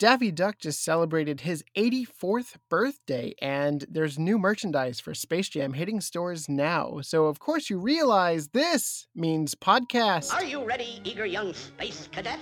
[0.00, 6.00] Daffy Duck just celebrated his 84th birthday, and there's new merchandise for Space Jam hitting
[6.00, 7.00] stores now.
[7.02, 10.32] So, of course, you realize this means podcast.
[10.32, 12.40] Are you ready, eager young space cadet?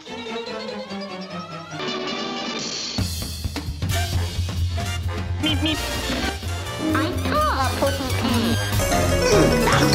[5.42, 5.78] Meep, meep.
[6.94, 8.56] I saw a pussy cat.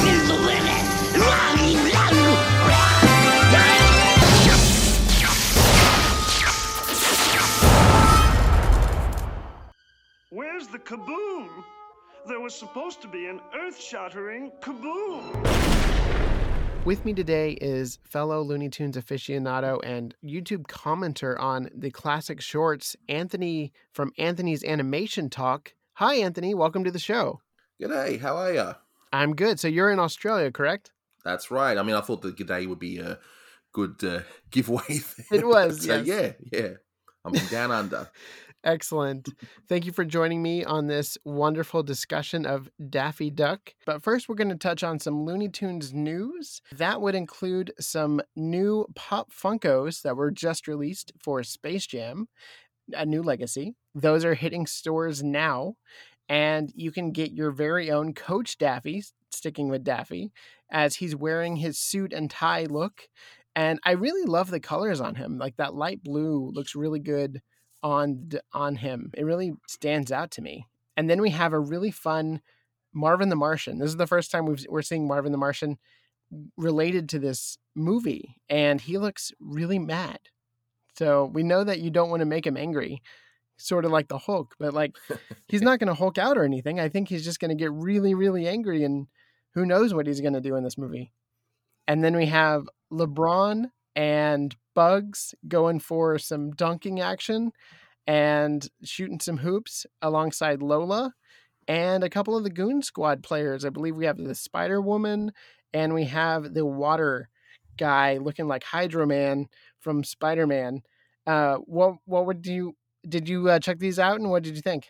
[0.05, 2.02] Is the limit.
[10.53, 11.49] Where's the kaboom?
[12.27, 15.33] There was supposed to be an earth shattering kaboom.
[16.85, 22.95] With me today is fellow Looney Tunes aficionado and YouTube commenter on the classic shorts,
[23.09, 25.73] Anthony from Anthony's Animation Talk.
[25.93, 26.53] Hi, Anthony.
[26.53, 27.41] Welcome to the show.
[27.81, 28.73] G'day, how are ya?
[29.11, 29.59] I'm good.
[29.59, 30.91] So you're in Australia, correct?
[31.25, 31.79] That's right.
[31.79, 33.17] I mean, I thought the g'day would be a
[33.71, 34.19] good uh,
[34.51, 34.83] giveaway.
[34.83, 35.39] Thing.
[35.39, 36.35] It was, But, yes.
[36.51, 36.69] yeah, yeah.
[37.25, 38.07] I'm down under.
[38.63, 39.27] Excellent.
[39.67, 43.73] Thank you for joining me on this wonderful discussion of Daffy Duck.
[43.85, 46.61] But first, we're going to touch on some Looney Tunes news.
[46.71, 52.29] That would include some new Pop Funkos that were just released for Space Jam,
[52.93, 53.75] a new legacy.
[53.93, 55.75] Those are hitting stores now,
[56.29, 60.31] and you can get your very own Coach Daffy, sticking with Daffy,
[60.71, 63.09] as he's wearing his suit and tie look.
[63.57, 65.37] And I really love the colors on him.
[65.37, 67.41] Like that light blue looks really good
[67.83, 69.11] on on him.
[69.13, 70.67] It really stands out to me.
[70.97, 72.41] And then we have a really fun
[72.93, 73.79] Marvin the Martian.
[73.79, 75.77] This is the first time we've, we're seeing Marvin the Martian
[76.57, 80.19] related to this movie, and he looks really mad.
[80.97, 83.01] So we know that you don't want to make him angry,
[83.57, 84.95] sort of like the Hulk, but like
[85.47, 86.79] he's not going to Hulk out or anything.
[86.79, 89.07] I think he's just going to get really, really angry, and
[89.55, 91.11] who knows what he's going to do in this movie.
[91.87, 97.51] And then we have LeBron and Bugs going for some dunking action
[98.07, 101.13] and shooting some hoops alongside Lola
[101.67, 103.65] and a couple of the Goon Squad players.
[103.65, 105.31] I believe we have the Spider Woman
[105.73, 107.29] and we have the water
[107.77, 109.47] guy looking like Hydro Man
[109.79, 110.81] from Spider Man.
[111.25, 112.75] Uh, what what would you
[113.07, 114.89] did you uh, check these out and what did you think?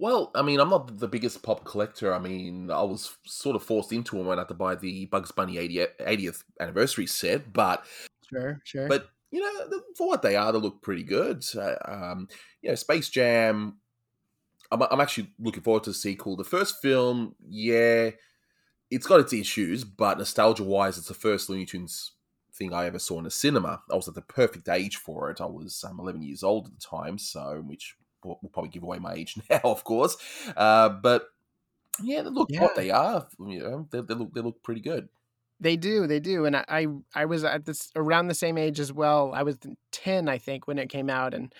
[0.00, 2.14] Well, I mean, I'm not the biggest pop collector.
[2.14, 5.06] I mean, I was sort of forced into them when I had to buy the
[5.06, 7.84] Bugs Bunny 80th, 80th anniversary set, but
[8.30, 8.88] Sure, sure.
[8.88, 11.44] but you know, for what they are, they look pretty good.
[11.54, 12.28] Uh, um,
[12.62, 13.78] you know, Space Jam.
[14.70, 16.36] I'm, I'm actually looking forward to the sequel.
[16.36, 18.10] The first film, yeah,
[18.90, 22.12] it's got its issues, but nostalgia-wise, it's the first Looney Tunes
[22.54, 23.82] thing I ever saw in a cinema.
[23.90, 25.40] I was at the perfect age for it.
[25.40, 28.82] I was um, 11 years old at the time, so which will, will probably give
[28.82, 30.16] away my age now, of course.
[30.56, 31.26] Uh, but
[32.02, 32.62] yeah, they look Yeah.
[32.62, 33.26] what they are.
[33.38, 35.08] You know, they, they look they look pretty good.
[35.60, 38.78] They do, they do, and I, I, I was at this around the same age
[38.78, 39.32] as well.
[39.34, 39.58] I was
[39.90, 41.52] ten, I think, when it came out, and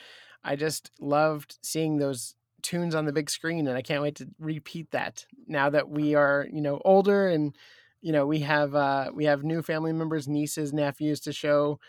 [0.44, 4.28] I just loved seeing those tunes on the big screen, and I can't wait to
[4.38, 7.56] repeat that now that we are, you know, older, and
[8.00, 11.80] you know, we have, uh, we have new family members, nieces, nephews to show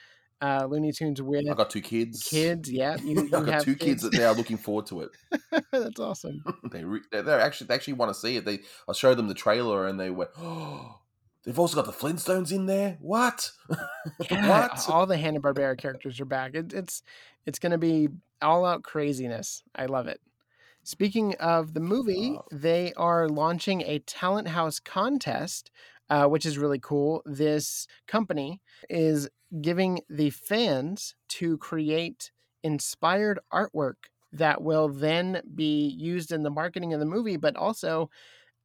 [0.42, 1.46] uh, Looney Tunes with.
[1.50, 2.24] I got two kids.
[2.24, 2.72] kids.
[2.72, 5.10] Yeah, you, I you got have two kids that they are looking forward to it.
[5.72, 6.44] That's awesome.
[6.72, 8.46] they re- they they actually they actually want to see it.
[8.46, 10.99] They I showed them the trailer and they went, "Oh,
[11.46, 12.98] they've also got the Flintstones in there.
[13.02, 13.52] What?
[14.32, 14.90] Yeah, what?
[14.90, 16.56] all the Hanna Barbera characters are back.
[16.56, 17.04] It, it's
[17.46, 18.10] it's going to be
[18.42, 19.64] all out craziness.
[19.76, 20.20] I love it.
[20.84, 22.46] Speaking of the movie, Oh.
[22.52, 25.70] they are launching a Talenthouse contest,
[26.10, 27.22] uh, which is really cool.
[27.26, 29.30] This company is
[29.62, 32.32] giving the fans to create
[32.64, 33.96] inspired artwork
[34.32, 38.10] that will then be used in the marketing of the movie, but also,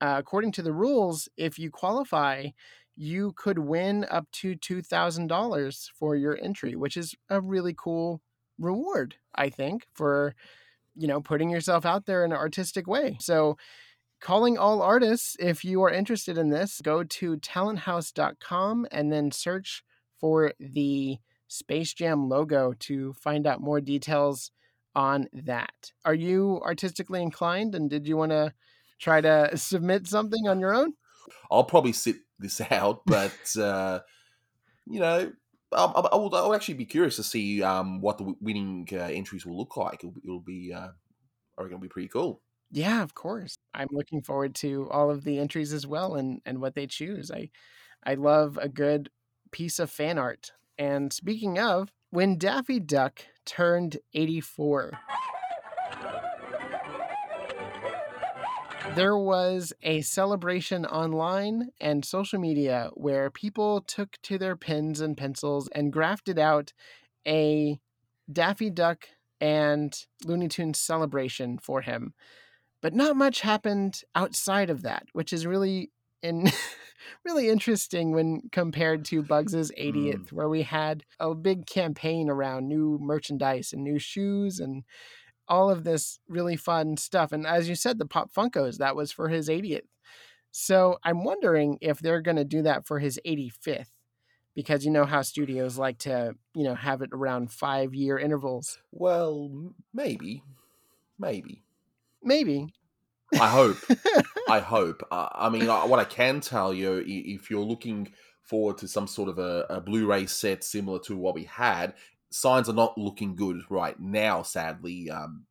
[0.00, 2.48] uh, according to the rules, if you qualify,
[2.96, 8.20] you could win up to $2,000 for your entry, which is a really cool
[8.58, 10.34] reward, I think, for
[10.94, 13.16] you know, putting yourself out there in an artistic way.
[13.20, 13.56] So,
[14.20, 19.82] calling all artists, if you are interested in this, go to talenthouse.com and then search
[20.18, 21.18] for the
[21.48, 24.50] Space Jam logo to find out more details
[24.94, 25.92] on that.
[26.04, 28.52] Are you artistically inclined and did you want to
[29.04, 30.94] try to submit something on your own?
[31.50, 34.00] I'll probably sit this out, but uh,
[34.86, 35.32] you know,
[35.72, 38.88] I, I, I would I would actually be curious to see um, what the winning
[38.92, 40.02] uh, entries will look like.
[40.02, 40.88] It'll, it'll be, uh,
[41.58, 42.40] I reckon, it'll be pretty cool.
[42.70, 43.56] Yeah, of course.
[43.72, 47.30] I'm looking forward to all of the entries as well and and what they choose.
[47.30, 47.50] I
[48.04, 49.10] I love a good
[49.52, 50.52] piece of fan art.
[50.76, 54.98] And speaking of, when Daffy Duck turned 84,
[58.94, 65.16] there was a celebration online and social media where people took to their pens and
[65.16, 66.72] pencils and grafted out
[67.26, 67.80] a
[68.32, 69.08] Daffy Duck
[69.40, 69.94] and
[70.24, 72.14] Looney Tunes celebration for him.
[72.80, 75.90] But not much happened outside of that, which is really
[76.22, 76.50] in
[77.24, 80.32] really interesting when compared to Bugs's 80th, mm.
[80.32, 84.84] where we had a big campaign around new merchandise and new shoes and
[85.48, 87.32] all of this really fun stuff.
[87.32, 89.82] And as you said, the Pop Funkos, that was for his 80th.
[90.50, 93.88] So I'm wondering if they're going to do that for his 85th
[94.54, 98.78] because you know how studios like to, you know, have it around 5-year intervals.
[98.92, 100.42] Well, maybe,
[101.18, 101.64] maybe.
[102.22, 102.72] Maybe.
[103.34, 103.78] I hope.
[104.48, 105.06] I hope.
[105.10, 108.12] Uh, I mean, uh, what I can tell you, if you're looking
[108.42, 111.94] forward to some sort of a, a Blu-ray set similar to what we had,
[112.34, 114.42] signs are not looking good right now.
[114.42, 115.10] Sadly,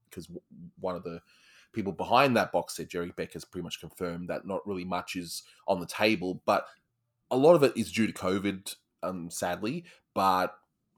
[0.10, 0.42] because w
[0.80, 1.22] one of the
[1.74, 5.16] people behind that box set, Jerry Beck, has pretty much confirmed that not really much
[5.16, 6.42] is on the table.
[6.46, 6.68] But
[7.32, 9.86] a lot of it is due to COVID, um, sadly.
[10.14, 10.56] But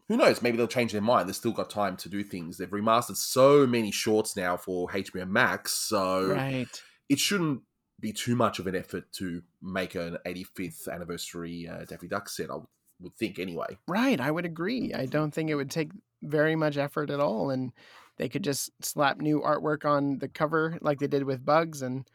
[0.10, 0.42] who knows?
[0.42, 1.28] Maybe they'll change their mind.
[1.30, 2.58] They've still got time to do things.
[2.58, 6.68] They've remastered so many shorts now for HBO Max, so Right.
[7.10, 7.62] it shouldn't
[8.00, 12.50] be too much of an effort to make an 85th anniversary uh, Daffy Duck set.
[12.52, 12.68] I would-
[13.02, 13.78] would think anyway.
[13.88, 14.94] Right, I would agree.
[14.94, 15.92] I don't think it would take
[16.24, 17.72] very much effort at all and
[18.18, 22.08] they could just slap new artwork on the cover like they did with Bugs and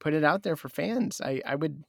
[0.00, 1.20] put it out there for fans.
[1.22, 1.84] I, I would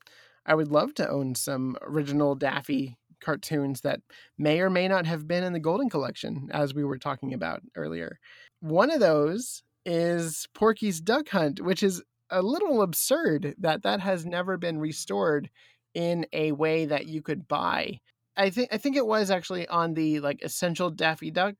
[0.46, 4.00] I would love to own some original Daffy cartoons that
[4.38, 7.62] may or may not have been in the Golden Collection as we were talking about
[7.76, 8.18] earlier.
[8.62, 14.26] One of those is Porky's Duck Hunt, which is a little absurd that that has
[14.26, 15.50] never been restored
[15.94, 18.00] in a way that you could buy.
[18.40, 21.56] I think I think it was actually on the like Essential Daffy Duck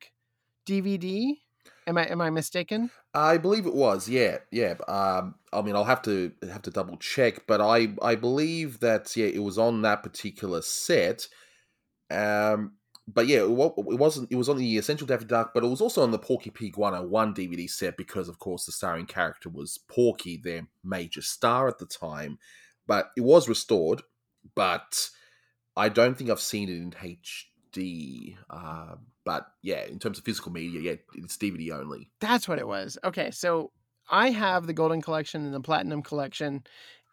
[0.66, 1.36] DVD.
[1.86, 2.90] Am I am I mistaken?
[3.14, 4.76] I believe it was, yeah, yeah.
[4.88, 9.16] Um, I mean, I'll have to have to double check, but I I believe that
[9.18, 11.28] yeah, it was on that particular set.
[12.10, 12.74] Um,
[13.14, 14.32] but yeah, it, wasn't.
[14.32, 16.78] It was on the Essential Daffy Duck, but it was also on the Porky Pig
[16.78, 21.80] 101 DVD set because, of course, the starring character was Porky, their major star at
[21.80, 22.38] the time.
[22.86, 24.04] But it was restored,
[24.56, 25.10] but
[25.80, 28.36] I don't think I've seen it in HD.
[28.50, 32.10] Uh, but yeah, in terms of physical media, yeah, it's DVD only.
[32.20, 32.98] That's what it was.
[33.04, 33.72] Okay, so
[34.10, 36.64] I have the Golden Collection and the Platinum Collection,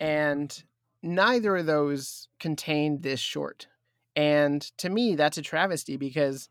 [0.00, 0.62] and
[1.02, 3.68] neither of those contained this short.
[4.16, 6.48] And to me, that's a travesty because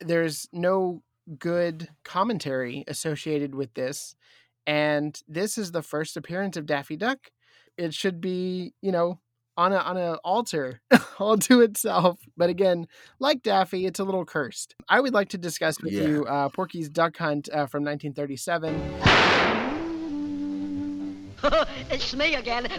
[0.00, 1.02] there's no
[1.38, 4.16] good commentary associated with this.
[4.66, 7.30] And this is the first appearance of Daffy Duck.
[7.76, 9.20] It should be, you know,
[9.56, 10.80] on a on a altar
[11.18, 12.18] all to itself.
[12.36, 12.86] But again,
[13.18, 14.74] like Daffy, it's a little cursed.
[14.88, 16.02] I would like to discuss with Yeah.
[16.06, 18.74] you uh, Porky's Duck Hunt uh, from 1937.
[21.90, 22.68] it's me again.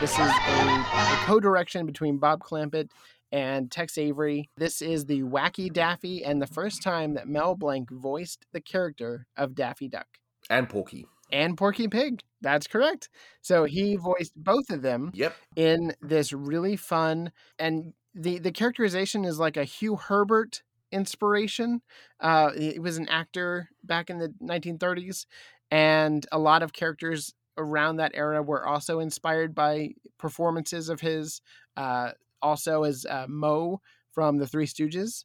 [0.00, 2.90] This is a, a co-direction between Bob Clampett
[3.32, 4.50] and Tex Avery.
[4.58, 9.26] This is the Wacky Daffy and the first time that Mel Blanc voiced the character
[9.38, 10.06] of Daffy Duck
[10.50, 11.06] And Porky.
[11.30, 12.22] And Porky Pig.
[12.40, 13.08] That's correct.
[13.40, 15.34] So he voiced both of them Yep.
[15.56, 20.62] in this really fun and the the characterization is like a Hugh Herbert
[20.92, 21.82] inspiration.
[22.20, 25.26] Uh, he was an actor back in the 1930s,
[25.70, 31.40] and a lot of characters around that era were also inspired by performances of his.
[31.76, 32.12] Uh,
[32.42, 33.80] also, as uh, Moe
[34.12, 35.24] from the Three Stooges,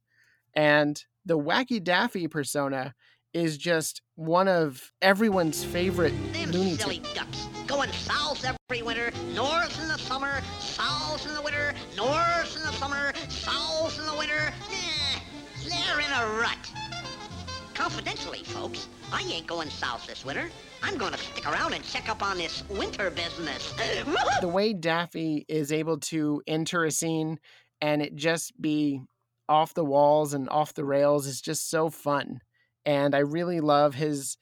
[0.53, 2.93] and the Wacky Daffy persona
[3.33, 7.13] is just one of everyone's favorite Them Looney silly Tunes.
[7.13, 12.61] ducks going south every winter, north in the summer, south in the winter, north in
[12.63, 14.53] the summer, south in the winter.
[14.69, 15.19] Eh,
[15.69, 16.71] they're in a rut.
[17.73, 20.49] Confidentially, folks, I ain't going south this winter.
[20.83, 23.73] I'm going to stick around and check up on this winter business.
[24.41, 27.39] the way Daffy is able to enter a scene
[27.79, 29.01] and it just be
[29.47, 32.41] off the walls and off the rails is just so fun.
[32.85, 34.37] And I really love his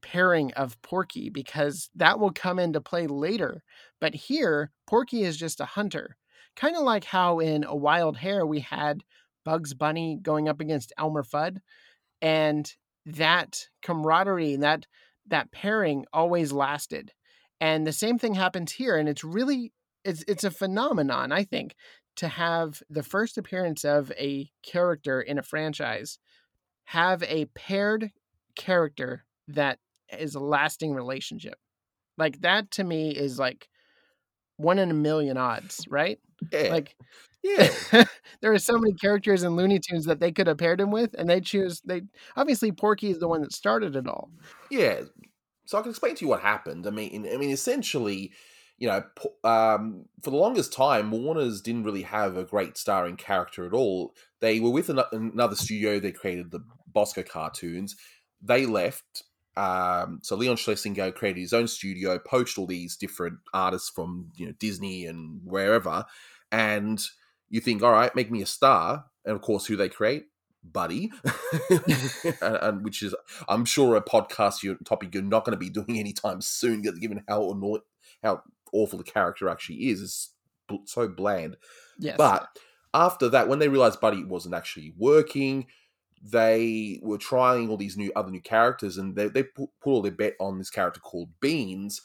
[0.00, 3.62] pairing of Porky because that will come into play later.
[4.00, 6.16] But here, Porky is just a hunter.
[6.56, 9.02] Kind of like how in A Wild Hare we had
[9.44, 11.58] Bugs Bunny going up against Elmer Fudd.
[12.20, 12.72] And
[13.06, 14.86] that camaraderie and that
[15.26, 17.12] that pairing always lasted
[17.60, 19.72] and the same thing happens here and it's really
[20.04, 21.74] it's it's a phenomenon i think
[22.16, 26.18] to have the first appearance of a character in a franchise
[26.88, 28.10] have a paired
[28.56, 29.78] character that
[30.18, 31.54] is a lasting relationship
[32.16, 33.68] like that to me is like
[34.56, 36.18] one in a million odds right
[36.52, 36.68] Yeah.
[36.70, 36.94] like
[37.42, 37.70] yeah.
[38.40, 41.14] there are so many characters in Looney Tunes that they could have paired him with,
[41.16, 41.80] and they choose.
[41.82, 42.02] They
[42.36, 44.30] obviously Porky is the one that started it all.
[44.70, 45.02] Yeah.
[45.64, 46.86] So I can explain to you what happened.
[46.86, 48.32] I mean, I mean, essentially,
[48.78, 49.04] you know,
[49.44, 54.14] um, for the longest time, Warner's didn't really have a great starring character at all.
[54.40, 56.00] They were with an- another studio.
[56.00, 56.60] They created the
[56.98, 57.96] Bosko cartoons.
[58.42, 59.24] They left.
[59.56, 64.46] Um, so Leon Schlesinger created his own studio, poached all these different artists from you
[64.46, 66.04] know Disney and wherever,
[66.52, 67.00] and
[67.50, 70.26] you think, all right, make me a star, and of course, who they create,
[70.62, 71.10] Buddy,
[72.40, 73.14] and, and which is
[73.48, 77.24] I'm sure a podcast you topic you're not going to be doing anytime soon, given
[77.28, 77.82] how annoying,
[78.22, 80.02] how awful the character actually is.
[80.02, 80.30] It's
[80.68, 81.56] bl- so bland.
[81.98, 82.16] Yes.
[82.16, 82.46] But
[82.94, 85.66] after that, when they realized Buddy wasn't actually working,
[86.22, 90.02] they were trying all these new other new characters, and they they put, put all
[90.02, 92.02] their bet on this character called Beans,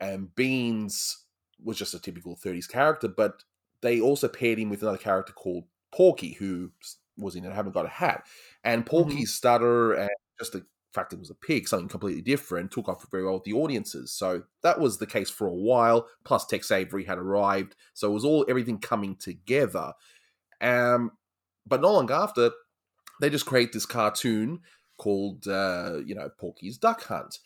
[0.00, 1.24] and Beans
[1.62, 3.44] was just a typical 30s character, but
[3.80, 6.70] they also paired him with another character called Porky, who
[7.16, 8.26] was in it, haven't got a hat,
[8.64, 12.88] and Porky's stutter and just the fact it was a pig, something completely different, took
[12.88, 14.12] off very well with the audiences.
[14.12, 16.06] So that was the case for a while.
[16.24, 19.92] Plus, Tex Avery had arrived, so it was all everything coming together.
[20.60, 21.12] Um,
[21.66, 22.50] but not long after,
[23.20, 24.60] they just create this cartoon
[24.96, 27.38] called, uh, you know, Porky's Duck Hunt.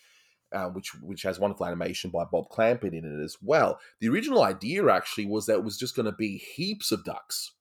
[0.51, 3.79] Uh, which which has wonderful animation by Bob Clampett in it as well.
[4.01, 7.53] The original idea actually was that it was just going to be heaps of ducks,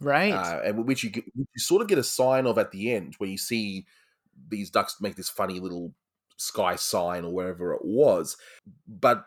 [0.00, 0.32] right.
[0.32, 3.14] uh, and which you, get- you sort of get a sign of at the end
[3.18, 3.86] where you see
[4.48, 5.94] these ducks make this funny little
[6.36, 8.36] sky sign or wherever it was.
[8.88, 9.24] But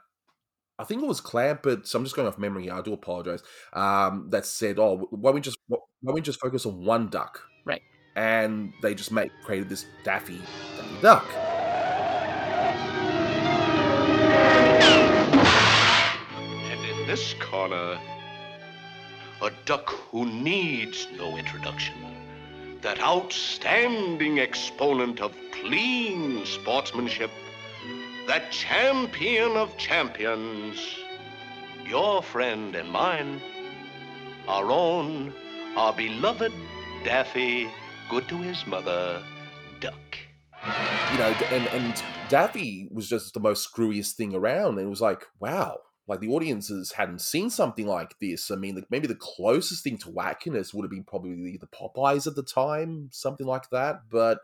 [0.78, 1.88] I think it was Clampett.
[1.88, 2.64] So I'm just going off memory.
[2.64, 3.42] here, I do apologize.
[3.74, 7.08] Um, that said, oh, why don't we just why don't we just focus on one
[7.08, 7.42] duck?
[7.66, 7.82] Right.
[8.16, 10.42] And they just make created this Daffy,
[10.78, 11.26] Daffy Duck.
[16.72, 18.00] And in this corner,
[19.42, 21.96] a duck who needs no introduction.
[22.82, 27.32] That outstanding exponent of clean sportsmanship.
[28.28, 30.80] That champion of champions.
[31.86, 33.42] Your friend and mine.
[34.48, 35.34] Our own,
[35.76, 36.54] our beloved
[37.04, 37.68] Daffy,
[38.10, 39.22] good to his mother,
[39.80, 40.18] Duck.
[41.12, 44.78] you know, and and Daffy was just the most screwiest thing around.
[44.78, 48.52] And it was like, wow, like the audiences hadn't seen something like this.
[48.52, 52.28] I mean, like maybe the closest thing to wackiness would have been probably the Popeyes
[52.28, 54.02] at the time, something like that.
[54.10, 54.40] But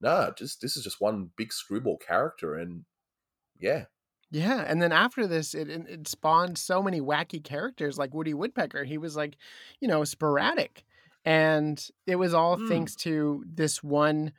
[0.00, 2.84] no, just this is just one big screwball character, and
[3.58, 3.84] yeah,
[4.30, 8.34] Yeah, and then after this, it it it spawned so many wacky characters like Woody
[8.34, 8.84] Woodpecker.
[8.84, 9.36] He was like,
[9.80, 10.84] you know, sporadic,
[11.26, 12.68] and it was all Mm.
[12.68, 14.32] thanks to this one,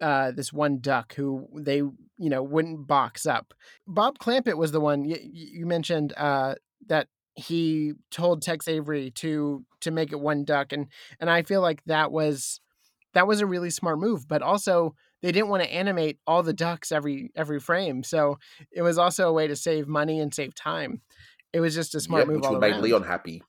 [0.00, 3.52] uh, this one duck who they you know wouldn't box up.
[3.86, 6.54] Bob Clampett was the one you, you mentioned uh,
[6.86, 10.86] that he told Tex Avery to to make it one duck, and
[11.18, 12.60] and I feel like that was
[13.14, 16.52] that was a really smart move, but also they didn't want to animate all the
[16.52, 18.38] ducks every every frame, so
[18.70, 21.00] it was also a way to save money and save time.
[21.52, 22.76] It was just a smart yeah, move which all would made.
[22.76, 23.42] Leon happy.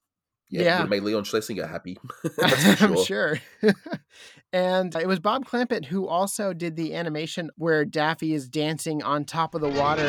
[0.50, 0.86] Yeah, Yeah.
[0.86, 1.98] made Leon Schlesinger happy.
[2.42, 3.38] I'm sure.
[3.62, 3.74] sure.
[4.54, 9.26] and it was Bob Clampett who also did the animation where Daffy is dancing on
[9.26, 10.08] top of the water.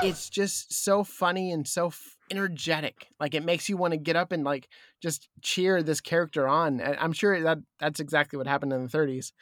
[0.00, 3.08] It's just so funny and so f- energetic.
[3.20, 4.68] Like it makes you want to get up and like
[5.02, 6.80] just cheer this character on.
[6.80, 9.32] I'm sure that that's exactly what happened in the 30s.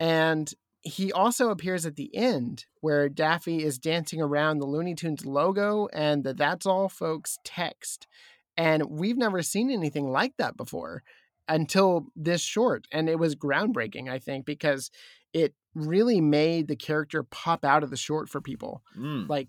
[0.00, 5.26] And he also appears at the end where Daffy is dancing around the Looney Tunes
[5.26, 8.06] logo and the That's All Folks text.
[8.56, 11.02] And we've never seen anything like that before
[11.48, 12.86] until this short.
[12.92, 14.90] And it was groundbreaking, I think, because
[15.32, 18.82] it really made the character pop out of the short for people.
[18.96, 19.28] Mm.
[19.28, 19.48] Like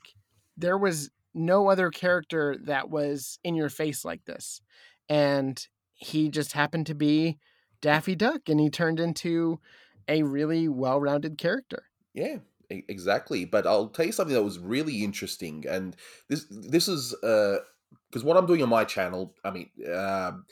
[0.58, 4.62] there was no other character that was in your face like this.
[5.08, 7.38] And he just happened to be
[7.82, 9.60] Daffy Duck and he turned into
[10.10, 11.84] a really well-rounded character.
[12.14, 12.38] Yeah,
[12.70, 13.46] exactly.
[13.46, 15.96] But I'll tell you something that was really interesting, and
[16.28, 19.36] this this is because what I'm doing on my channel.
[19.46, 20.46] I mean, um,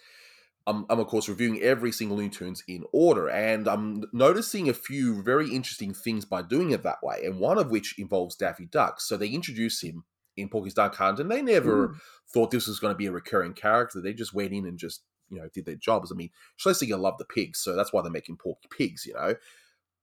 [0.68, 4.74] I'm I'm of course reviewing every single Looney Tunes in order, and I'm noticing a
[4.74, 7.24] few very interesting things by doing it that way.
[7.26, 9.02] And one of which involves Daffy Duck.
[9.02, 10.04] So they introduce him
[10.36, 11.96] in Porky's Duck Hunt, and they never
[12.32, 14.02] thought this was going to be a recurring character.
[14.02, 16.12] They just went in and just you know did their jobs.
[16.12, 19.36] I mean, Schlesinger loved the pigs, so that's why they're making Porky pigs, you know.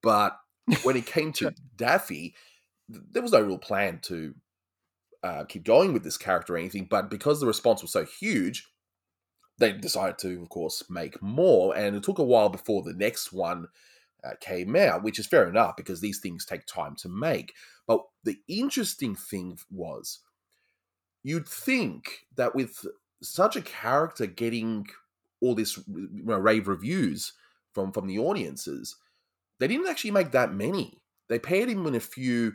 [0.02, 0.38] But
[0.83, 2.35] when it came to Daffy,
[2.88, 4.35] there was no real plan to
[5.23, 6.87] uh, keep going with this character or anything.
[6.88, 8.69] But because the response was so huge,
[9.59, 11.76] they decided to, of course, make more.
[11.76, 13.69] And it took a while before the next one
[14.23, 17.54] uh, came out, which is fair enough because these things take time to make.
[17.87, 20.21] But the interesting thing was,
[21.23, 22.85] you'd think that with
[23.23, 24.87] such a character getting
[25.45, 27.33] all this you know, rave reviews
[27.73, 28.97] from from the audiences,
[29.61, 31.03] they didn't actually make that many.
[31.29, 32.55] They paired him in a few.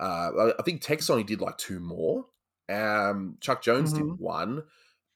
[0.00, 2.26] Uh, I- think Tex only did like two more,
[2.68, 3.96] Um, Chuck Jones Mhm.
[3.96, 4.64] did one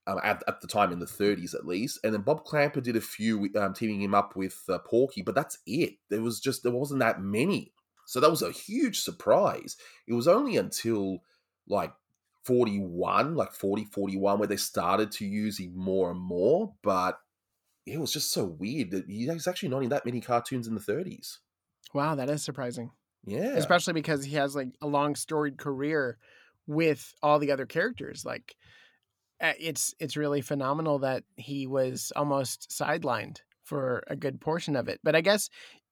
[0.07, 2.97] um, at, at the time in the 30s at least, and then Bob Clampett did
[2.97, 5.95] a few, um, teaming him up with uh, Porky, but that's it.
[6.11, 7.73] There was just there wasn't that many,
[8.07, 9.77] so that was a huge surprise.
[10.09, 11.23] It was only until
[11.69, 11.93] like
[12.45, 17.19] 41, like 40, 41, where they started to use him more and more, but
[17.87, 20.81] it was just so weird that he's actually not in that many cartoons in the
[20.81, 21.39] 30s.
[21.95, 22.91] Wow, that is surprising.
[23.25, 23.55] Yeah.
[23.55, 26.19] Especially because he has like a long storied career
[26.67, 28.25] with all the other characters.
[28.25, 28.57] Like
[29.41, 35.01] it's it's really phenomenal that he was almost sidelined for a good portion of it.
[35.03, 35.49] But I guess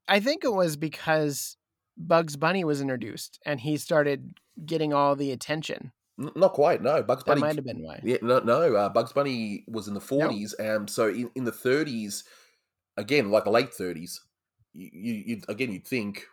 [0.08, 1.56] I think it was because
[1.96, 5.92] Bugs Bunny was introduced and he started getting all the attention.
[6.20, 7.02] Not quite, no.
[7.02, 8.00] Bugs That Bunny might have been why.
[8.02, 8.74] Yeah, no, no.
[8.74, 12.24] Uh, Bugs Bunny was in the forties, and so in, in the thirties,
[12.98, 14.20] again, like the late thirties,
[14.74, 16.26] you, you you'd, again you'd think,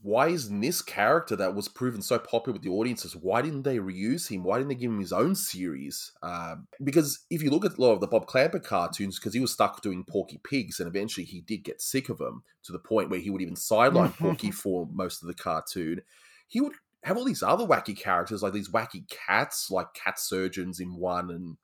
[0.00, 3.14] why isn't this character that was proven so popular with the audiences?
[3.14, 4.44] Why didn't they reuse him?
[4.44, 6.10] Why didn't they give him his own series?
[6.22, 9.40] Um, because if you look at a lot of the Bob Clampett cartoons, because he
[9.40, 12.78] was stuck doing Porky Pigs, and eventually he did get sick of them to the
[12.78, 16.00] point where he would even sideline Porky for most of the cartoon.
[16.48, 16.74] He would
[17.04, 21.30] have all these other wacky characters, like these wacky cats, like cat surgeons in one,
[21.30, 21.56] and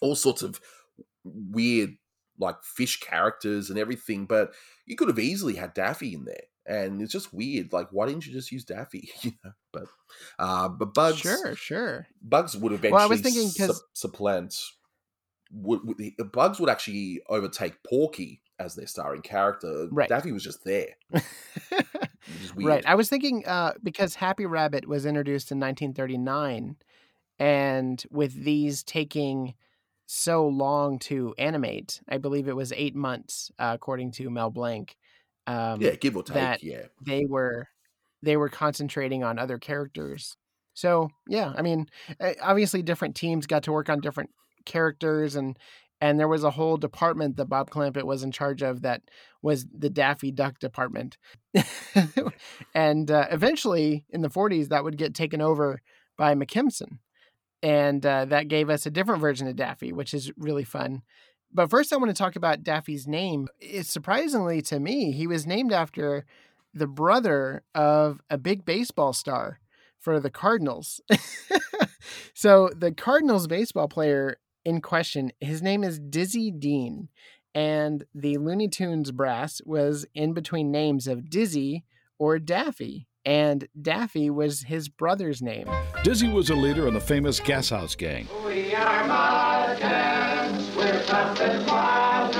[0.00, 0.60] all sorts of
[1.24, 1.96] weird,
[2.38, 4.26] like fish characters and everything.
[4.26, 4.52] But
[4.86, 7.72] you could have easily had Daffy in there, and it's just weird.
[7.72, 9.10] Like, why didn't you just use Daffy?
[9.22, 9.84] you know, but
[10.38, 12.06] uh, but Bugs, Sure, sure.
[12.22, 14.54] Bugs would eventually Well, I was thinking sup- supplant.
[15.50, 19.88] Would, would the, Bugs would actually overtake Porky as their starring character.
[19.90, 20.08] Right.
[20.08, 20.96] Daffy was just there.
[22.34, 22.68] Which is weird.
[22.68, 22.86] Right.
[22.86, 26.76] I was thinking uh, because Happy Rabbit was introduced in 1939,
[27.38, 29.54] and with these taking
[30.06, 34.96] so long to animate, I believe it was eight months, uh, according to Mel Blanc.
[35.46, 36.34] Um, yeah, give or take.
[36.34, 36.86] that- yeah.
[37.04, 37.68] they were
[38.22, 40.36] they were concentrating on other characters.
[40.74, 41.86] So yeah, I mean,
[42.20, 44.30] uh, obviously different teams got to work on different
[44.64, 45.58] characters and
[46.00, 49.02] and there was a whole department that Bob Clampett was in charge of that
[49.42, 51.18] was the Daffy Duck department.
[52.74, 55.80] and uh, eventually in the 40s that would get taken over
[56.16, 56.98] by McKimson.
[57.62, 61.02] And uh, that gave us a different version of Daffy, which is really fun.
[61.52, 63.48] But first I want to talk about Daffy's name.
[63.58, 66.24] It's surprisingly to me, he was named after
[66.74, 69.58] the brother of a big baseball star
[69.98, 71.00] for the Cardinals.
[72.34, 74.36] so the Cardinals baseball player
[74.68, 77.08] in question, his name is Dizzy Dean.
[77.54, 81.84] And the Looney Tunes brass was in between names of Dizzy
[82.18, 83.06] or Daffy.
[83.24, 85.66] And Daffy was his brother's name.
[86.04, 88.28] Dizzy was a leader in the famous Gas House Gang.
[88.44, 92.34] We are Muttons, we're tough and wild.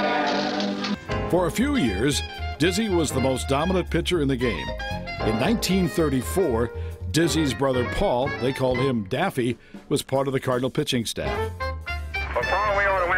[1.31, 2.21] For a few years,
[2.59, 4.69] Dizzy was the most dominant pitcher in the game.
[5.21, 6.71] In 1934,
[7.11, 9.57] Dizzy's brother Paul, they called him Daffy,
[9.89, 11.68] was part of the Cardinal pitching staff.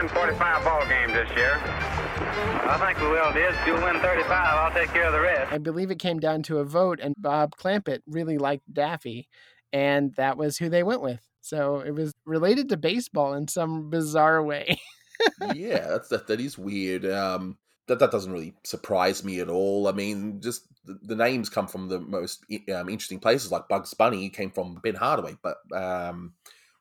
[0.00, 1.60] Win 45 ball games this year.
[1.62, 3.54] I think we will, Diz.
[3.60, 5.52] If you'll win 35, I'll take care of the rest.
[5.52, 9.28] I believe it came down to a vote, and Bob Clampett really liked Daffy,
[9.72, 11.20] and that was who they went with.
[11.42, 14.80] So it was related to baseball in some bizarre way.
[15.54, 16.26] yeah, that's that.
[16.28, 17.04] That is weird.
[17.04, 19.86] Um, that that doesn't really surprise me at all.
[19.86, 23.50] I mean, just the, the names come from the most um, interesting places.
[23.50, 26.34] Like Bugs Bunny came from Ben Hardaway, but um,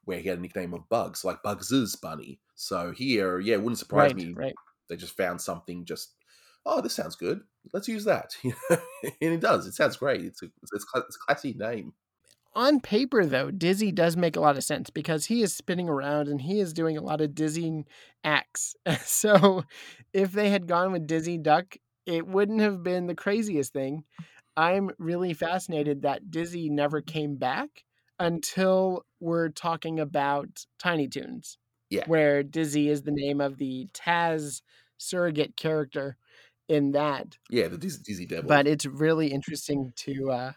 [0.05, 2.39] where he had a nickname of Bugs, like Bugs's Bunny.
[2.60, 4.34] So here, yeah, it wouldn't surprise right, me.
[4.34, 4.56] right.
[4.89, 5.86] They just found something.
[5.86, 6.13] Just
[6.65, 7.39] oh, this sounds good.
[7.72, 8.36] Let's use that.
[8.43, 8.52] and
[9.22, 9.65] it does.
[9.65, 10.26] It sounds great.
[10.26, 11.93] It's a it's, it's a classy name.
[12.56, 16.28] On paper, though, Dizzy does make a lot of sense because he is spinning around
[16.28, 17.86] and he is doing a lot of dizzying
[18.26, 18.76] acts.
[19.04, 19.63] so
[20.12, 24.04] if they had gone with Dizzy Duck, it wouldn't have been the craziest thing.
[24.58, 27.86] I'm really fascinated that Dizzy never came back
[28.19, 31.58] until we're talking about Tiny Toons.
[31.89, 32.06] Yeah.
[32.08, 34.62] Where Dizzy is the name of the Taz
[34.97, 36.17] surrogate character
[36.67, 37.38] in that.
[37.49, 38.47] Yeah, the Dizzy, Dizzy Devil.
[38.47, 40.52] But it's really interesting to, uh,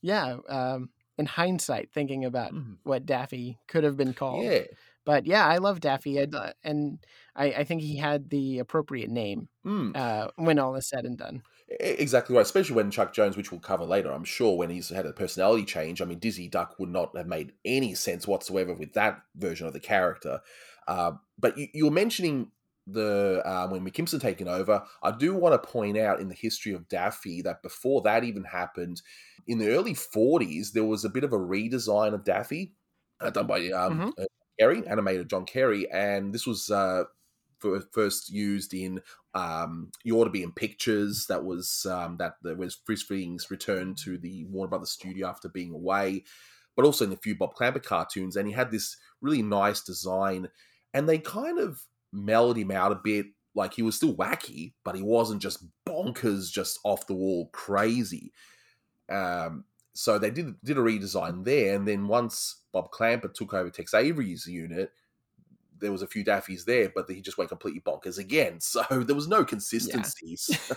[0.00, 2.78] yeah, um, in hindsight, thinking about Mhm.
[2.84, 4.44] what Daffy could have been called.
[4.44, 4.64] yeah.
[5.04, 9.10] But yeah, I love Daffy, I'd, uh, and I, I think he had the appropriate
[9.10, 9.96] name Mm.
[9.96, 11.42] uh, when all is said and done.
[11.80, 15.06] Exactly right, especially when Chuck Jones, which we'll cover later, I'm sure when he's had
[15.06, 16.02] a personality change.
[16.02, 19.72] I mean, Dizzy Duck would not have made any sense whatsoever with that version of
[19.72, 20.40] the character.
[20.86, 22.50] Uh, but you, you were mentioning
[22.86, 24.82] the uh, when McKimson taken over.
[25.02, 28.44] I do want to point out in the history of Daffy that before that even
[28.44, 29.02] happened,
[29.46, 32.74] in the early 40s, there was a bit of a redesign of Daffy
[33.20, 34.24] uh, done by um, uh,
[34.58, 37.04] Carey, animator John Carey, and this was uh,
[37.92, 39.00] first used in
[39.34, 41.26] um, You Ought to Be in Pictures.
[41.28, 45.72] That was um, that there was Freleng's return to the Warner Brothers studio after being
[45.72, 46.24] away.
[46.76, 50.48] but also in a few Bob Clampett cartoons, and he had this really nice design,
[50.94, 53.26] and they kind of mellowed him out a bit.
[53.54, 58.32] Like he was still wacky, but he wasn't just bonkers, just off the wall crazy.
[59.10, 63.68] Um, so they did did a redesign there, and then once Bob Clampett took over
[63.68, 64.90] Tex Avery's unit,
[65.82, 68.58] there was a few Daffies there, but he just went completely bonkers again.
[68.60, 70.72] So there was no consistencies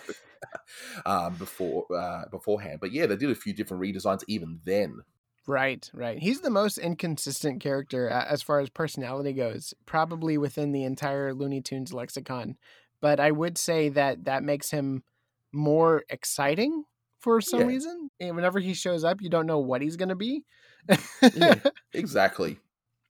[1.06, 2.80] um, before uh, beforehand.
[2.82, 5.00] But yeah, they did a few different redesigns even then.
[5.48, 6.18] Right, right.
[6.18, 11.62] He's the most inconsistent character as far as personality goes, probably within the entire Looney
[11.62, 12.58] Tunes lexicon.
[13.00, 15.04] But I would say that that makes him
[15.54, 16.86] more exciting
[17.20, 17.66] for some Yeah.
[17.68, 18.10] reason.
[18.20, 20.44] And whenever he shows up, you don't know what he's going to be.
[21.34, 21.60] Yeah,
[21.94, 22.60] exactly.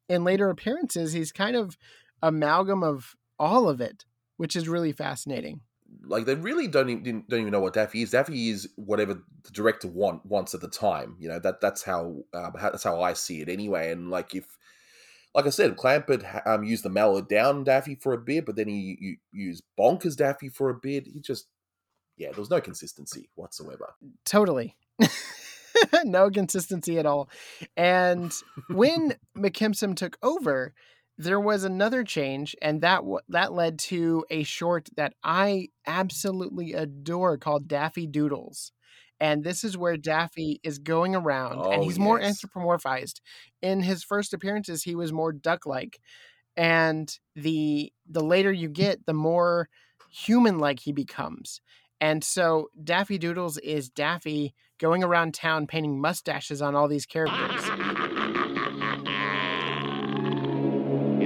[0.09, 1.77] In later appearances, he's kind of
[2.21, 4.05] amalgam of all of it,
[4.37, 5.61] which is really fascinating.
[6.03, 8.11] Like they really don't even didn't- don't even know what Daffy is.
[8.11, 11.15] Daffy is whatever the director want wants at the time.
[11.19, 13.91] You know that that's how, uh, how that's how I see it anyway.
[13.91, 14.57] And like if,
[15.33, 18.67] like I said, Clampett um, used the mellowed down Daffy for a bit, but then
[18.67, 21.07] he you, used bonkers Daffy for a bit.
[21.07, 21.47] He just
[22.17, 23.95] yeah, there was no consistency whatsoever.
[24.23, 24.77] Totally.
[26.05, 27.29] no consistency at all.
[27.75, 28.31] And
[28.69, 30.73] when McKimson took over,
[31.17, 36.73] there was another change, and that w- that led to a short that I absolutely
[36.73, 38.71] adore called Daffy Doodles.
[39.19, 43.21] And this is where Daffy is going around, and Oh, he's more anthropomorphized.
[43.61, 45.99] In his first appearances, he was more duck-like,
[46.57, 49.69] and the the later you get, the more
[50.09, 51.61] human-like he becomes.
[52.01, 57.71] And so Daffy Doodles is Daffy going around town painting mustaches on all these characters.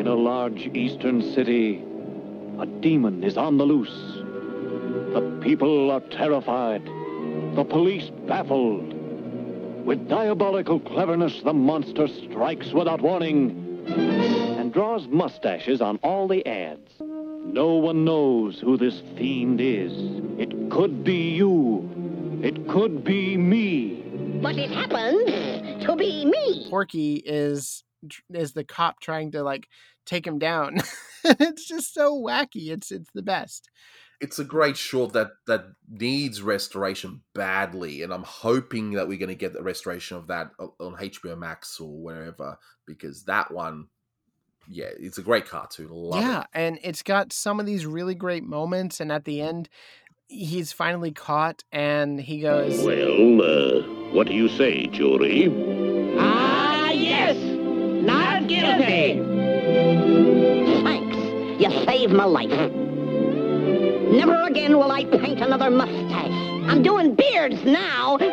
[0.09, 1.83] A large eastern city,
[2.59, 3.89] a demon is on the loose.
[5.13, 6.83] The people are terrified,
[7.55, 8.91] the police baffled.
[9.85, 16.91] With diabolical cleverness, the monster strikes without warning and draws mustaches on all the ads.
[16.99, 19.93] No one knows who this fiend is.
[20.39, 21.87] It could be you.
[22.43, 24.03] It could be me.
[24.41, 26.67] But it happens to be me.
[26.69, 27.83] Porky is
[28.33, 29.67] is the cop trying to like
[30.09, 30.77] take him down.
[31.23, 32.69] it's just so wacky.
[32.71, 33.69] It's it's the best.
[34.19, 39.29] It's a great short that that needs restoration badly, and I'm hoping that we're going
[39.29, 43.87] to get the restoration of that on HBO Max or wherever because that one,
[44.67, 45.89] yeah, it's a great cartoon.
[45.91, 46.47] Love yeah, it.
[46.53, 49.69] and it's got some of these really great moments and at the end
[50.29, 53.81] he's finally caught and he goes Well, uh,
[54.13, 55.47] what do you say, jury?
[56.19, 57.35] Ah, yes.
[57.35, 59.38] Not guilty.
[61.59, 61.75] Thanks.
[61.75, 62.71] You saved my life.
[64.11, 66.31] Never again will I paint another mustache.
[66.69, 68.17] I'm doing beards now.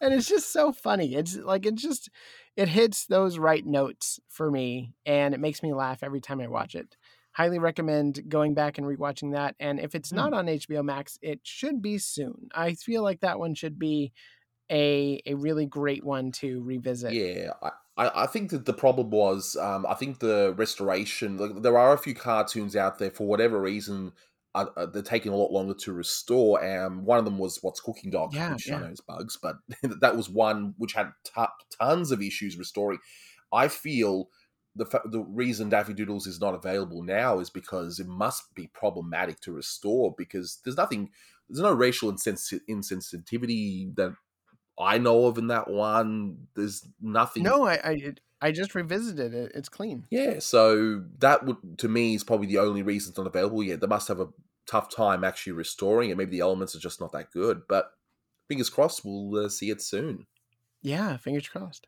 [0.00, 1.14] and it's just so funny.
[1.14, 2.10] It's like it just
[2.56, 6.48] it hits those right notes for me and it makes me laugh every time I
[6.48, 6.96] watch it.
[7.32, 9.54] Highly recommend going back and rewatching that.
[9.60, 10.16] And if it's hmm.
[10.16, 12.48] not on HBO Max, it should be soon.
[12.54, 14.12] I feel like that one should be
[14.70, 17.18] a a really great one to revisit.
[17.18, 21.36] Yeah, I, I think that the problem was, um, I think the restoration.
[21.38, 24.12] Like, there are a few cartoons out there for whatever reason.
[24.54, 26.62] Uh, uh, they're taking a lot longer to restore.
[26.62, 28.78] And one of them was What's Cooking Doc, Yeah, which yeah.
[28.78, 29.56] I know is bugs, but
[30.00, 31.42] that was one which had t-
[31.78, 32.98] tons of issues restoring.
[33.52, 34.30] I feel
[34.74, 38.66] the fa- the reason Daffy Doodles is not available now is because it must be
[38.66, 41.10] problematic to restore because there's nothing,
[41.48, 44.16] there's no racial insensi- insensitivity that
[44.78, 46.48] I know of in that one.
[46.54, 47.42] There's nothing.
[47.42, 49.52] No, I I, it- I just revisited it.
[49.54, 50.04] It's clean.
[50.10, 53.80] Yeah, so that would to me is probably the only reason it's not available yet.
[53.80, 54.28] They must have a
[54.66, 56.16] tough time actually restoring it.
[56.18, 57.92] Maybe the elements are just not that good, but
[58.48, 60.26] fingers crossed we'll uh, see it soon.
[60.82, 61.86] Yeah, fingers crossed.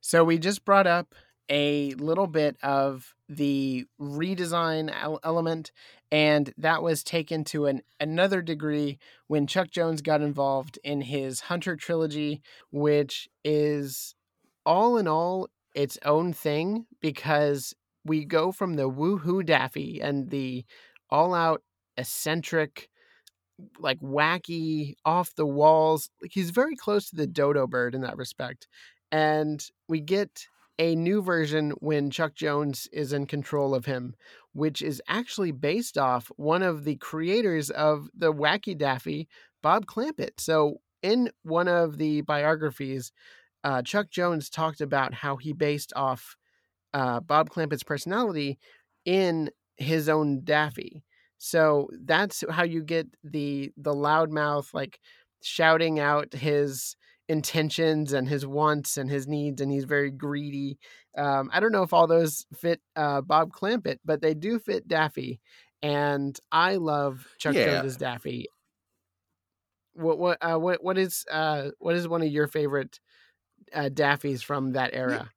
[0.00, 1.14] So we just brought up
[1.50, 4.90] a little bit of the redesign
[5.22, 5.72] element,
[6.12, 8.98] and that was taken to an another degree
[9.28, 14.14] when Chuck Jones got involved in his Hunter trilogy, which is
[14.66, 20.66] all in all its own thing because we go from the woohoo Daffy and the
[21.08, 21.62] all out
[21.96, 22.88] eccentric
[23.78, 28.16] like wacky off the walls like he's very close to the dodo bird in that
[28.16, 28.66] respect
[29.12, 30.48] and we get
[30.82, 34.16] a new version when Chuck Jones is in control of him
[34.52, 39.28] which is actually based off one of the creators of the wacky daffy
[39.62, 40.38] Bob Clampett.
[40.38, 43.12] So in one of the biographies
[43.62, 46.36] uh, Chuck Jones talked about how he based off
[46.92, 48.58] uh, Bob Clampett's personality
[49.04, 51.04] in his own Daffy.
[51.38, 54.98] So that's how you get the the loudmouth like
[55.44, 56.96] shouting out his
[57.28, 60.78] intentions and his wants and his needs, and he's very greedy.
[61.16, 64.88] Um, I don't know if all those fit uh, Bob Clampett, but they do fit
[64.88, 65.40] Daffy,
[65.82, 67.64] and I love Chuck Yeah.
[67.64, 68.46] Jones as Daffy.
[69.94, 72.98] What what uh, what what is uh, what is one of your favorite
[73.72, 75.32] uh, Daffys from that era?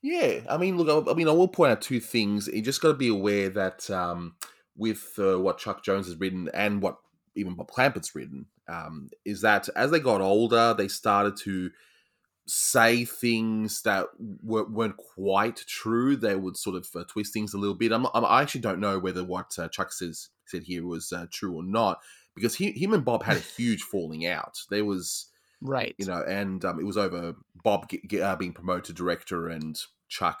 [0.00, 2.46] Yeah, I mean, look, I, I mean, I will point out two things.
[2.48, 4.36] You just got to be aware that um,
[4.76, 6.98] with uh, what Chuck Jones has written and what
[7.34, 11.70] even Bob Clampett's written, um, is that as they got older, they started to
[12.46, 14.06] say things that
[14.42, 16.16] were, weren't quite true.
[16.16, 17.92] They would sort of uh, twist things a little bit.
[17.92, 21.26] I'm, I'm, I actually don't know whether what uh, Chuck says said here was uh,
[21.30, 22.00] true or not,
[22.34, 24.58] because he, him and Bob had a huge falling out.
[24.70, 25.26] There was
[25.60, 25.94] Right.
[25.98, 29.48] you know, and um, it was over Bob ge- ge- uh, being promoted to director
[29.48, 29.76] and
[30.08, 30.40] Chuck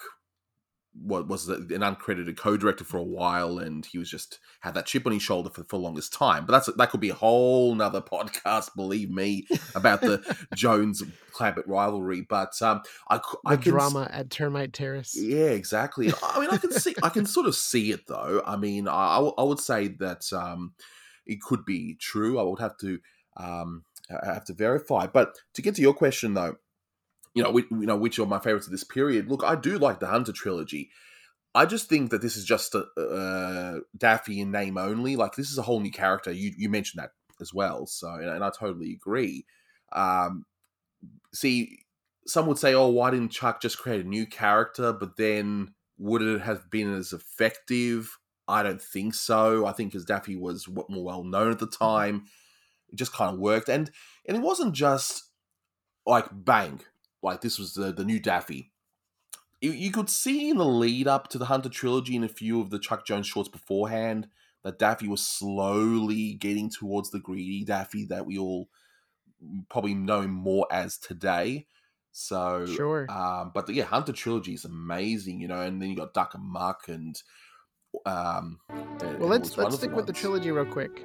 [0.94, 5.06] what was an uncredited co-director for a while, and he was just had that chip
[5.06, 6.46] on his shoulder for, for the longest time.
[6.46, 10.22] But that's that could be a whole nother podcast, believe me, about the
[10.54, 12.22] Jones Clampett rivalry.
[12.22, 15.16] But um, I I can drama at Termite Terrace.
[15.16, 16.12] yeah, exactly.
[16.22, 18.42] I mean, I can see, I can sort of see it though.
[18.44, 20.74] I mean, i, I would say that um,
[21.26, 22.38] it could be true.
[22.38, 22.98] I would have to,
[23.36, 25.06] um, I have to verify.
[25.06, 26.56] But to get to your question though,
[27.34, 29.28] you know, which, you know, which are my favorites of this period?
[29.28, 30.90] Look, I do like the Hunter trilogy.
[31.54, 35.16] I just think that this is just a uh, Daffy in name only.
[35.16, 36.30] Like this is a whole new character.
[36.30, 37.86] You you mentioned that as well.
[37.86, 39.46] So, and, and I totally agree.
[39.92, 40.44] Um,
[41.32, 41.80] see,
[42.26, 46.22] some would say, "Oh, why didn't Chuck just create a new character?" But then, would
[46.22, 48.18] it have been as effective?
[48.46, 49.66] I don't think so.
[49.66, 52.24] I think as Daffy was more well known at the time,
[52.88, 53.90] it just kind of worked, and
[54.26, 55.24] and it wasn't just
[56.06, 56.80] like bang,
[57.22, 58.72] like this was the the new Daffy.
[59.60, 62.60] You, you could see in the lead up to the Hunter trilogy and a few
[62.60, 64.28] of the Chuck Jones shorts beforehand
[64.62, 68.68] that Daffy was slowly getting towards the greedy Daffy that we all
[69.68, 71.66] probably know more as today.
[72.12, 73.06] So Sure.
[73.10, 76.34] um, but the, yeah, Hunter trilogy is amazing, you know, and then you got Duck
[76.34, 77.20] Amuck and
[78.06, 78.58] um.
[79.00, 81.04] Well, let's let's stick with the trilogy real quick.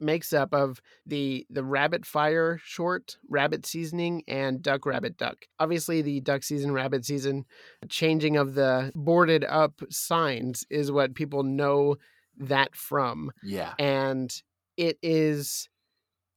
[0.00, 5.36] makes up of the the Rabbit Fire short, Rabbit Seasoning, and Duck Rabbit Duck.
[5.58, 7.44] Obviously, the Duck Season, Rabbit Season,
[7.88, 11.96] changing of the boarded up signs is what people know
[12.38, 13.74] that from, Yeah.
[13.78, 14.30] and
[14.76, 15.68] it is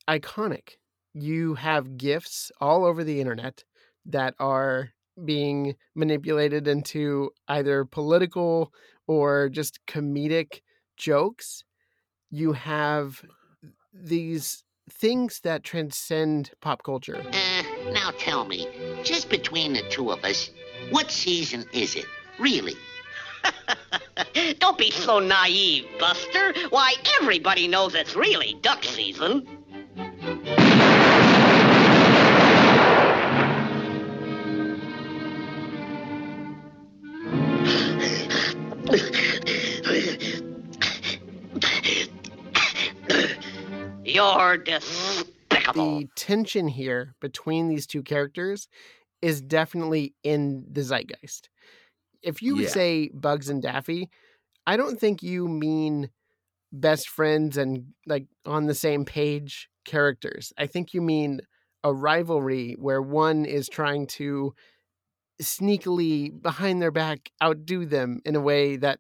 [0.10, 0.78] iconic.
[1.14, 3.64] You have GIFs all over the internet
[4.06, 4.90] that are
[5.24, 8.74] being manipulated into either political
[9.08, 10.62] or just comedic
[10.98, 11.64] jokes.
[12.32, 13.24] You have
[13.94, 17.24] these things that transcend pop culture.
[17.32, 18.68] Uh, now tell me,
[19.04, 20.50] just between the two of us,
[20.90, 22.06] what season is it?
[22.40, 22.76] Really?
[24.60, 26.54] Don't be so naive, Buster.
[26.70, 29.48] Why, everybody knows it's really duck season.
[44.32, 46.02] You're despicable.
[46.02, 48.68] The tension here between these two characters
[49.22, 51.50] is definitely in the zeitgeist.
[52.22, 52.70] If you Yeah.
[52.70, 54.10] say Bugs and Daffy,
[54.68, 56.10] I don't think you mean
[56.72, 60.54] best friends and like on the same page characters.
[60.58, 61.42] I think you mean
[61.84, 64.54] a rivalry where one is trying to
[65.42, 69.00] sneakily behind their back outdo them in a way that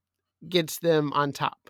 [0.49, 1.69] gets them on top.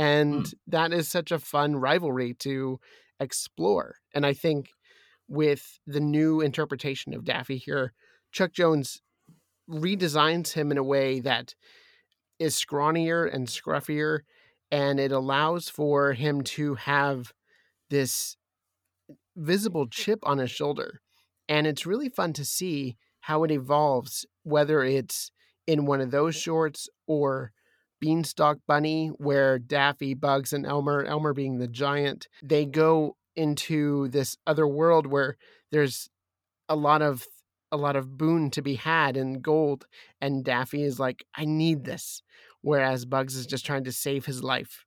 [0.00, 0.54] And mm.
[0.68, 2.80] that is such a fun rivalry to
[3.20, 3.96] explore.
[4.14, 4.70] And I think
[5.28, 7.92] with the new interpretation of Daffy here,
[8.32, 9.02] Chuck Jones
[9.68, 11.54] redesigns him in a way that
[12.38, 14.20] is scrawnier and scruffier,
[14.70, 17.34] and it allows for him to have
[17.90, 18.38] this
[19.36, 21.02] visible chip on his shoulder.
[21.46, 25.30] And it's really fun to see how it evolves, whether it's
[25.66, 27.52] in one of those shorts or
[28.00, 34.36] Beanstalk Bunny, where Daffy, Bugs, and Elmer, Elmer being the giant, they go into this
[34.46, 35.36] other world where
[35.70, 36.08] there's
[36.68, 37.24] a lot of
[37.72, 39.86] a lot of boon to be had and gold
[40.20, 42.22] and Daffy is like I need this
[42.62, 44.84] whereas Bugs is just trying to save his life.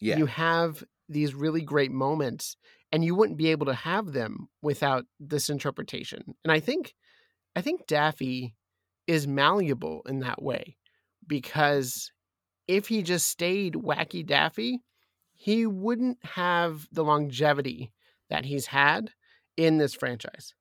[0.00, 0.16] Yeah.
[0.16, 2.56] You have these really great moments
[2.90, 6.34] and you wouldn't be able to have them without this interpretation.
[6.44, 6.94] And I think
[7.56, 8.54] I think Daffy
[9.06, 10.76] is malleable in that way
[11.26, 12.10] because
[12.66, 14.82] if he just stayed wacky Daffy,
[15.34, 17.92] he wouldn't have the longevity
[18.30, 19.10] that he's had
[19.56, 20.54] in this franchise.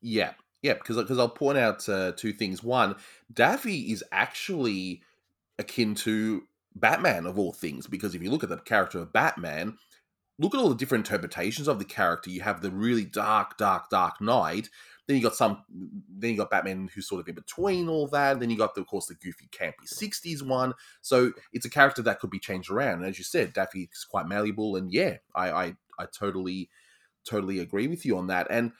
[0.00, 2.62] Yeah, yeah, because because I'll point out uh, two things.
[2.62, 2.96] One,
[3.32, 5.02] Daffy is actually
[5.58, 6.42] akin to
[6.74, 9.78] Batman of all things, because if you look at the character of Batman,
[10.38, 12.30] look at all the different interpretations of the character.
[12.30, 14.68] You have the really dark, dark, dark Knight.
[15.06, 15.62] Then you got some.
[15.68, 18.40] Then you got Batman, who's sort of in between all that.
[18.40, 20.72] Then you got, the, of course, the goofy, campy '60s one.
[21.02, 23.00] So it's a character that could be changed around.
[23.00, 24.76] And as you said, Daffy is quite malleable.
[24.76, 26.70] And yeah, I, I, I totally,
[27.28, 28.46] totally agree with you on that.
[28.48, 28.72] And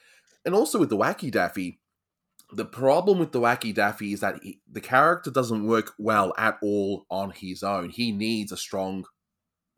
[0.44, 1.80] and also with the Wacky Daffy,
[2.52, 6.58] the problem with the Wacky Daffy is that he, the character doesn't work well at
[6.62, 7.90] all on his own.
[7.90, 9.04] He needs a strong,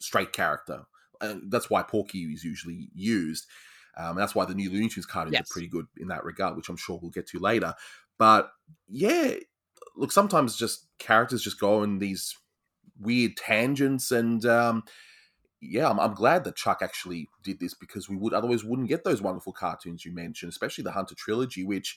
[0.01, 0.85] straight character.
[1.21, 3.47] And that's why Porky is usually used.
[3.97, 5.51] Um, that's why the new Looney Tunes cartoons yes.
[5.51, 7.75] are pretty good in that regard, which I'm sure we'll get to later.
[8.19, 8.51] But
[8.89, 9.35] yeah,
[9.97, 12.37] look, sometimes just characters just go in these
[12.99, 14.85] weird tangents, and um,
[15.61, 19.05] yeah, I'm, I'm, glad that Chuck actually did this because we would otherwise wouldn't get
[19.05, 21.97] those wonderful cartoons you mentioned, especially the Hunter trilogy, which.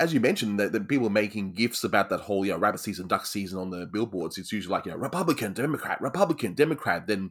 [0.00, 3.06] As you mentioned, that, that people making gifs about that whole, you know, rabbit season,
[3.06, 4.36] duck season on the billboards.
[4.36, 7.06] It's usually like, you know, Republican, Democrat, Republican, Democrat.
[7.06, 7.30] Then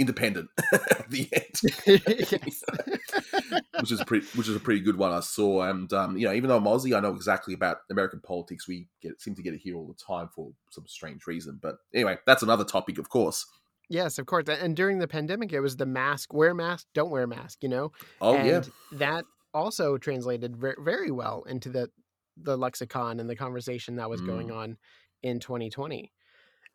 [0.00, 1.60] independent at the end,
[3.80, 5.62] which is pretty, which is a pretty good one I saw.
[5.62, 8.66] And um, you know, even though I'm Aussie, I know exactly about American politics.
[8.66, 11.58] We get seem to get it here all the time for some strange reason.
[11.60, 13.46] But anyway, that's another topic, of course.
[13.90, 14.48] Yes, of course.
[14.48, 17.58] And during the pandemic, it was the mask, wear mask, don't wear mask.
[17.62, 17.92] You know.
[18.20, 18.62] Oh and yeah.
[18.92, 21.90] That also translated very well into the
[22.42, 24.26] the lexicon and the conversation that was mm.
[24.26, 24.78] going on
[25.22, 26.10] in 2020.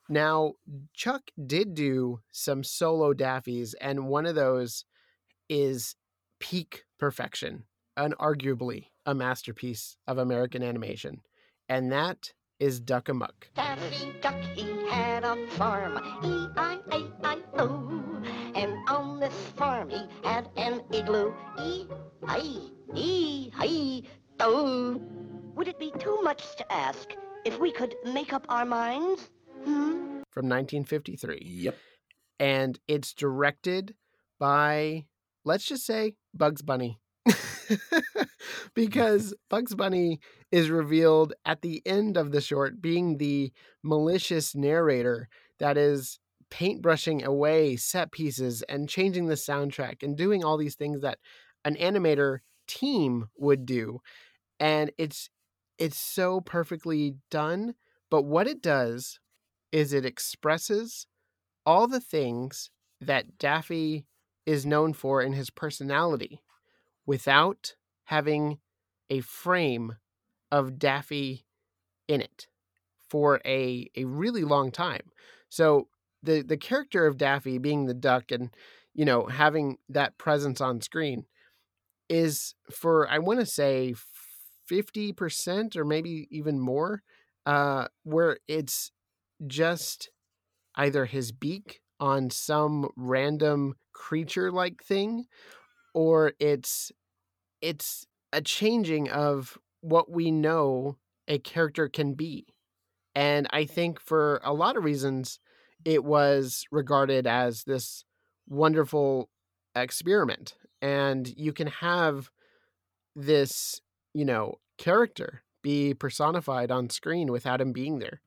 [0.07, 0.53] Now,
[0.93, 4.85] Chuck did do some solo Daffies, and one of those
[5.49, 5.95] is
[6.39, 7.63] peak perfection,
[7.97, 11.21] unarguably a masterpiece of American animation,
[11.69, 13.49] and that is Duck Amuck.
[13.55, 17.91] Daffy Duck, he had a farm, E-I-A-I-O,
[18.55, 22.61] and on this farm he had an igloo, E-I-E-I-O.
[25.55, 29.31] Would it be too much to ask if we could make up our minds?
[29.65, 30.21] Hmm?
[30.31, 31.41] From 1953.
[31.43, 31.77] Yep.
[32.39, 33.95] And it's directed
[34.39, 35.05] by,
[35.43, 36.99] let's just say, Bugs Bunny.
[38.75, 40.19] because Bugs Bunny
[40.51, 43.51] is revealed at the end of the short being the
[43.83, 45.27] malicious narrator
[45.59, 46.19] that is
[46.51, 51.17] paintbrushing away set pieces and changing the soundtrack and doing all these things that
[51.63, 53.99] an animator team would do
[54.59, 55.29] and it's
[55.77, 57.73] it's so perfectly done
[58.11, 59.19] but what it does
[59.75, 61.05] is it expresses
[61.65, 64.05] all the things that Daffy
[64.45, 66.41] is known for in his personality
[67.05, 68.59] without having
[69.09, 69.97] a frame
[70.51, 71.45] of Daffy
[72.07, 72.47] in it
[73.09, 75.11] for a, a really long time.
[75.49, 75.89] So
[76.23, 78.55] the the character of Daffy being the duck and
[78.93, 81.25] you know having that presence on screen
[82.09, 83.95] is for I want to say
[84.65, 87.03] 50% or maybe even more
[87.45, 88.91] uh where it's
[89.47, 90.09] just
[90.75, 95.25] either his beak on some random creature like thing
[95.93, 96.91] or it's
[97.61, 102.45] it's a changing of what we know a character can be.
[103.15, 105.39] And i think for a lot of reasons
[105.85, 108.03] it was regarded as this
[108.47, 109.29] wonderful
[109.75, 110.55] experiment.
[110.81, 112.29] And you can have
[113.15, 113.81] this
[114.13, 118.21] you know character be personified on screen without him being there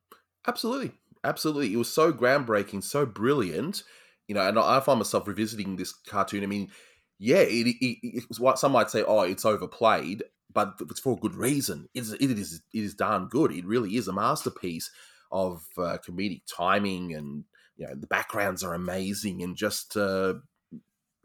[0.49, 0.93] Absolutely,
[1.25, 1.73] absolutely.
[1.75, 3.85] It was so groundbreaking, so brilliant.
[4.29, 6.43] You know, and I find myself revisiting this cartoon.
[6.43, 6.71] I mean,
[7.19, 9.05] yeah, it, it, it was what some might say.
[9.07, 11.89] Oh, it's overplayed, but it's for a good reason.
[11.95, 13.53] It is, it is, it is darn good.
[13.53, 14.91] It really is a masterpiece
[15.33, 17.45] of uh, comedic timing, and
[17.77, 20.35] you know, the backgrounds are amazing, and just uh,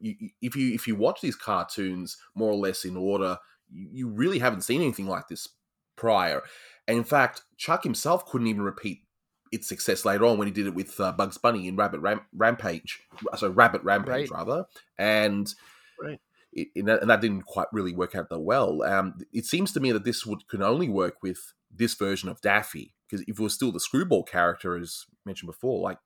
[0.01, 3.37] if you if you watch these cartoons more or less in order,
[3.71, 5.47] you really haven't seen anything like this
[5.95, 6.41] prior.
[6.87, 9.01] And in fact, Chuck himself couldn't even repeat
[9.53, 12.25] its success later on when he did it with uh, Bugs Bunny in Rabbit Ram-
[12.33, 13.01] Rampage,
[13.37, 14.37] so Rabbit Rampage right.
[14.37, 14.65] rather,
[14.97, 15.53] and
[16.01, 16.19] right.
[16.51, 18.83] It, and that didn't quite really work out that well.
[18.83, 22.41] Um, it seems to me that this would can only work with this version of
[22.41, 25.97] Daffy because if it was still the Screwball character, as mentioned before, like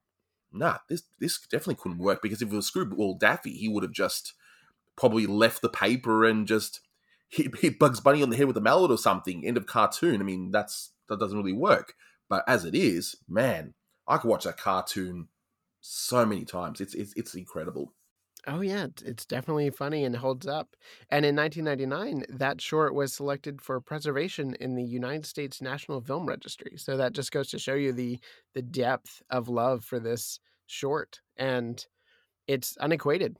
[0.52, 3.92] nah, this this definitely couldn't work because if it was Screwball Daffy, he would have
[3.92, 4.34] just
[4.96, 6.82] probably left the paper and just
[7.30, 9.46] hit, hit Bugs Bunny on the head with a mallet or something.
[9.46, 10.22] End of cartoon.
[10.22, 11.94] I mean, that's that doesn't really work.
[12.30, 13.74] But as it is, man,
[14.08, 15.28] I could watch that cartoon
[15.82, 16.82] so many times.
[16.82, 17.94] It's it's, it's incredible.
[18.46, 20.76] Oh yeah, it's- it's definitely funny and holds up.
[21.10, 26.26] And in 1999, that short was selected for preservation in the United States National Film
[26.26, 26.78] Registry.
[26.78, 28.20] So that just goes to show you the
[28.54, 31.86] the depth of love for this short, and
[32.48, 33.38] it's unequated.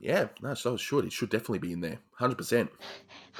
[0.00, 1.04] Yeah, no, so it should.
[1.06, 1.98] It should definitely be in there.
[2.20, 2.68] 100%.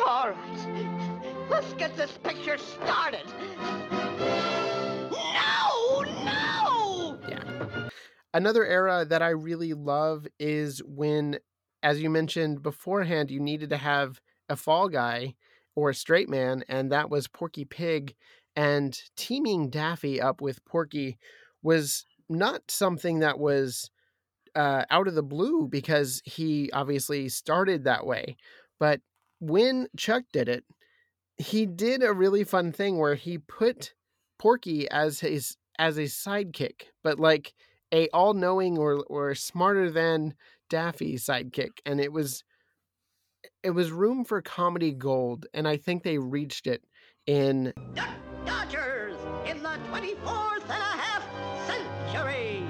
[0.05, 3.24] All right, let's get this picture started.
[8.35, 11.39] Another era that I really love is when,
[11.83, 15.35] as you mentioned beforehand, you needed to have a fall guy
[15.74, 18.14] or a straight man, and that was Porky Pig.
[18.57, 21.18] And teaming Daffy up with Porky
[21.62, 23.91] was not something that was
[24.55, 28.37] uh, out of the blue because he obviously started that way.
[28.81, 29.01] But
[29.41, 30.64] when Chuck did it,
[31.37, 33.95] he did a really fun thing where he put
[34.39, 37.55] Porky as his as a sidekick, but like
[37.93, 40.34] a all-knowing or or smarter than
[40.68, 42.45] Daffy sidekick, and it was
[43.62, 46.82] it was room for comedy gold, and I think they reached it
[47.26, 47.72] in
[48.45, 49.16] Dodgers
[49.47, 51.24] in the 24th and a half
[51.66, 52.64] century.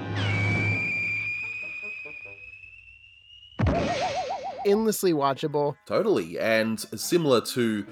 [4.65, 5.75] endlessly watchable.
[5.85, 6.39] Totally.
[6.39, 7.85] And similar to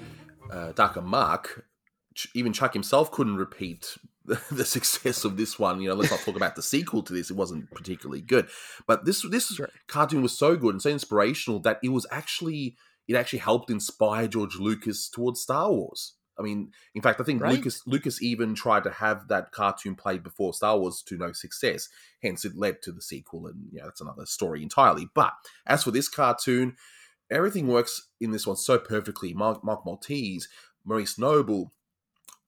[0.50, 1.64] uh, Duck Amuck,
[2.14, 3.96] Ch- even Chuck himself couldn't repeat
[4.50, 5.80] the success of this one.
[5.80, 7.30] You know, let's not talk about the sequel to this.
[7.30, 8.48] It wasn't particularly good.
[8.86, 12.76] But this this cartoon was so good and so inspirational that it was actually
[13.06, 16.14] it actually helped inspire George Lucas towards Star Wars.
[16.38, 17.54] I mean, in fact, I think Right.
[17.54, 21.88] Lucas Lucas even tried to have that cartoon played before Star Wars to no success.
[22.22, 25.08] Hence, it led to the sequel, and yeah, that's another story entirely.
[25.14, 25.32] But
[25.66, 26.76] as for this cartoon,
[27.30, 29.34] everything works in this one so perfectly.
[29.34, 30.48] Mark, Mark Maltese,
[30.84, 31.72] Maurice Noble,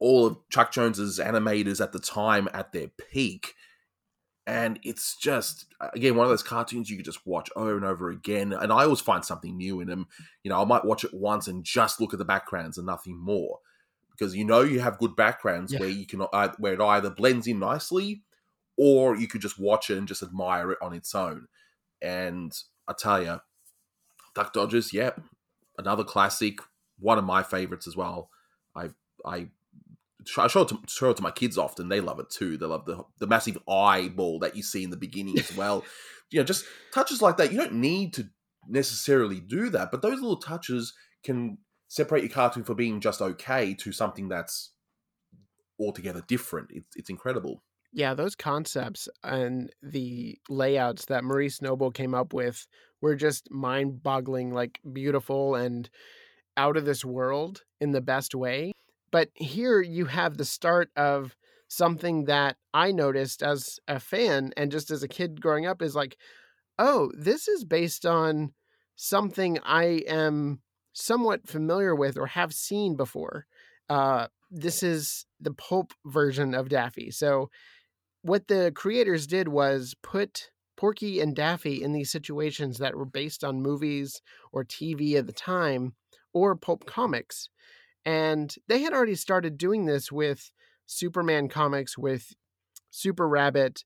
[0.00, 3.54] all of Chuck Jones's animators at the time at their peak.
[4.46, 8.10] And it's just again one of those cartoons you could just watch over and over
[8.10, 8.52] again.
[8.52, 10.08] And I always find something new in them.
[10.42, 13.16] You know, I might watch it once and just look at the backgrounds and nothing
[13.16, 13.58] more,
[14.10, 15.80] because you know you have good backgrounds Yeah.
[15.80, 18.22] where you can uh, where it either blends in nicely,
[18.76, 21.46] or you could just watch it and just admire it on its own.
[22.02, 22.52] And
[22.88, 23.40] I tell you,
[24.34, 25.20] Duck Dodgers, yep,
[25.78, 26.58] another classic,
[26.98, 28.30] one of my favorites as well.
[28.74, 28.88] I
[29.24, 29.48] I
[30.38, 31.88] I show it to show it to my kids often.
[31.88, 32.56] They love it too.
[32.56, 35.84] They love the the massive eyeball that you see in the beginning as well.
[36.30, 37.52] you know, just touches like that.
[37.52, 38.28] You don't need to
[38.68, 40.94] necessarily do that, but those little touches
[41.24, 41.58] can
[41.88, 44.72] separate your cartoon from being just okay to something that's
[45.78, 46.68] altogether different.
[46.70, 47.62] It's it's incredible.
[47.92, 52.68] Yeah, those concepts and the layouts that Maurice Noble came up with
[53.00, 55.90] were just mind-boggling, like beautiful and
[56.56, 58.70] out of this world in the best way.
[59.12, 61.36] But here you have the start of
[61.68, 65.94] something that I noticed as a fan and just as a kid growing up is
[65.94, 66.16] like,
[66.78, 68.52] oh, this is based on
[68.96, 70.60] something I am
[70.92, 73.46] somewhat familiar with or have seen before.
[73.88, 77.10] Uh, this is the pulp version of Daffy.
[77.10, 77.50] So
[78.22, 83.44] what the creators did was put Porky and Daffy in these situations that were based
[83.44, 84.20] on movies
[84.52, 85.94] or TV at the time
[86.32, 87.48] or pulp comics.
[88.04, 90.52] And they had already started doing this with
[90.86, 92.34] Superman comics, with
[92.90, 93.84] Super Rabbit,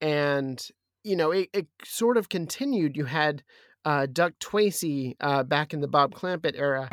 [0.00, 0.66] and
[1.04, 2.96] you know, it, it sort of continued.
[2.96, 3.42] You had
[3.84, 6.88] uh, Duck Tracy uh, back in the Bob Clampett era.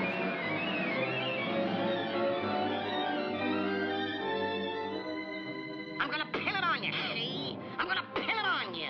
[5.99, 7.57] I'm gonna pin it on you, see?
[7.77, 8.89] I'm gonna pin it on you.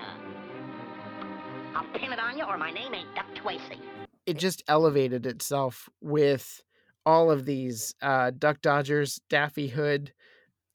[1.76, 3.82] I'll pin it on you, or my name ain't Duck Tracy.
[4.26, 6.62] it just elevated itself with
[7.08, 10.12] all of these uh, Duck Dodgers, Daffy Hood,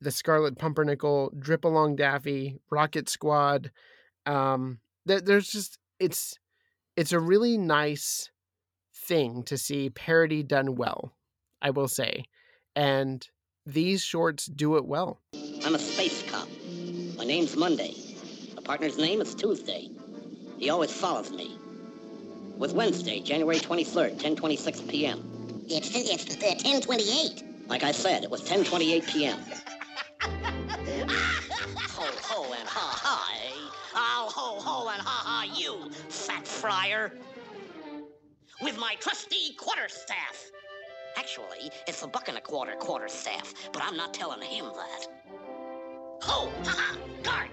[0.01, 3.70] the Scarlet Pumpernickel, Drip Along Daffy, Rocket Squad.
[4.24, 6.39] Um, there, there's just it's
[6.97, 8.30] it's a really nice
[8.95, 11.12] thing to see parody done well.
[11.61, 12.24] I will say,
[12.74, 13.28] and
[13.66, 15.20] these shorts do it well.
[15.66, 16.49] I'm a space cop.
[17.18, 17.95] My name's Monday.
[18.57, 19.91] My partner's name is Tuesday.
[20.57, 21.59] He always follows me.
[22.57, 25.32] With Wednesday, January 23rd, 10:26 p.m.
[25.69, 27.45] It's, it's uh, 1028.
[27.69, 29.39] Like I said, it was 10:28 p.m.
[30.21, 33.71] ho ho and ha ha, eh?
[33.95, 37.13] I'll ho ho and ha ha you, fat friar.
[38.61, 40.51] With my trusty quarterstaff.
[41.17, 45.07] Actually, it's a buck and a quarter quarterstaff, but I'm not telling him that.
[46.23, 47.49] Ho, ha ha, guard,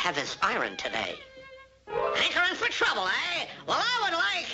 [0.00, 1.14] have his iron today.
[1.88, 3.44] Anchoring for trouble, eh?
[3.66, 4.46] Well, I would like...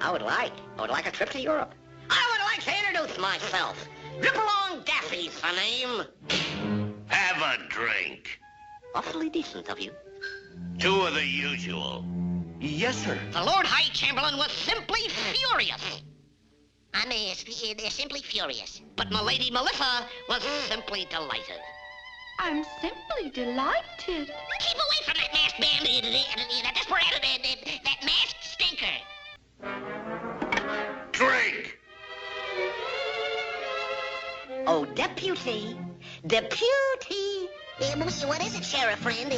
[0.00, 0.52] I would like...
[0.78, 1.74] I would like a trip to Europe.
[2.08, 3.84] I would like to introduce myself.
[4.20, 6.06] Rip along Daffy's the name.
[7.08, 8.38] Have a drink.
[8.94, 9.90] Awfully decent of you.
[10.78, 12.04] Two of the usual.
[12.60, 13.18] Yes, sir.
[13.32, 16.02] The Lord High Chamberlain was simply furious.
[16.94, 18.80] I'm uh, sp- uh, simply furious.
[18.94, 21.58] But my lady Melissa was simply delighted.
[22.38, 24.32] I'm simply delighted.
[24.60, 28.86] Keep away from that masked band, uh, that desperado, uh, that masked stinker.
[31.12, 31.78] Drink.
[34.66, 35.76] Oh, deputy.
[36.26, 37.48] Deputy.
[38.26, 39.30] What is it, sheriff friend?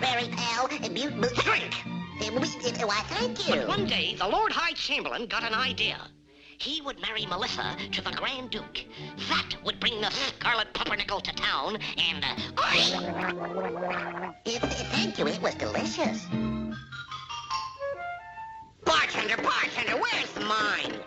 [0.00, 0.68] Prairie pal?
[0.68, 1.74] Bu- bu- Drink.
[2.20, 3.54] We- why, thank you.
[3.56, 5.98] But one day, the Lord High Chamberlain got an idea.
[6.58, 8.84] He would marry Melissa to the Grand Duke.
[9.28, 12.24] That would bring the Scarlet Pumpernickel to town, and...
[12.24, 12.34] Uh,
[14.46, 16.26] thank you, it was delicious.
[18.84, 21.00] Bartender, bartender, where's mine?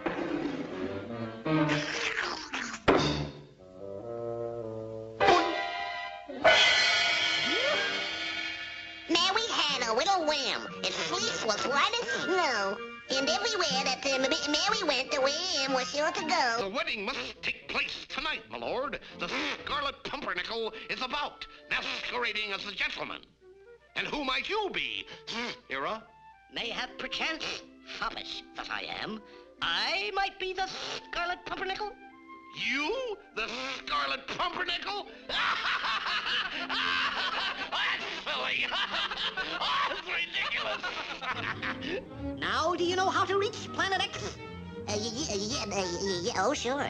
[9.09, 10.67] Mary had a little lamb.
[10.83, 12.77] Its fleece was white as snow.
[13.12, 16.55] And everywhere that uh, Ma- Mary went, the lamb was sure to go.
[16.60, 18.99] The wedding must take place tonight, my lord.
[19.20, 19.30] The
[19.64, 23.22] Scarlet Pumpernickel is about, masquerading as a gentleman.
[23.95, 25.05] And who might you be,
[25.72, 26.03] Ira?
[26.55, 27.64] Mayhap perchance,
[27.99, 29.22] foppish that I am,
[29.62, 31.91] I might be the Scarlet Pumpernickel?
[32.55, 33.17] You?
[33.35, 33.47] The
[33.77, 35.07] Scarlet Pumpernickel?
[35.27, 36.77] That's
[38.25, 38.65] silly.
[39.89, 40.81] That's ridiculous.
[42.39, 44.35] Now do you know how to reach Planet X?
[44.87, 45.85] Uh, yeah, yeah, uh,
[46.21, 46.87] yeah, oh, sure.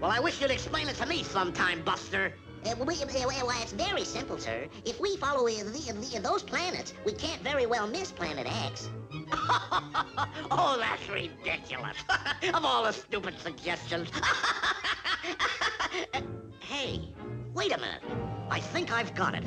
[0.00, 2.34] Well, I wish you'd explain it to me sometime, Buster.
[2.66, 4.66] Uh, we, uh, well, it's very simple, sir.
[4.84, 8.90] If we follow uh, the, the, those planets, we can't very well miss Planet X.
[10.50, 11.96] oh, that's ridiculous.
[12.54, 14.10] of all the stupid suggestions.
[14.14, 16.20] Uh,
[16.60, 17.08] hey,
[17.54, 18.02] wait a minute.
[18.50, 19.44] I think I've got it.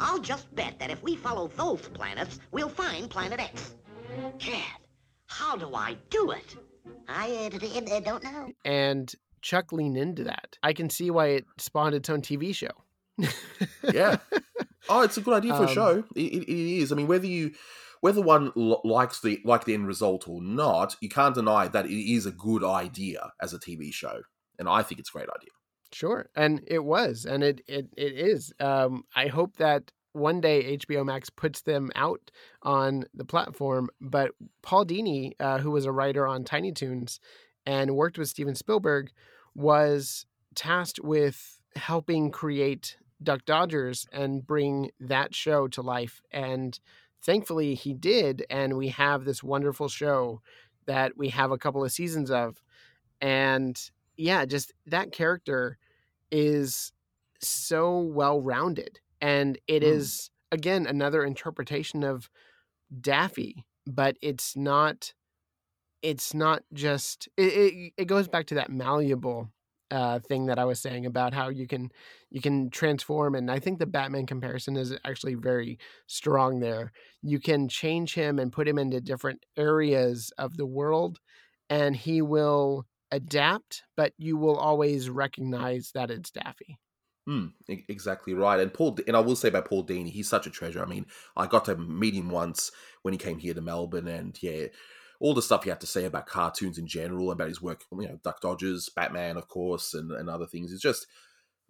[0.00, 3.76] I'll just bet that if we follow those planets, we'll find Planet X.
[4.38, 4.62] Gad,
[5.26, 6.56] how do I do it?
[7.08, 8.50] I uh, d- d- don't know.
[8.64, 9.12] And
[9.42, 10.58] Chuck leaned into that.
[10.62, 12.70] I can see why it spawned its own TV show.
[13.92, 14.16] yeah.
[14.88, 16.04] Oh, it's a good idea for a Um, show.
[16.14, 16.92] It, it, it is.
[16.92, 17.50] I mean, whether you
[18.02, 21.86] whether one l- likes the like the end result or not, you can't deny that
[21.86, 24.20] it is a good idea as a TV show,
[24.60, 25.50] and I think it's a great idea.
[25.90, 28.52] Sure, and it was, and it it it is.
[28.60, 32.30] Um, I hope that one day HBO Max puts them out
[32.62, 33.88] on the platform.
[34.00, 34.30] But
[34.62, 37.18] Paul Dini, uh, who was a writer on Tiny Toons
[37.66, 39.10] and worked with Steven Spielberg,
[39.54, 46.22] was tasked with helping create Duck Dodgers and bring that show to life.
[46.30, 46.78] And
[47.22, 50.40] thankfully, he did, and we have this wonderful show
[50.86, 52.62] that we have a couple of seasons of,
[53.20, 55.78] and yeah, just that character
[56.30, 56.92] is
[57.40, 59.00] so well rounded.
[59.20, 59.86] And it Mm.
[59.86, 62.30] is, again, another interpretation of
[63.00, 65.12] Daffy, but it's not,
[66.06, 69.50] it's not just, it, it, it goes back to that malleable
[69.90, 71.90] uh, thing that I was saying about how you can,
[72.30, 73.34] you can transform.
[73.34, 76.92] And I think the Batman comparison is actually very strong there.
[77.22, 81.18] You can change him and put him into different areas of the world
[81.68, 86.78] and he will adapt, but you will always recognize that it's Daffy.
[87.68, 88.60] E- exactly right.
[88.60, 90.80] And Paul, and I will say about Paul Dini, he's such a treasure.
[90.80, 92.70] I mean, I got to meet him once
[93.02, 94.66] when he came here to Melbourne, and yeah,
[95.20, 98.08] all the stuff he had to say about cartoons in general, about his work, you
[98.08, 100.72] know, Duck Dodgers, Batman, of course, and, and other things.
[100.72, 101.06] It's just,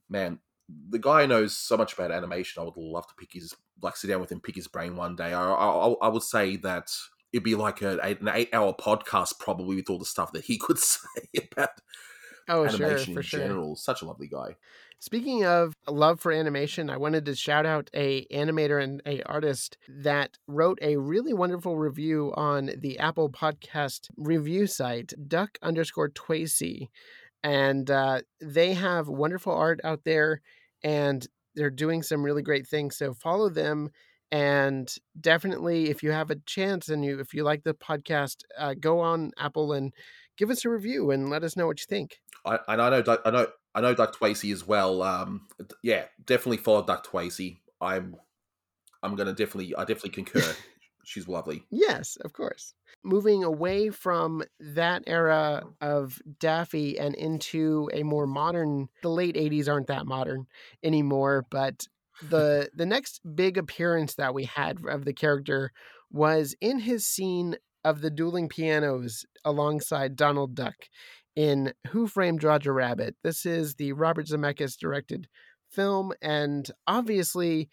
[0.09, 0.40] man,
[0.88, 2.61] the guy knows so much about animation.
[2.61, 5.16] I would love to pick his, like, sit down with him, pick his brain one
[5.16, 5.32] day.
[5.32, 6.90] I, I, I would say that
[7.32, 10.78] it'd be like a, an eight-hour podcast, probably, with all the stuff that he could
[10.78, 11.22] say
[11.53, 11.70] about
[12.49, 13.40] Oh, sure, animation for in sure.
[13.40, 13.76] general.
[13.76, 14.57] Such a lovely guy.
[14.99, 19.76] Speaking of love for animation, I wanted to shout out a animator and a artist
[19.88, 26.88] that wrote a really wonderful review on the Apple Podcast review site, Duck underscore Twacy,
[27.42, 30.40] and uh, they have wonderful art out there,
[30.82, 32.97] and they're doing some really great things.
[32.97, 33.90] So follow them,
[34.32, 38.72] and definitely, if you have a chance and you if you like the podcast, uh,
[38.72, 39.92] go on Apple and
[40.37, 42.20] give us a review and let us know what you think.
[42.45, 45.03] I, and I know, I know, I know Duck Twacy as well.
[45.03, 45.49] Um,
[45.82, 47.59] yeah, definitely follow Duck Twacy.
[47.80, 48.16] I'm,
[49.03, 50.55] I'm gonna definitely, I definitely concur.
[51.07, 51.64] she's lovely.
[51.70, 52.74] Yes, of course.
[53.03, 59.68] Moving away from that era of Daffy and into a more modern, the late 80s
[59.68, 60.47] aren't that modern
[60.82, 61.87] anymore, but
[62.28, 65.72] the the next big appearance that we had of the character
[66.11, 67.57] was in his scene
[67.87, 70.74] of the dueling pianos alongside Donald Duck
[71.37, 73.14] in Who Framed Roger Rabbit.
[73.22, 75.28] This is the Robert Zemeckis directed
[75.70, 77.70] film, and obviously,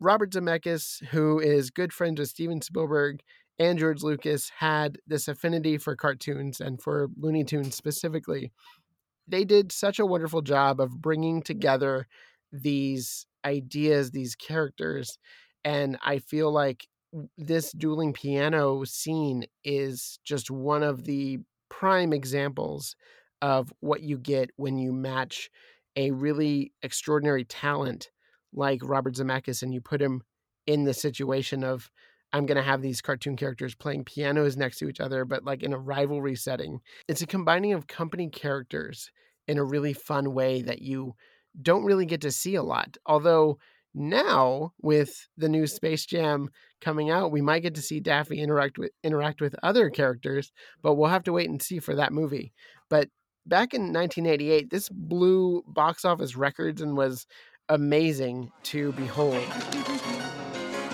[0.00, 3.20] Robert Zemeckis, who is good friends with Steven Spielberg
[3.58, 8.52] and George Lucas, had this affinity for cartoons and for Looney Tunes specifically.
[9.26, 12.06] They did such a wonderful job of bringing together
[12.52, 15.18] these ideas, these characters,
[15.64, 16.86] and I feel like
[17.36, 21.38] this dueling piano scene is just one of the
[21.68, 22.96] prime examples
[23.40, 25.50] of what you get when you match
[25.96, 28.10] a really extraordinary talent
[28.52, 30.22] like Robert Zemeckis and you put him
[30.66, 31.90] in the situation of
[32.32, 35.62] I'm going to have these cartoon characters playing pianos next to each other, but like
[35.62, 36.80] in a rivalry setting.
[37.08, 39.10] It's a combining of company characters
[39.46, 41.14] in a really fun way that you
[41.60, 42.98] don't really get to see a lot.
[43.06, 43.58] Although
[43.94, 48.78] now with the new Space Jam coming out, we might get to see Daffy interact
[48.78, 52.52] with interact with other characters, but we'll have to wait and see for that movie.
[52.88, 53.08] But
[53.46, 57.26] back in 1988, this blew box office records and was
[57.68, 59.42] amazing to behold.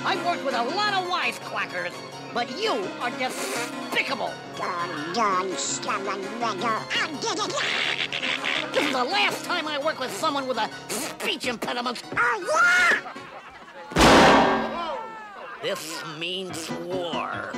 [0.04, 1.94] I've worked with a lot of wise wisecrackers,
[2.34, 4.32] but you are despicable.
[8.74, 12.02] This is the last time I work with someone with a speech impediment.
[15.62, 17.52] This means war.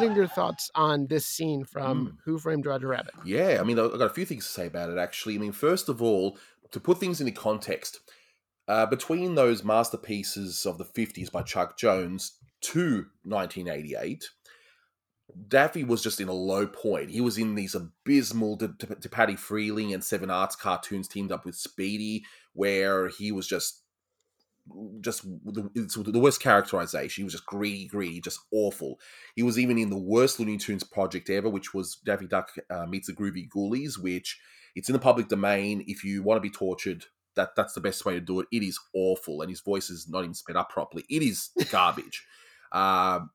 [0.00, 3.14] What are your thoughts on this scene from Who Framed Roger Rabbit?
[3.24, 5.36] Yeah, I mean, I've got a few things to say about it, actually.
[5.36, 6.38] I mean, first of all,
[6.72, 8.00] to put things into context,
[8.68, 12.32] uh, between those masterpieces of the 50s by Chuck Jones
[12.62, 14.28] to 1988,
[15.48, 17.10] Daffy was just in a low point.
[17.10, 21.32] He was in these abysmal to, to, to Paddy Freleng and Seven Arts cartoons teamed
[21.32, 23.82] up with Speedy, where he was just
[25.00, 27.22] just the, it's the worst characterization.
[27.22, 28.98] He was just greedy, greedy, just awful.
[29.34, 32.86] He was even in the worst Looney Tunes project ever, which was Daffy Duck uh,
[32.86, 34.38] meets the Groovy Ghoulies, which
[34.74, 35.84] it's in the public domain.
[35.86, 37.04] If you want to be tortured,
[37.34, 38.46] that that's the best way to do it.
[38.50, 41.04] It is awful, and his voice is not even sped up properly.
[41.08, 42.24] It is garbage.
[42.72, 43.30] um,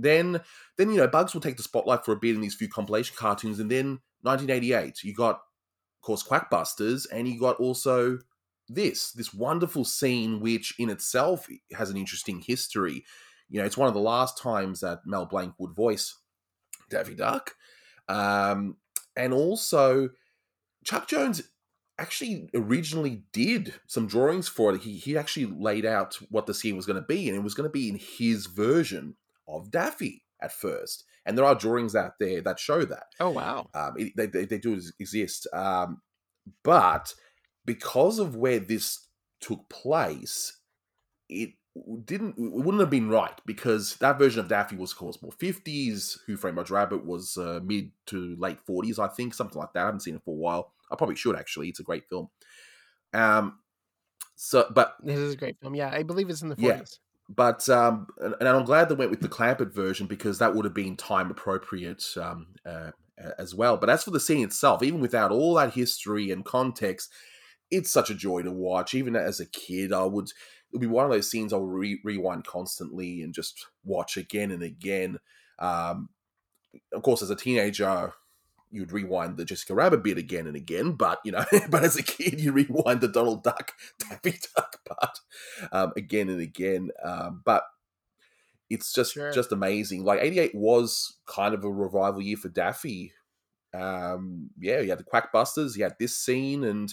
[0.00, 0.40] then,
[0.76, 3.16] then you know, Bugs will take the spotlight for a bit in these few compilation
[3.18, 8.18] cartoons, and then 1988, you got, of course, Quackbusters, and you got also
[8.68, 11.46] this this wonderful scene, which in itself
[11.76, 13.04] has an interesting history.
[13.48, 16.18] You know, it's one of the last times that Mel Blanc would voice
[16.90, 17.54] Daffy Duck,
[18.08, 18.76] um,
[19.16, 20.10] and also
[20.84, 21.42] Chuck Jones
[21.98, 24.82] actually originally did some drawings for it.
[24.82, 27.54] He he actually laid out what the scene was going to be, and it was
[27.54, 29.16] going to be in his version
[29.46, 31.04] of Daffy at first.
[31.26, 33.06] And there are drawings out there that show that.
[33.20, 33.68] Oh wow!
[33.74, 36.00] Um, it, they, they they do exist, um,
[36.62, 37.12] but
[37.68, 39.08] because of where this
[39.40, 40.56] took place,
[41.28, 41.50] it
[42.06, 45.32] didn't it wouldn't have been right because that version of Daffy was of course more
[45.32, 46.16] 50s.
[46.26, 49.82] Who Framed Roger Rabbit was uh, mid to late 40s, I think, something like that.
[49.82, 50.72] I haven't seen it for a while.
[50.90, 51.68] I probably should actually.
[51.68, 52.30] It's a great film.
[53.12, 53.58] Um,
[54.34, 55.74] so but This is a great film.
[55.74, 56.62] Yeah, I believe it's in the 40s.
[56.62, 56.82] yeah,
[57.28, 60.64] but um, and, and I'm glad they went with the Clampett version because that would
[60.64, 62.92] have been time appropriate um, uh,
[63.38, 63.76] as well.
[63.76, 67.12] But as for the scene itself, even without all that history and context,
[67.70, 68.94] it's such a joy to watch.
[68.94, 70.30] Even as a kid, I would
[70.70, 74.62] it'll be one of those scenes I'll re- rewind constantly and just watch again and
[74.62, 75.18] again.
[75.58, 76.10] Um,
[76.92, 78.12] of course, as a teenager,
[78.70, 82.02] you'd rewind the Jessica Rabbit bit again and again, but you know, but as a
[82.02, 85.18] kid, you rewind the Donald Duck, Daffy Duck part
[85.72, 86.90] um, again and again.
[87.02, 87.64] Um, but
[88.70, 90.04] it's just just amazing.
[90.04, 93.12] Like '88 was kind of a revival year for Daffy.
[93.74, 96.92] Um, yeah, you had the Quackbusters, you had this scene, and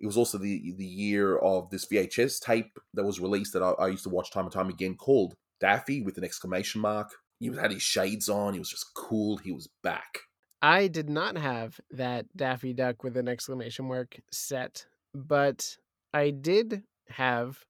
[0.00, 3.70] it was also the the year of this VHS tape that was released that I,
[3.72, 7.10] I used to watch time and time again called Daffy with an exclamation mark.
[7.40, 8.54] He had his shades on.
[8.54, 9.36] He was just cool.
[9.38, 10.18] He was back.
[10.62, 15.76] I did not have that Daffy Duck with an exclamation mark set, but
[16.14, 17.64] I did have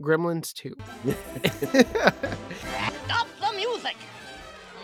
[0.00, 0.74] Gremlins 2.
[3.04, 3.96] Stop the music!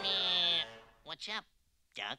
[0.03, 0.65] Meh.
[1.05, 1.45] What's up,
[1.95, 2.19] Duck?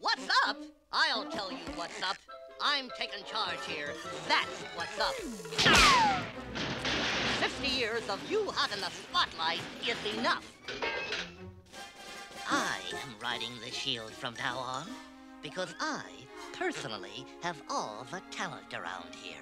[0.00, 0.56] What's up?
[0.90, 2.16] I'll tell you what's up.
[2.60, 3.90] I'm taking charge here.
[4.28, 5.14] That's what's up.
[7.40, 10.44] Fifty years of you hot in the spotlight is enough.
[12.48, 14.86] I am riding the shield from now on
[15.42, 16.02] because I
[16.56, 19.38] personally have all the talent around here.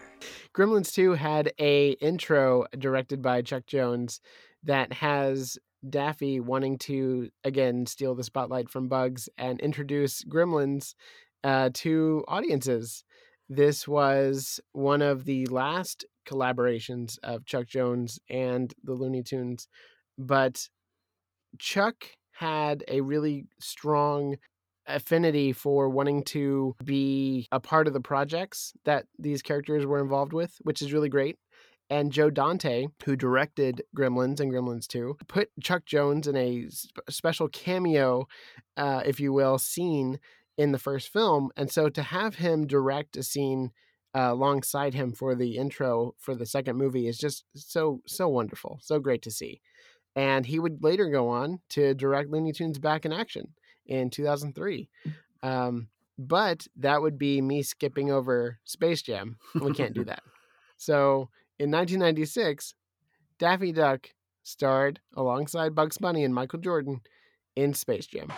[0.54, 4.20] Gremlins 2 had a intro directed by Chuck Jones
[4.62, 5.58] that has
[5.88, 10.94] Daffy wanting to again steal the spotlight from Bugs and introduce Gremlins
[11.44, 13.04] uh, to audiences.
[13.48, 19.66] This was one of the last collaborations of Chuck Jones and the Looney Tunes,
[20.16, 20.68] but
[21.58, 24.36] Chuck had a really strong
[24.86, 30.32] affinity for wanting to be a part of the projects that these characters were involved
[30.32, 31.38] with, which is really great.
[31.90, 36.68] And Joe Dante, who directed Gremlins and Gremlins 2, put Chuck Jones in a
[37.08, 38.28] special cameo,
[38.76, 40.20] uh, if you will, scene
[40.60, 41.50] in the first film.
[41.56, 43.70] And so to have him direct a scene
[44.14, 48.78] uh, alongside him for the intro for the second movie is just so, so wonderful.
[48.82, 49.62] So great to see.
[50.14, 53.54] And he would later go on to direct Looney Tunes Back in Action
[53.86, 54.90] in 2003.
[55.42, 55.88] Um,
[56.18, 59.38] but that would be me skipping over Space Jam.
[59.54, 60.22] We can't do that.
[60.76, 62.74] So in 1996,
[63.38, 64.10] Daffy Duck
[64.42, 67.00] starred alongside Bugs Bunny and Michael Jordan
[67.56, 68.30] in Space Jam.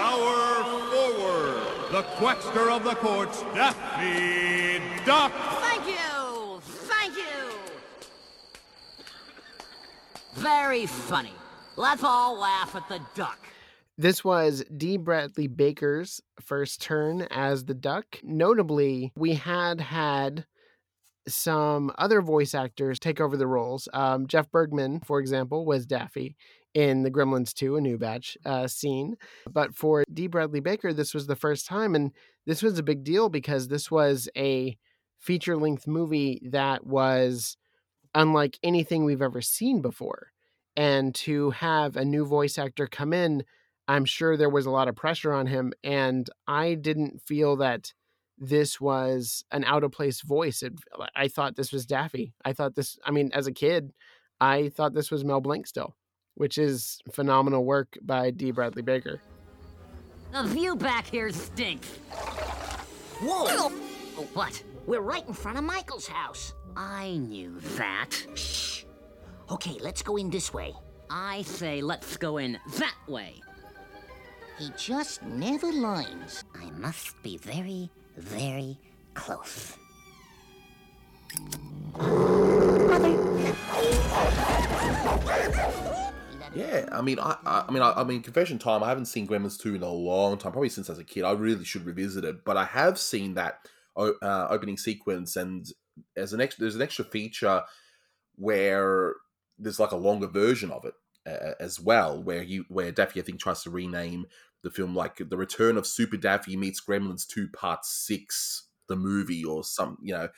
[0.00, 0.49] Power forward,
[1.90, 5.32] the Quackster of the courts, Daffy Duck.
[5.32, 6.60] Thank you!
[6.62, 7.58] Thank you!
[10.34, 11.32] Very funny.
[11.76, 13.40] Let's all laugh at the duck.
[13.98, 14.98] This was D.
[14.98, 18.20] Bradley Baker's first turn as the Duck.
[18.22, 20.46] Notably, we had had
[21.26, 23.88] some other voice actors take over the roles.
[23.92, 26.36] Um, Jeff Bergman, for example, was Daffy
[26.74, 29.16] in the Gremlins 2, a new batch uh, scene.
[29.50, 30.26] But for D.
[30.26, 32.12] Bradley Baker, this was the first time, and
[32.46, 34.76] this was a big deal because this was a
[35.18, 37.56] feature length movie that was
[38.14, 40.32] unlike anything we've ever seen before.
[40.76, 43.44] And to have a new voice actor come in,
[43.88, 45.72] I'm sure there was a lot of pressure on him.
[45.84, 47.92] And I didn't feel that
[48.38, 50.62] this was an out of place voice.
[50.62, 50.74] It,
[51.14, 52.32] I thought this was Daffy.
[52.44, 53.92] I thought this, I mean, as a kid,
[54.40, 55.94] I thought this was Mel Blanc still,
[56.40, 58.50] which is phenomenal work by D.
[58.50, 59.20] Bradley Baker.
[60.32, 61.88] The view back here stinks.
[63.20, 63.44] Whoa!
[64.16, 64.62] Oh, what?
[64.86, 66.54] We're right in front of Michael's house.
[66.74, 68.26] I knew that.
[68.36, 68.84] Shh.
[69.50, 70.72] Okay, let's go in this way.
[71.10, 73.34] I say let's go in that way.
[74.58, 76.44] He just never lines.
[76.54, 78.78] I must be very, very
[79.12, 79.76] close.
[86.52, 88.82] Yeah, I mean, I, I, I mean, I, I mean, confession time.
[88.82, 91.22] I haven't seen Gremlins two in a long time, probably since as a kid.
[91.22, 93.60] I really should revisit it, but I have seen that
[93.96, 95.66] uh, opening sequence, and
[96.16, 97.62] as an extra, there's an extra feature
[98.34, 99.14] where
[99.58, 100.94] there's like a longer version of it
[101.26, 104.26] uh, as well, where you where Daffy I think tries to rename
[104.62, 109.44] the film like the Return of Super Daffy meets Gremlins two Part Six the movie
[109.44, 110.28] or some you know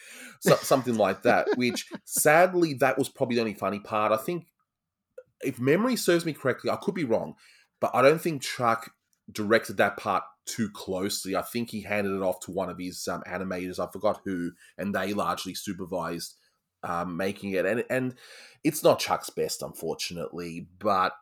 [0.41, 4.52] so, something like that which sadly that was probably the only funny part i think
[5.43, 7.35] if memory serves me correctly i could be wrong
[7.81, 8.93] but i don't think chuck
[9.31, 13.07] directed that part too closely i think he handed it off to one of his
[13.09, 16.35] um, animators i forgot who and they largely supervised
[16.85, 18.15] um, making it and and
[18.65, 21.13] it's not chuck's best unfortunately but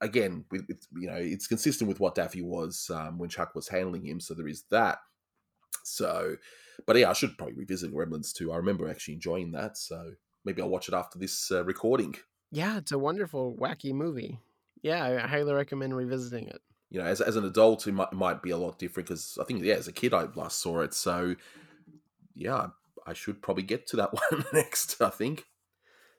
[0.00, 3.68] again with, with, you know it's consistent with what daffy was um, when chuck was
[3.68, 4.98] handling him so there is that
[5.84, 6.36] so
[6.86, 8.52] but yeah, I should probably revisit Gremlins two.
[8.52, 10.12] I remember actually enjoying that, so
[10.44, 12.14] maybe I'll watch it after this uh, recording.
[12.50, 14.38] Yeah, it's a wonderful, wacky movie.
[14.82, 16.60] Yeah, I highly recommend revisiting it.
[16.90, 19.44] You know, as, as an adult, it might, might be a lot different because I
[19.44, 20.92] think, yeah, as a kid, I last saw it.
[20.92, 21.36] So,
[22.34, 22.68] yeah,
[23.06, 25.46] I should probably get to that one next, I think.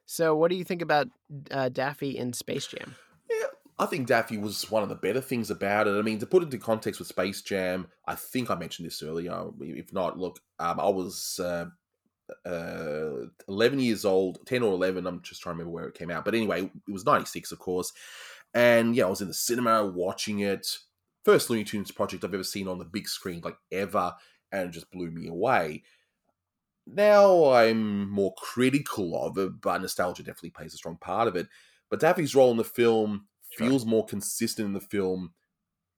[0.06, 1.08] So, what do you think about
[1.52, 2.96] uh, Daffy in Space Jam?
[3.30, 3.48] Yeah,
[3.80, 5.98] I think Daffy was one of the better things about it.
[5.98, 9.04] I mean, to put it into context with Space Jam, I think I mentioned this
[9.04, 9.50] earlier.
[9.60, 11.66] If not, look, um, I was uh,
[12.46, 15.06] uh, 11 years old, 10 or 11.
[15.08, 16.26] I'm just trying to remember where it came out.
[16.26, 17.94] But anyway, it was 96, of course.
[18.54, 20.78] And yeah, I was in the cinema watching it.
[21.24, 24.16] First Looney Tunes project I've ever seen on the big screen, like ever.
[24.52, 25.84] And it just blew me away.
[26.88, 31.48] Now I'm more critical of it, but nostalgia definitely plays a strong part of it.
[31.90, 33.28] But Daffy's role in the film
[33.58, 35.34] feels more consistent in the film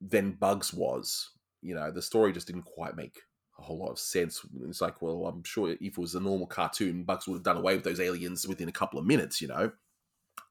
[0.01, 1.31] than Bugs was.
[1.61, 3.21] You know, the story just didn't quite make
[3.57, 4.45] a whole lot of sense.
[4.67, 7.57] It's like, well, I'm sure if it was a normal cartoon, Bugs would have done
[7.57, 9.41] away with those aliens within a couple of minutes.
[9.41, 9.71] You know,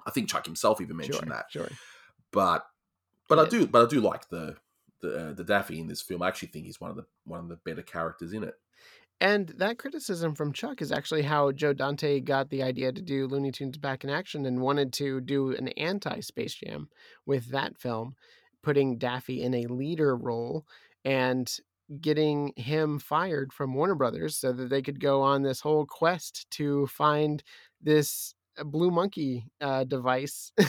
[0.06, 1.46] I think Chuck himself even mentioned Sure, that.
[1.50, 1.68] sure.
[2.30, 2.66] But
[3.28, 4.56] but I do but I do like the
[5.00, 6.22] the uh, the Daffy in this film.
[6.22, 8.54] I actually think he's one of the one of the better characters in it.
[9.20, 13.28] And that criticism from Chuck is actually how Joe Dante got the idea to do
[13.28, 16.88] Looney Tunes Back in Action and wanted to do an anti Space Jam
[17.24, 18.16] with that film,
[18.62, 20.66] putting Daffy in a leader role
[21.04, 21.56] and
[22.00, 26.46] getting him fired from Warner Brothers so that they could go on this whole quest
[26.52, 27.42] to find
[27.80, 30.52] this uh, blue monkey uh, device.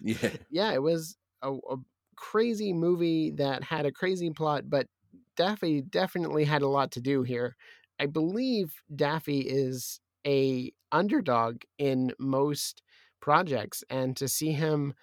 [0.00, 0.36] Yeah.
[0.50, 1.76] yeah, it was a, a
[2.16, 4.86] crazy movie that had a crazy plot, but
[5.36, 7.56] Daffy definitely had a lot to do here.
[8.00, 12.82] I believe Daffy is a underdog in most
[13.20, 14.94] projects, and to see him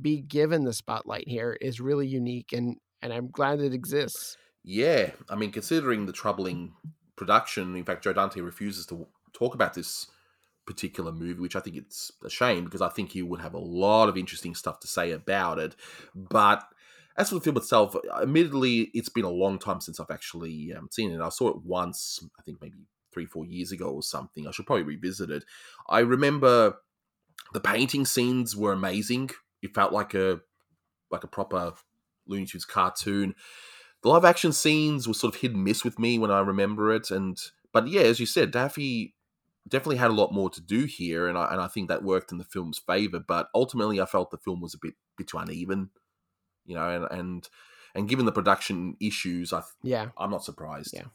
[0.00, 4.36] be given the spotlight here is really unique, and and I'm glad it exists.
[4.62, 6.74] Yeah, I mean, considering the troubling
[7.16, 10.06] production, in fact, Joe Dante refuses to talk about this
[10.66, 13.58] particular movie, which I think it's a shame because I think he would have a
[13.58, 15.74] lot of interesting stuff to say about it.
[16.14, 16.62] But
[17.16, 20.88] as for the film itself, admittedly, it's been a long time since I've actually um,
[20.90, 21.20] seen it.
[21.20, 22.78] I saw it once, I think maybe
[23.12, 24.46] three, four years ago or something.
[24.46, 25.44] I should probably revisit it.
[25.88, 26.76] I remember
[27.52, 29.30] the painting scenes were amazing.
[29.62, 30.40] It felt like a
[31.10, 31.72] like a proper
[32.26, 33.34] Looney Tunes cartoon.
[34.02, 36.94] The live action scenes were sort of hit and miss with me when I remember
[36.94, 37.38] it, and
[37.72, 39.14] but yeah, as you said, Daffy
[39.68, 42.32] definitely had a lot more to do here, and I and I think that worked
[42.32, 43.20] in the film's favor.
[43.20, 45.90] But ultimately, I felt the film was a bit bit too uneven,
[46.64, 47.48] you know, and and
[47.94, 50.08] and given the production issues, I Yeah.
[50.16, 50.94] I'm not surprised.
[50.94, 51.06] Yeah.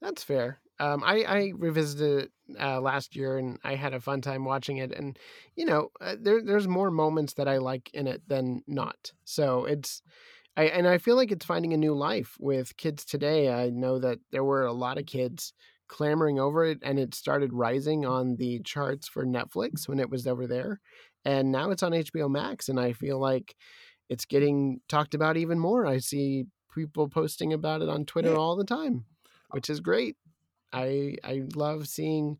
[0.00, 0.60] That's fair.
[0.78, 4.78] Um, I, I revisited it uh, last year and I had a fun time watching
[4.78, 4.92] it.
[4.92, 5.18] And,
[5.54, 9.12] you know, uh, there, there's more moments that I like in it than not.
[9.24, 10.02] So it's,
[10.56, 13.50] I, and I feel like it's finding a new life with kids today.
[13.52, 15.52] I know that there were a lot of kids
[15.88, 20.26] clamoring over it and it started rising on the charts for Netflix when it was
[20.26, 20.80] over there.
[21.24, 22.68] And now it's on HBO Max.
[22.68, 23.54] And I feel like
[24.08, 25.86] it's getting talked about even more.
[25.86, 26.44] I see
[26.74, 28.36] people posting about it on Twitter Yeah.
[28.36, 29.04] all the time,
[29.50, 30.16] which is great.
[30.72, 32.38] I I love seeing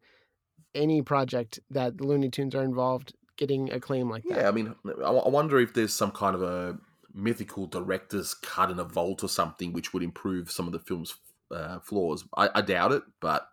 [0.74, 4.38] any project that Looney Tunes are involved getting acclaim like that.
[4.38, 6.78] Yeah, I mean, I wonder if there's some kind of a
[7.14, 11.14] mythical director's cut in a vault or something which would improve some of the film's
[11.50, 12.24] uh, flaws.
[12.36, 13.48] I, I doubt it, but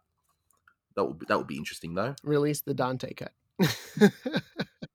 [0.95, 2.15] that would be, that would be interesting though.
[2.23, 3.33] Release the Dante cut.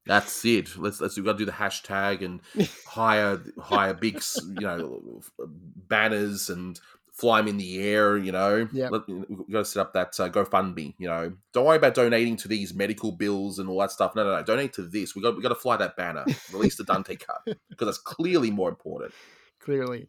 [0.06, 0.76] That's it.
[0.76, 2.40] Let's let's we got to do the hashtag and
[2.86, 6.78] hire hire big you know banners and
[7.14, 8.16] fly them in the air.
[8.18, 8.90] You know, Yep.
[8.90, 10.94] Let- we got to set up that uh, GoFundMe.
[10.98, 14.14] You know, don't worry about donating to these medical bills and all that stuff.
[14.14, 14.42] No, no, no.
[14.42, 15.14] Donate to this.
[15.14, 16.24] We got we got to fly that banner.
[16.52, 17.40] Release the Dante cut
[17.70, 19.12] because that's clearly more important.
[19.60, 20.08] Clearly.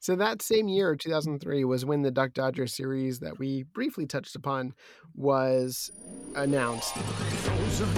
[0.00, 4.34] So that same year, 2003, was when the Duck Dodger series that we briefly touched
[4.36, 4.74] upon
[5.14, 5.90] was
[6.34, 6.94] announced.
[6.94, 7.88] Frozen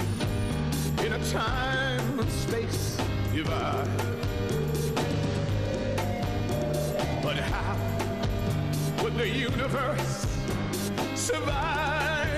[1.05, 2.97] in a time and space
[3.33, 3.89] divide.
[7.23, 7.78] But how would
[9.19, 10.27] the universe
[11.17, 12.29] survive?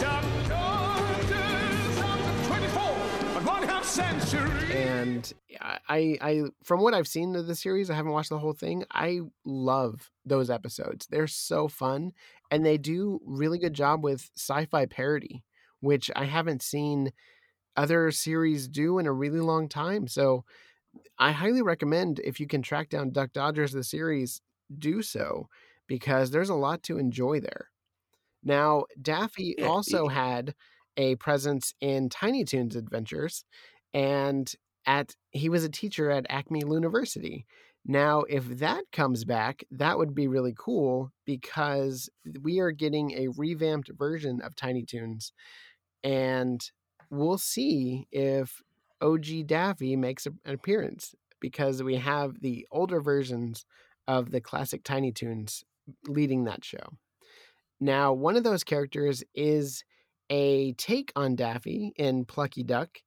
[0.00, 1.44] Daughters of the
[2.48, 4.74] 24th and one half century.
[4.74, 8.54] and I, I from what I've seen of the series, I haven't watched the whole
[8.54, 8.84] thing.
[8.90, 11.06] I love those episodes.
[11.10, 12.12] They're so fun,
[12.50, 15.44] and they do really good job with sci-fi parody,
[15.80, 17.12] which I haven't seen
[17.76, 20.08] other series do in a really long time.
[20.08, 20.46] So
[21.18, 24.40] I highly recommend if you can track down Duck Dodgers the series,
[24.78, 25.48] do so
[25.86, 27.68] because there's a lot to enjoy there.
[28.42, 30.54] Now, Daffy also had
[30.96, 33.44] a presence in Tiny Toons Adventures,
[33.92, 34.52] and
[34.86, 37.44] at he was a teacher at Acme Looniversity.
[37.84, 42.08] Now, if that comes back, that would be really cool because
[42.42, 45.32] we are getting a revamped version of Tiny Toons,
[46.02, 46.60] and
[47.10, 48.62] we'll see if
[49.00, 53.64] OG Daffy makes an appearance because we have the older versions
[54.08, 55.64] of the classic Tiny Toons
[56.06, 56.96] leading that show.
[57.80, 59.84] Now, one of those characters is
[60.30, 62.98] a take on Daffy in Plucky Duck.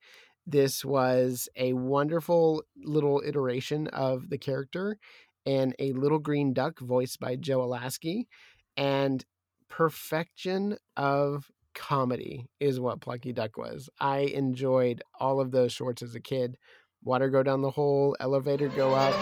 [0.45, 4.97] This was a wonderful little iteration of the character
[5.45, 8.27] and a little green duck voiced by Joe Alaskey.
[8.77, 9.25] And
[9.69, 13.89] perfection of comedy is what Plucky Duck was.
[13.99, 16.57] I enjoyed all of those shorts as a kid.
[17.03, 19.13] Water go down the hole, elevator go up.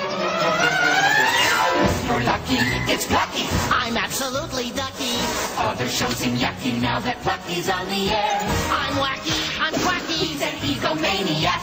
[2.08, 2.58] You're lucky,
[2.90, 3.46] it's Plucky.
[3.70, 5.14] I'm absolutely ducky.
[5.60, 8.40] Other shows seem yucky now that Plucky's on the air.
[8.72, 11.62] I'm wacky, I'm quacky, he's an egomaniac.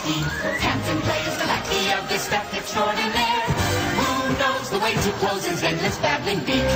[0.61, 3.43] Hamton plays the lackey of this stuff extraordinaire.
[3.99, 6.69] Who knows the way to close his endless babbling beak.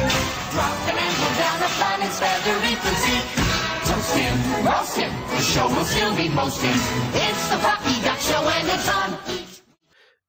[0.50, 3.27] Drop an anvil down a planet's feathery physique.
[4.18, 6.70] Him, roast him, the show will still be mosting.
[7.14, 9.38] It's the Plucky Duck Show and it's on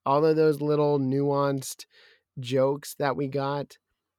[0.10, 1.86] all of those little nuanced
[2.40, 3.78] jokes that we got.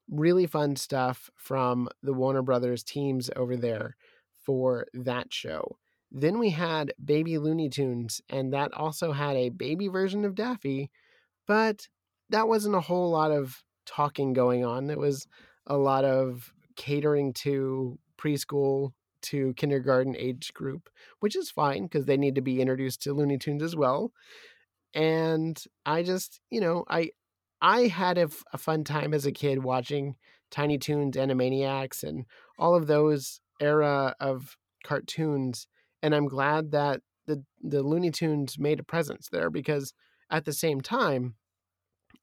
[0.09, 3.97] Really fun stuff from the Warner Brothers teams over there
[4.45, 5.79] for that show.
[6.13, 10.91] Then we had Baby Looney Tunes, and that also had a baby version of Daffy,
[11.47, 11.89] but
[12.31, 14.91] that wasn't a whole lot of talking going on.
[14.91, 15.27] It was
[15.67, 18.93] a lot of catering to preschool
[19.23, 20.89] to kindergarten age group,
[21.21, 24.13] which is fine because they need to be introduced to Looney Tunes as well.
[24.95, 27.11] And I just, you know, I
[27.63, 30.17] I had a, f- a fun time as a kid watching
[30.51, 32.25] Tiny Toons, Animaniacs, and
[32.59, 35.67] all of those era of cartoons.
[36.03, 39.93] And I'm glad that the the Looney Tunes made a presence there because
[40.31, 41.35] at the same time,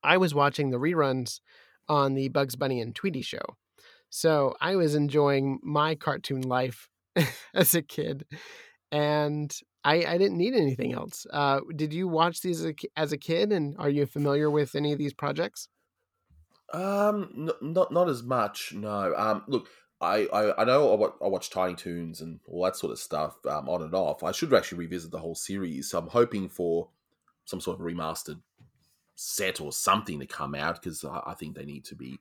[0.04, 1.40] I was watching the reruns
[1.88, 3.58] on the Bugs Bunny and Tweety show.
[4.10, 6.90] So I was enjoying my cartoon life
[7.54, 8.26] as a kid.
[8.92, 11.26] And I, I didn't need anything else.
[11.32, 14.76] Uh, did you watch these as a, as a kid and are you familiar with
[14.76, 15.70] any of these projects?
[16.74, 18.74] Um, n- not not as much.
[18.74, 19.16] No.
[19.16, 19.70] Um, look,
[20.02, 23.00] I, I, I know I watch, I watch Tiny Toons and all that sort of
[23.00, 24.24] stuff um, on and off.
[24.24, 25.90] I should actually revisit the whole series.
[25.90, 26.90] So I'm hoping for
[27.46, 28.42] some sort of remastered
[29.16, 32.20] set or something to come out because I, I think they need to be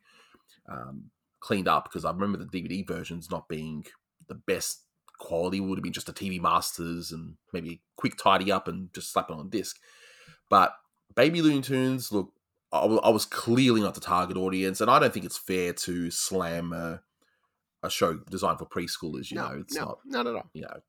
[0.69, 1.11] um,
[1.47, 3.87] cleaned up because I remember the DVD versions not being
[4.29, 4.83] the best
[5.19, 5.59] quality.
[5.59, 8.93] It would have been just a TV Masters and maybe a quick tidy up and
[8.93, 9.79] just slap it on disc.
[10.51, 10.75] But
[11.15, 12.33] Baby Looney Tunes, look,
[12.73, 16.11] I, I was clearly not the target audience, and I don't think it's fair to
[16.11, 17.01] slam a,
[17.83, 19.31] a show designed for preschoolers.
[19.31, 20.51] You No, know, it's no, not not at all.
[20.53, 20.81] You know,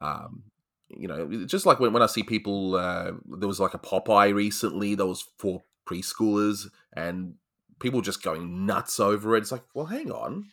[0.00, 0.44] um,
[0.88, 4.34] you know, just like when, when I see people, uh, there was like a Popeye
[4.34, 7.34] recently that was for preschoolers, and
[7.80, 9.40] people just going nuts over it.
[9.40, 10.46] It's like, well, hang on,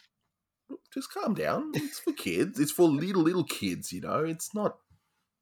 [0.94, 1.72] just calm down.
[1.74, 2.60] It's for kids.
[2.60, 3.92] It's for little little kids.
[3.92, 4.78] You know, it's not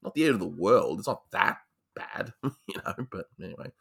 [0.01, 0.99] not the end of the world.
[0.99, 1.57] It's not that
[1.95, 2.33] bad.
[2.67, 3.71] You know, but anyway.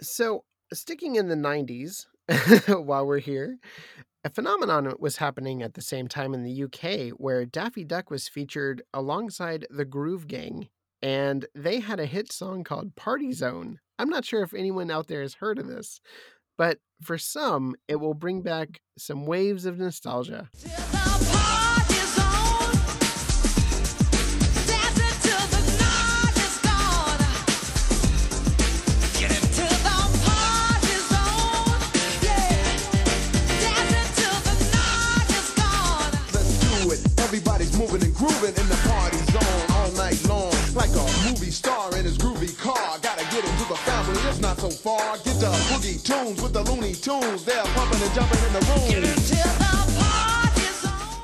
[0.00, 2.06] So, sticking in the 90s
[2.84, 3.58] while we're here,
[4.24, 8.28] a phenomenon was happening at the same time in the UK where Daffy Duck was
[8.28, 10.68] featured alongside the Groove Gang,
[11.02, 13.78] and they had a hit song called Party Zone.
[13.98, 16.00] I'm not sure if anyone out there has heard of this,
[16.60, 20.50] but for some, it will bring back some waves of nostalgia.
[20.52, 20.62] Let's
[36.60, 37.00] do it.
[37.20, 40.52] Everybody's moving and grooving in the party zone all night long.
[40.74, 43.09] Like a movie star in his groovy car.
[44.10, 45.16] Gotta get into the family, it's not so far.
[45.18, 47.44] Get the boogie tunes with the Looney Tunes.
[47.44, 49.16] They're pumping and jumping in the room.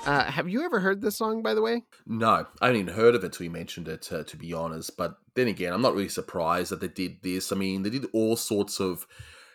[0.07, 1.82] Uh, have you ever heard this song, by the way?
[2.07, 4.97] No, I hadn't even heard of it till you mentioned it, uh, to be honest.
[4.97, 7.51] But then again, I'm not really surprised that they did this.
[7.51, 9.05] I mean, they did all sorts of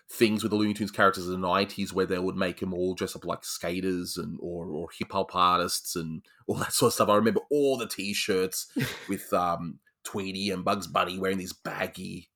[0.10, 2.96] things with the Looney Tunes characters in the 90s where they would make them all
[2.96, 6.96] dress up like skaters and or, or hip hop artists and all that sort of
[6.96, 7.08] stuff.
[7.08, 8.68] I remember all the t shirts
[9.08, 12.31] with um, Tweety and Bugs Bunny wearing these baggy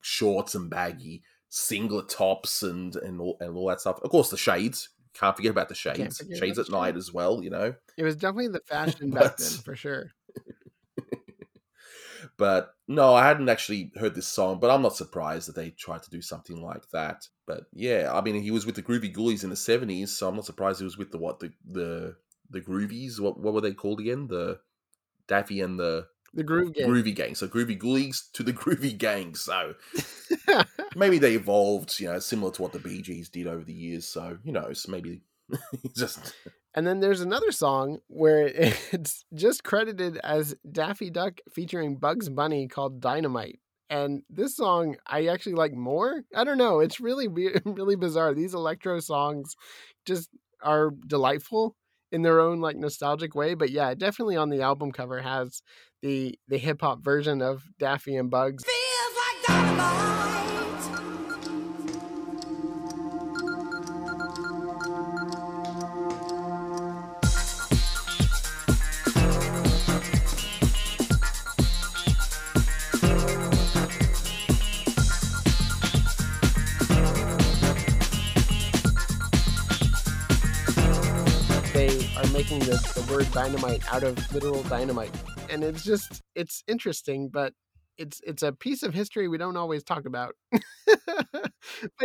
[0.00, 4.00] shorts and baggy singlet tops and, and, all, and all that stuff.
[4.02, 4.90] Of course, the shades.
[5.14, 6.22] Can't forget about the shades.
[6.38, 7.74] Shades at the night as well, you know.
[7.96, 10.12] It was definitely the fashion back then, for sure.
[12.38, 16.04] But no, I hadn't actually heard this song, but I'm not surprised that they tried
[16.04, 17.26] to do something like that.
[17.46, 20.36] But yeah, I mean, he was with the Groovie Goolies in the 70s, so I'm
[20.36, 22.16] not surprised he was with the what the the
[22.48, 23.18] the Groovies.
[23.18, 24.28] What what were they called again?
[24.28, 24.60] The
[25.26, 26.88] Daffy and the The Groove Gang.
[26.88, 27.34] Groovy Gang.
[27.34, 29.34] So Groovie Goolies to the Groovy Gang.
[29.34, 29.74] So
[30.96, 34.06] maybe they evolved, you know, similar to what the Bee Gees did over the years.
[34.06, 34.86] So who knows?
[34.88, 35.22] Maybe
[35.96, 36.34] just
[36.74, 42.68] And then there's another song where it's just credited as Daffy Duck featuring Bugs Bunny
[42.68, 43.58] called Dynamite.
[43.90, 46.22] And this song I actually like more.
[46.34, 46.80] I don't know.
[46.80, 48.34] It's really really bizarre.
[48.34, 49.54] These electro songs
[50.04, 50.28] just
[50.62, 51.74] are delightful
[52.10, 53.54] in their own like nostalgic way.
[53.54, 55.62] But yeah, definitely on the album cover has
[56.02, 58.64] the the hip hop version of Daffy and Bugs.
[58.64, 60.17] they
[83.00, 85.14] the, word dynamite out of literal dynamite
[85.50, 87.52] and it's just it's interesting but
[87.98, 90.34] it's it's a piece of history we don't always talk about.
[90.50, 91.50] but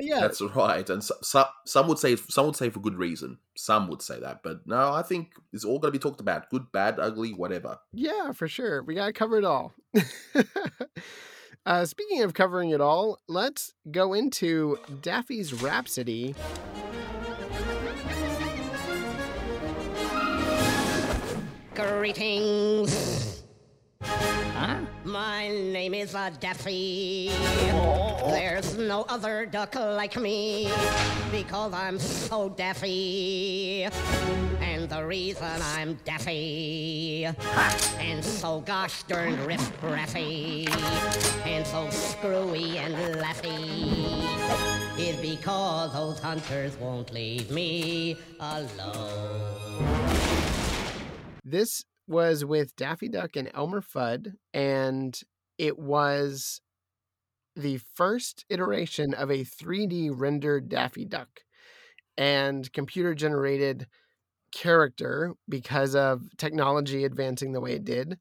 [0.02, 3.38] yeah, That's right, and so, so, some would say some would say for good reason.
[3.56, 6.50] Some would say that, but no, I think it's all going to be talked about:
[6.50, 7.78] good, bad, ugly, whatever.
[7.94, 8.84] Yeah, for sure.
[8.84, 9.74] We got to cover it all.
[11.66, 16.36] uh, speaking of covering it all, let's go into Daffy's Rhapsody.
[21.76, 23.42] Greetings.
[24.04, 24.78] Huh?
[25.04, 27.32] My name is uh, Daffy.
[28.28, 30.72] There's no other duck like me
[31.32, 33.88] because I'm so daffy.
[34.62, 37.26] And the reason I'm daffy
[38.00, 40.70] and so gosh darn riff raffy
[41.46, 44.30] and so screwy and laughy
[45.00, 50.23] is because those hunters won't leave me alone.
[51.54, 55.16] This was with Daffy Duck and Elmer Fudd, and
[55.60, 56.62] it was
[57.56, 61.42] the first iteration of a 3D rendered Daffy Duck
[62.18, 63.86] and computer generated
[64.52, 68.18] character because of technology advancing the way it did.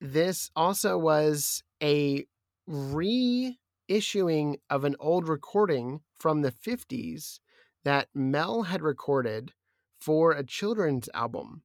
[0.00, 2.26] This also was a
[2.68, 7.38] reissuing of an old recording from the 50s
[7.84, 9.52] that Mel had recorded
[10.00, 11.62] for a children's album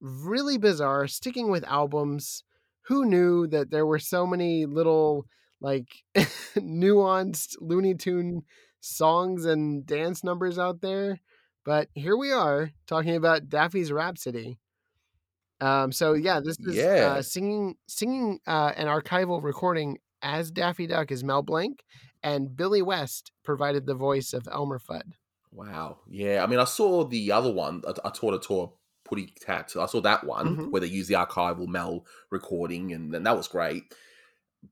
[0.00, 2.42] really bizarre sticking with albums
[2.86, 5.26] who knew that there were so many little
[5.60, 5.88] like
[6.56, 8.42] nuanced looney tune
[8.80, 11.20] songs and dance numbers out there
[11.64, 14.58] but here we are talking about daffy's rhapsody
[15.60, 17.14] um so yeah this is Yeah.
[17.18, 21.82] uh, singing singing uh, an archival recording as daffy duck is mel blanc
[22.22, 25.12] and billy west provided the voice of elmer fudd
[25.52, 25.98] Wow.
[26.08, 26.44] Yeah.
[26.44, 27.82] I mean, I saw the other one.
[27.84, 28.72] I, I taught a tour
[29.10, 29.74] Puddy Tat.
[29.78, 30.70] I saw that one Mhm.
[30.70, 33.92] where they used the archival Mel recording, and, and that was great.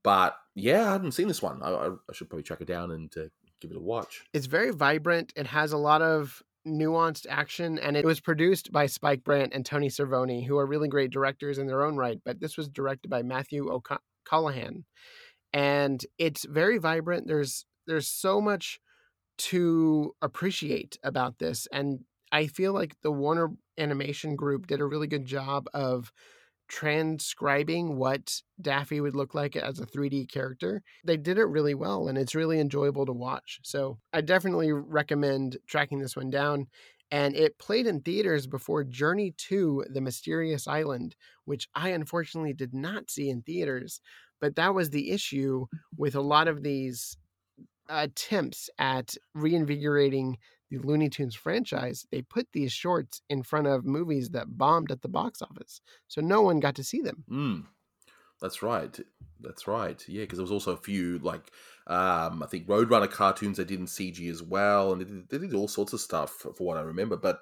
[0.03, 1.63] But yeah, I hadn't seen this one.
[1.63, 3.29] I, I, I should probably track it down and uh,
[3.61, 4.25] give it a watch.
[4.33, 5.33] It's very vibrant.
[5.37, 9.65] It has a lot of nuanced action, and it was produced by Spike Brandt and
[9.65, 12.21] Tony Cervone, who are really great directors in their own right.
[12.25, 14.85] But this was directed by Matthew O'Callaghan,
[15.53, 17.27] and it's very vibrant.
[17.27, 18.81] There's there's so much
[19.39, 23.49] to appreciate about this, and I feel like the Warner
[23.79, 26.13] Animation Group did a really good job of
[26.69, 30.83] transcribing what Daffy would look like as a 3D character.
[31.05, 33.61] They did it really well and it's really enjoyable to watch.
[33.63, 36.67] So I definitely recommend tracking this one down.
[37.11, 41.17] And it played in theaters before Journey to the Mysterious Island,
[41.47, 44.03] which I unfortunately did not see in theaters.
[44.41, 45.67] But that was the issue
[45.97, 47.17] with a lot of these
[47.89, 50.37] uh, attempts at reinvigorating
[50.71, 55.03] the Looney Tunes franchise, they put these shorts in front of movies that bombed at
[55.03, 55.81] the box office.
[56.09, 57.25] So no one got to see them.
[57.31, 57.65] Mm,
[58.41, 58.99] that's right.
[59.41, 60.03] That's right.
[60.09, 61.51] Yeah, because there was also a few like
[61.87, 65.39] um, I think Roadrunner cartoons they did in CG as well, and they did, they
[65.39, 67.17] did all sorts of stuff for, for what I remember.
[67.17, 67.41] But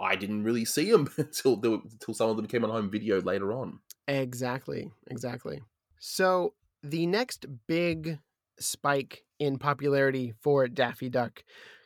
[0.00, 3.20] I didn't really see them until were, until some of them came on home video
[3.22, 3.80] later on.
[4.08, 4.90] Exactly.
[5.10, 5.60] Exactly.
[5.98, 8.18] So the next big
[8.58, 11.42] spike in popularity for Daffy Duck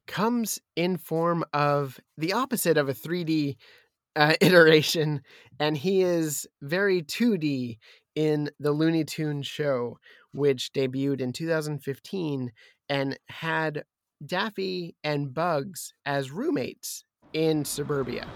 [0.07, 3.57] comes in form of the opposite of a 3D
[4.15, 5.23] uh, iteration,
[5.61, 7.79] and he is very 2D
[8.15, 9.99] in the Looney Tunes show,
[10.33, 12.53] which debuted in 2015
[12.89, 13.85] and had
[14.25, 18.27] Daffy and Bugs as roommates in suburbia.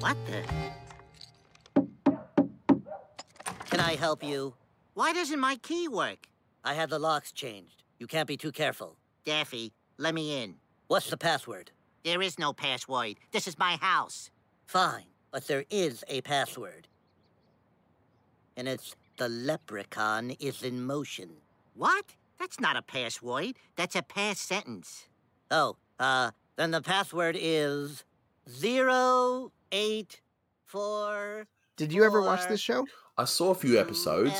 [0.00, 0.79] What the?
[3.90, 4.54] I help you?
[4.94, 6.28] Why doesn't my key work?
[6.62, 7.82] I had the locks changed.
[7.98, 8.96] You can't be too careful.
[9.24, 10.54] Daffy, let me in.
[10.86, 11.72] What's the password?
[12.04, 13.16] There is no password.
[13.32, 14.30] This is my house.
[14.66, 16.86] Fine, but there is a password.
[18.56, 21.30] And it's the leprechaun is in motion.
[21.74, 22.14] What?
[22.38, 23.56] That's not a password.
[23.74, 25.08] That's a past sentence.
[25.50, 28.04] Oh, uh, then the password is
[28.48, 30.20] zero eight
[30.64, 31.48] four.
[31.76, 32.86] Did you ever watch this show?
[33.18, 34.32] I saw a few episodes.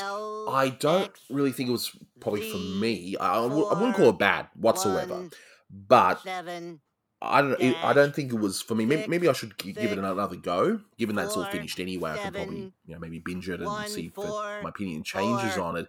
[0.49, 3.15] I don't really think it was probably for me.
[3.19, 5.29] I, I wouldn't call it bad whatsoever,
[5.69, 6.21] but
[7.21, 7.59] I don't.
[7.61, 8.85] It, I don't think it was for me.
[8.85, 10.81] Maybe, maybe I should gi- give it another go.
[10.97, 13.87] Given that it's all finished anyway, I could probably you know maybe binge it and
[13.87, 15.87] see if it- my opinion changes on it.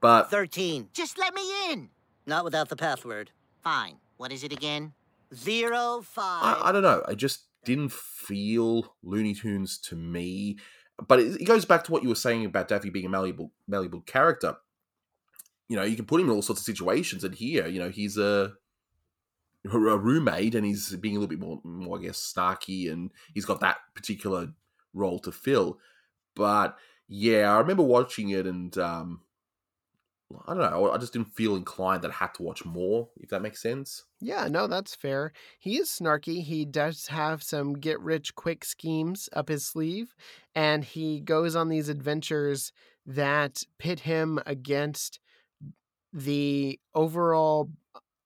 [0.00, 0.90] But 13.
[0.92, 1.88] Just let me in.
[2.26, 3.30] Not without the password.
[3.62, 3.96] Fine.
[4.18, 4.92] What is it again?
[5.34, 6.58] Zero five.
[6.58, 7.02] I, I don't know.
[7.08, 10.58] I just didn't feel Looney Tunes to me.
[11.06, 13.52] But it, it goes back to what you were saying about Daffy being a malleable,
[13.68, 14.56] malleable character.
[15.68, 17.90] You know, you can put him in all sorts of situations, and here, you know,
[17.90, 18.52] he's a
[19.64, 23.44] a roommate, and he's being a little bit more, more I guess, snarky, and he's
[23.44, 24.52] got that particular
[24.94, 25.78] role to fill.
[26.34, 26.76] But
[27.08, 29.20] yeah, I remember watching it, and um,
[30.46, 33.10] I don't know, I just didn't feel inclined that I had to watch more.
[33.16, 34.04] If that makes sense.
[34.20, 35.32] Yeah, no, that's fair.
[35.58, 36.42] He is snarky.
[36.42, 40.14] He does have some get rich quick schemes up his sleeve,
[40.54, 42.72] and he goes on these adventures
[43.04, 45.20] that pit him against
[46.12, 47.70] the overall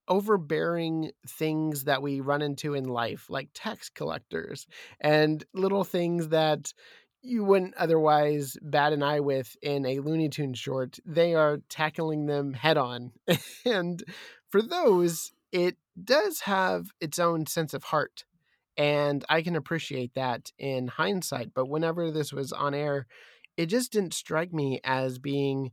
[0.07, 4.67] overbearing things that we run into in life, like tax collectors
[5.01, 6.73] and little things that
[7.21, 10.99] you wouldn't otherwise bat an eye with in a Looney Tunes short.
[11.05, 13.11] They are tackling them head on.
[13.65, 14.03] and
[14.49, 18.25] for those, it does have its own sense of heart.
[18.77, 21.53] And I can appreciate that in hindsight.
[21.53, 23.05] But whenever this was on air,
[23.57, 25.71] it just didn't strike me as being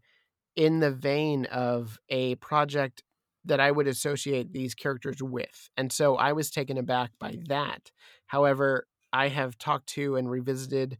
[0.56, 3.02] in the vein of a project
[3.44, 5.70] that I would associate these characters with.
[5.76, 7.92] And so I was taken aback by that.
[8.26, 10.98] However, I have talked to and revisited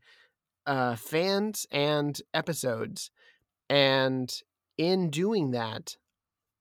[0.69, 3.11] uh, fans and episodes.
[3.71, 4.31] And
[4.77, 5.97] in doing that,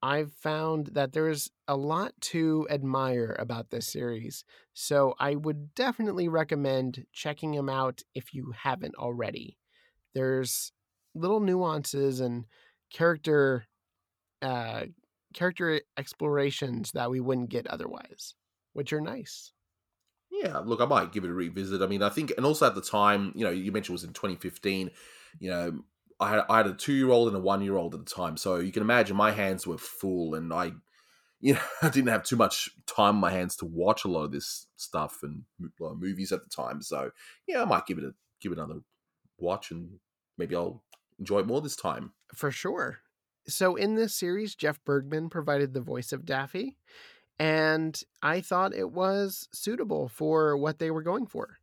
[0.02, 4.46] I've found that there's a lot to admire about this series.
[4.74, 9.58] So I would definitely recommend checking them out if you haven't already.
[10.14, 10.72] There's
[11.14, 12.46] little nuances and
[12.92, 13.66] character
[14.42, 14.84] uh,
[15.34, 18.36] character explorations that we wouldn't get otherwise,
[18.74, 19.52] which are nice.
[20.32, 21.82] Yeah, look, I might give it a revisit.
[21.82, 24.04] I mean, I think, and also at the time, you know, you mentioned it was
[24.04, 24.92] in 2015.
[25.40, 25.80] You know,
[26.20, 28.12] I had I had a two year old and a one year old at the
[28.12, 30.74] time, so you can imagine my hands were full, and I,
[31.40, 34.26] you know, I didn't have too much time on my hands to watch a lot
[34.26, 35.44] of this stuff and
[35.80, 36.82] movies at the time.
[36.82, 37.12] So
[37.48, 38.82] yeah, I might give it a give it another
[39.38, 40.00] watch, and
[40.38, 40.84] maybe I'll
[41.20, 42.14] enjoy it more this time.
[42.34, 43.00] For sure.
[43.48, 46.78] So in this series, Jeff Bergman provided the voice of Daffy,
[47.40, 51.58] and I thought it was suitable for what they were going for.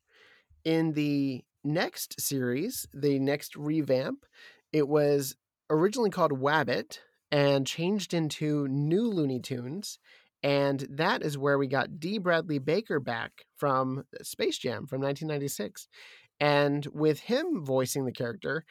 [0.64, 4.24] In the next series, the next revamp,
[4.72, 5.34] it was
[5.70, 6.98] originally called Wabbit
[7.32, 9.98] and changed into New Looney Tunes.
[10.42, 15.88] And that is where we got Dee Bradley Baker back from Space Jam from 1996.
[16.38, 18.64] And with him voicing the character,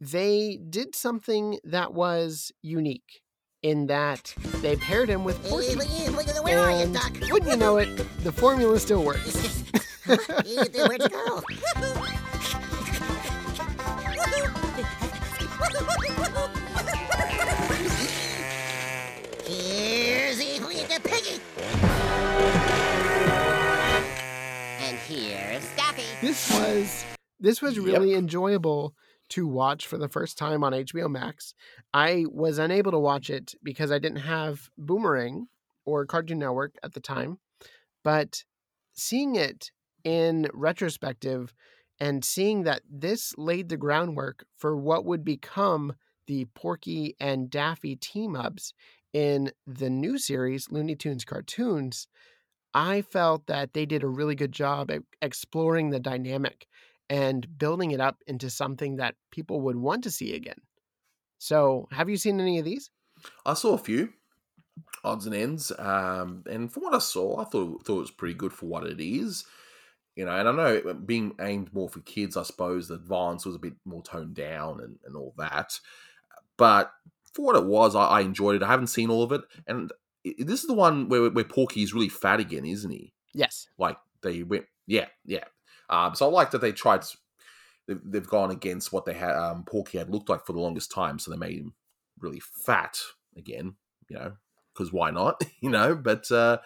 [0.00, 3.22] they did something that was unique
[3.64, 5.74] in that they paired him with Porky.
[5.74, 7.12] Where are you, Doc?
[7.30, 7.88] Wouldn't you know it,
[8.22, 9.62] the formula still works.
[10.04, 11.42] Where'd you go?
[19.46, 21.40] Here's the piggy.
[24.80, 26.02] And here's Daffy.
[26.20, 27.04] This was
[27.40, 28.94] this was really enjoyable
[29.34, 31.54] to watch for the first time on HBO Max.
[31.92, 35.48] I was unable to watch it because I didn't have Boomerang
[35.84, 37.38] or Cartoon Network at the time,
[38.04, 38.44] but
[38.92, 39.72] seeing it
[40.04, 41.52] in retrospective
[41.98, 45.94] and seeing that this laid the groundwork for what would become
[46.28, 48.72] the Porky and Daffy team ups
[49.12, 52.06] in the new series, Looney Tunes Cartoons,
[52.72, 56.68] I felt that they did a really good job at exploring the dynamic
[57.10, 60.60] and building it up into something that people would want to see again.
[61.38, 62.90] So, have you seen any of these?
[63.44, 64.12] I saw a few
[65.02, 68.34] odds and ends, um, and from what I saw, I thought thought it was pretty
[68.34, 69.44] good for what it is.
[70.16, 73.56] You know, and I know being aimed more for kids, I suppose the violence was
[73.56, 75.80] a bit more toned down and, and all that.
[76.56, 76.92] But
[77.32, 78.62] for what it was, I, I enjoyed it.
[78.62, 79.92] I haven't seen all of it, and
[80.38, 83.12] this is the one where where Porky is really fat again, isn't he?
[83.34, 83.68] Yes.
[83.76, 85.44] Like they went, yeah, yeah.
[85.90, 87.04] Um, so I like that they tried.
[87.86, 89.36] They've, gone against what they had.
[89.36, 91.74] Um, Porky had looked like for the longest time, so they made him
[92.18, 92.98] really fat
[93.36, 93.74] again.
[94.08, 94.32] You know,
[94.72, 95.42] because why not?
[95.60, 96.58] you know, but uh,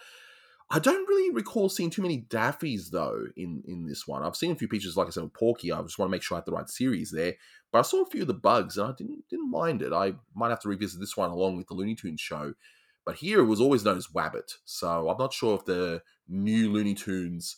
[0.71, 4.23] I don't really recall seeing too many Daffys though in in this one.
[4.23, 5.71] I've seen a few pictures, like I said, with Porky.
[5.71, 7.33] I just want to make sure I had the right series there.
[7.71, 9.93] But I saw a few of the bugs, and I didn't didn't mind it.
[9.93, 12.53] I might have to revisit this one along with the Looney Tunes show.
[13.05, 16.71] But here it was always known as Wabbit, so I'm not sure if the new
[16.71, 17.57] Looney Tunes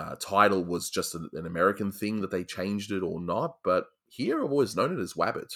[0.00, 3.58] uh, title was just an, an American thing that they changed it or not.
[3.62, 5.52] But here I've always known it as Wabbit.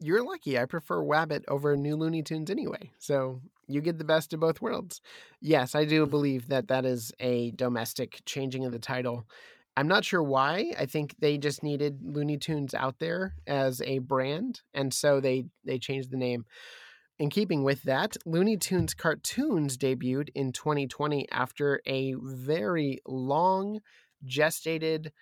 [0.00, 0.58] You're lucky.
[0.58, 2.92] I prefer Wabbit over New Looney Tunes anyway.
[2.98, 5.00] So you get the best of both worlds.
[5.40, 9.26] Yes, I do believe that that is a domestic changing of the title.
[9.76, 10.72] I'm not sure why.
[10.78, 15.44] I think they just needed Looney Tunes out there as a brand, and so they
[15.66, 16.46] they changed the name.
[17.18, 23.80] In keeping with that, Looney Tunes cartoons debuted in 2020 after a very long
[24.24, 25.12] gestated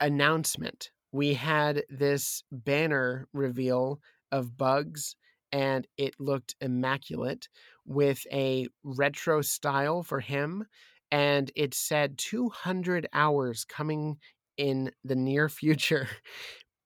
[0.00, 0.90] announcement.
[1.12, 4.00] We had this banner reveal
[4.32, 5.16] of Bugs
[5.52, 7.48] and it looked immaculate
[7.84, 10.66] with a retro style for him.
[11.10, 14.18] And it said 200 hours coming
[14.56, 16.08] in the near future.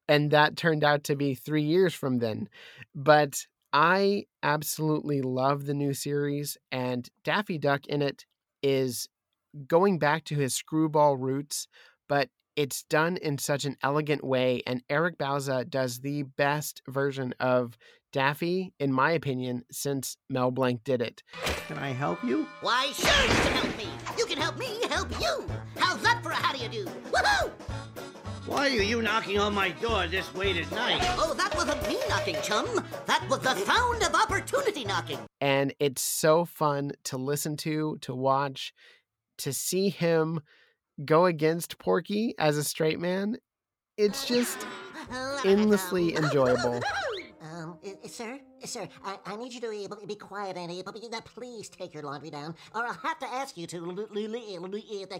[0.09, 2.49] And that turned out to be three years from then.
[2.95, 8.27] But I absolutely love the new series, and Daffy Duck in it
[8.63, 9.09] is
[9.67, 11.69] going back to his screwball roots,
[12.09, 14.63] but it's done in such an elegant way.
[14.67, 17.79] And Eric Bauza does the best version of
[18.13, 21.23] Daffy, in my opinion, since Mel Blanc did it.
[21.67, 22.47] Can I help you?
[22.61, 23.89] Why, sure you can help me.
[24.19, 25.47] You can help me help you.
[25.77, 26.85] How's that for a how do you do?
[27.11, 27.72] Woohoo!
[28.47, 31.01] Why are you knocking on my door this late at night?
[31.17, 32.67] Oh, that wasn't me knocking, chum.
[33.07, 35.19] That was the sound of opportunity knocking.
[35.41, 38.75] And it's so fun to listen to, to watch,
[39.39, 40.41] to see him
[41.05, 43.37] go against Porky as a straight man.
[43.97, 44.67] It's just
[45.45, 46.81] endlessly um, enjoyable.
[47.43, 50.71] Um, sir, sir, I, I need you to be be quiet and
[51.25, 53.81] please take your laundry down, or I'll have to ask you to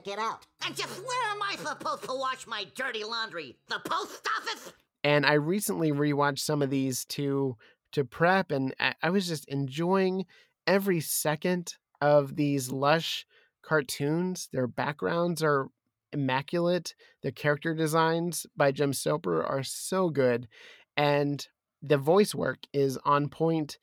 [0.05, 0.47] get out.
[0.65, 3.57] And just where am I supposed to wash my dirty laundry?
[3.69, 4.73] The post office?
[5.05, 7.57] and I recently rewatched some of these to
[7.93, 10.25] to prep, and I was just enjoying
[10.67, 13.27] every second of these lush
[13.63, 14.49] cartoons.
[14.53, 15.69] Their backgrounds are
[16.13, 16.95] immaculate.
[17.23, 20.49] The character designs by Jim Soper are so good,
[20.97, 21.47] and
[21.83, 23.79] the voice work is on point.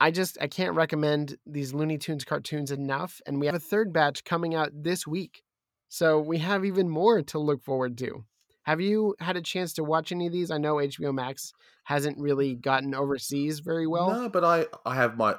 [0.00, 3.92] I just I can't recommend these Looney Tunes cartoons enough, and we have a third
[3.92, 5.42] batch coming out this week,
[5.88, 8.24] so we have even more to look forward to.
[8.64, 10.50] Have you had a chance to watch any of these?
[10.50, 11.52] I know HBO Max
[11.84, 14.10] hasn't really gotten overseas very well.
[14.10, 15.36] No, but I I have my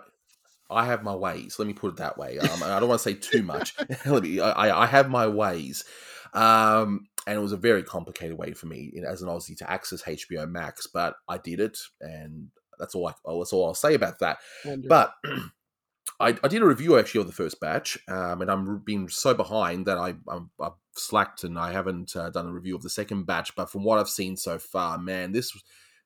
[0.70, 1.58] I have my ways.
[1.60, 2.40] Let me put it that way.
[2.40, 3.76] Um, I don't want to say too much.
[4.06, 4.40] Let me.
[4.40, 5.86] I, I have my ways,
[6.34, 9.58] um, and it was a very complicated way for me you know, as an Aussie
[9.58, 12.48] to access HBO Max, but I did it, and
[12.80, 13.08] that's all.
[13.08, 14.38] I, oh, that's all I'll say about that.
[14.66, 14.88] Wonderful.
[14.88, 15.14] But
[16.20, 19.34] I, I did a review actually of the first batch, um, and I'm being so
[19.34, 22.90] behind that I, I'm, I've slacked and I haven't uh, done a review of the
[22.90, 23.54] second batch.
[23.56, 25.52] But from what I've seen so far, man, this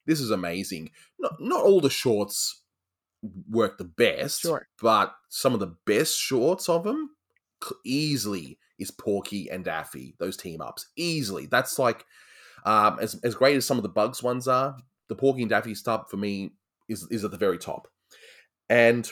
[0.08, 0.90] this is amazing.
[1.20, 2.64] Not not all the shorts
[3.48, 4.68] work the best, Sure.
[4.82, 7.12] but some of the best shorts of them
[7.86, 10.16] easily is Porky and Daffy.
[10.20, 11.46] Those team ups easily.
[11.46, 12.06] That's like
[12.66, 14.76] um, as as great as some of the Bugs ones are.
[15.08, 16.52] The Porky and Daffy stuff for me
[16.90, 17.88] is is at the very top,
[18.70, 19.10] and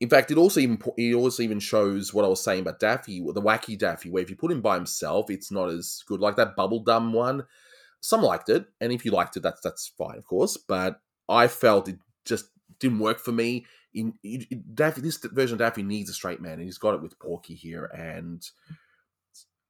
[0.00, 3.20] in fact, it also even it also even shows what I was saying about Daffy,
[3.20, 6.20] the wacky Daffy, where if you put him by himself, it's not as good.
[6.20, 7.44] Like that Bubblegum one,
[8.00, 10.56] some liked it, and if you liked it, that's that's fine, of course.
[10.56, 12.46] But I felt it just
[12.80, 13.66] didn't work for me.
[13.94, 16.94] In, in- in Daffy, this version of Daffy needs a straight man, and he's got
[16.94, 18.44] it with Porky here, and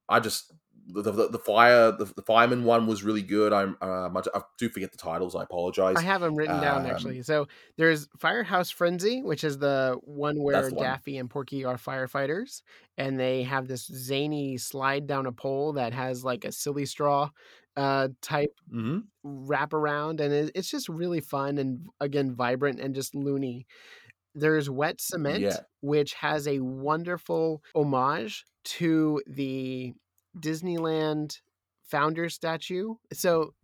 [0.09, 0.53] I just
[0.87, 3.53] the the, the fire the, the fireman one was really good.
[3.53, 5.35] I'm um, I, I do forget the titles.
[5.35, 5.97] I apologize.
[5.97, 7.23] I have them written down Um, actually.
[7.23, 7.47] So
[7.77, 10.85] there's Firehouse Frenzy, which is the one where the one.
[10.85, 12.63] Daffy and Porky are firefighters,
[12.99, 17.31] and they have this zany slide down a pole that has like a silly straw
[17.77, 22.95] uh, type hmm wrap around, and it, it's just really fun and again vibrant and
[22.95, 23.67] just loony.
[24.35, 25.61] There's Wet Cement, Yeah.
[25.81, 29.95] which has a wonderful homage to the
[30.39, 31.41] Disneyland
[31.83, 32.95] founder statue.
[33.13, 33.55] So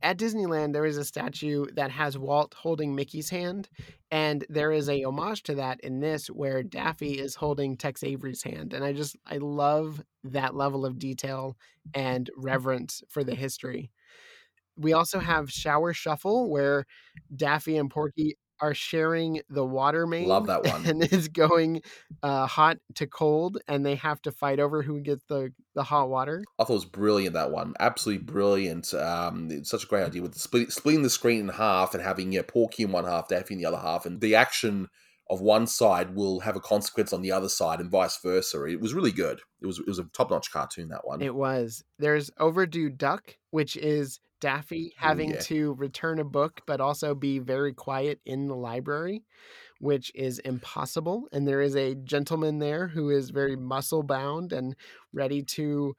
[0.00, 3.68] at Disneyland, there is a statue that has Walt holding Mickey's hand,
[4.10, 8.42] and there is a homage to that in this where Daffy is holding Tex Avery's
[8.42, 8.72] hand.
[8.72, 11.56] And I just, I love that level of detail
[11.94, 13.92] and reverence for the history.
[14.76, 16.86] We also have Shower Shuffle, where
[17.34, 20.28] Daffy and Porky are sharing the water main.
[20.28, 20.86] Love that one.
[20.86, 21.82] And is going
[22.22, 26.08] uh, hot to cold, and they have to fight over who gets the, the hot
[26.08, 26.44] water.
[26.58, 28.94] I thought it was brilliant that one, absolutely brilliant.
[28.94, 32.32] Um, it's such a great idea with split, splitting the screen in half and having
[32.32, 34.88] yeah, Porky in one half, Daffy in the other half, and the action
[35.28, 38.64] of one side will have a consequence on the other side, and vice versa.
[38.64, 39.40] It was really good.
[39.60, 41.20] It was it was a top notch cartoon that one.
[41.20, 41.82] It was.
[41.98, 45.40] There's Overdue Duck, which is Daffy having yeah.
[45.42, 49.24] to return a book, but also be very quiet in the library,
[49.80, 51.28] which is impossible.
[51.32, 54.76] And there is a gentleman there who is very muscle bound and
[55.14, 55.94] ready to.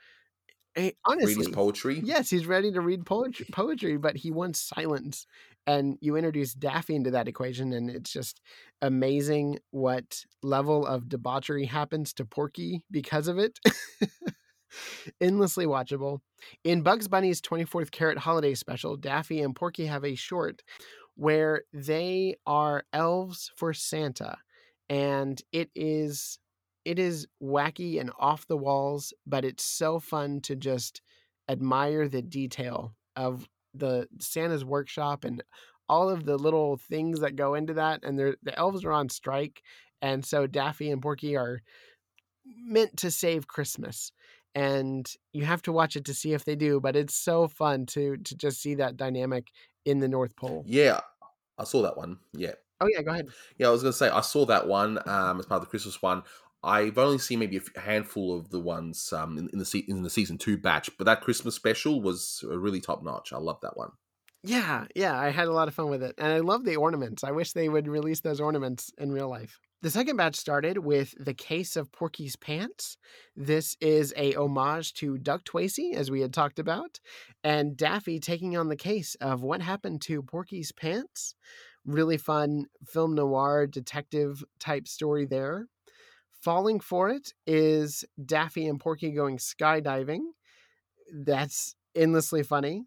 [0.76, 2.02] eh, Honestly, Read his poetry.
[2.06, 5.26] Yes, he's ready to read poetry, poetry, but he wants silence.
[5.66, 8.42] And you introduce Daffy into that equation, and it's just
[8.82, 13.60] amazing what level of debauchery happens to Porky because of it.
[15.22, 16.20] Endlessly watchable.
[16.64, 20.62] In Bugs Bunny's 24th Carrot Holiday Special, Daffy and Porky have a short
[21.16, 24.38] where they are elves for Santa.
[24.90, 26.40] And it is
[26.86, 31.02] it is wacky and off the walls, but it's so fun to just
[31.50, 35.44] admire the detail of the Santa's workshop and
[35.90, 39.62] all of the little things that go into that, and the elves are on strike,
[40.02, 41.62] and so Daffy and Porky are
[42.46, 44.12] meant to save Christmas.
[44.56, 47.86] And you have to watch it to see if they do, but it's so fun
[47.88, 49.48] to to just see that dynamic
[49.86, 50.64] in the North Pole.
[50.68, 51.02] Yeah,
[51.58, 52.20] I saw that one.
[52.34, 52.54] Yeah.
[52.80, 53.30] Oh yeah, go ahead.
[53.58, 56.02] Yeah, I was gonna say I saw that one um, as part of the Christmas
[56.02, 56.24] one.
[56.64, 60.04] I've only seen maybe a handful of the ones um, in, in the se- in
[60.04, 63.34] the season two batch, but that Christmas special was really top notch.
[63.34, 63.92] I love that one.
[64.44, 66.16] Yeah, yeah, I had a lot of fun with it.
[66.18, 67.24] And I love the ornaments.
[67.24, 69.60] I wish they would release those ornaments in real life.
[69.84, 72.96] The second batch started with The Case of Porky's Pants.
[73.36, 77.02] This is a homage to Duck Tracy, as we had talked about,
[77.44, 81.36] and Daffy taking on the case of what happened to Porky's Pants.
[81.84, 85.68] Really fun film noir detective type story there.
[86.32, 90.22] Falling for it is Daffy and Porky going skydiving.
[91.14, 92.86] That's endlessly funny.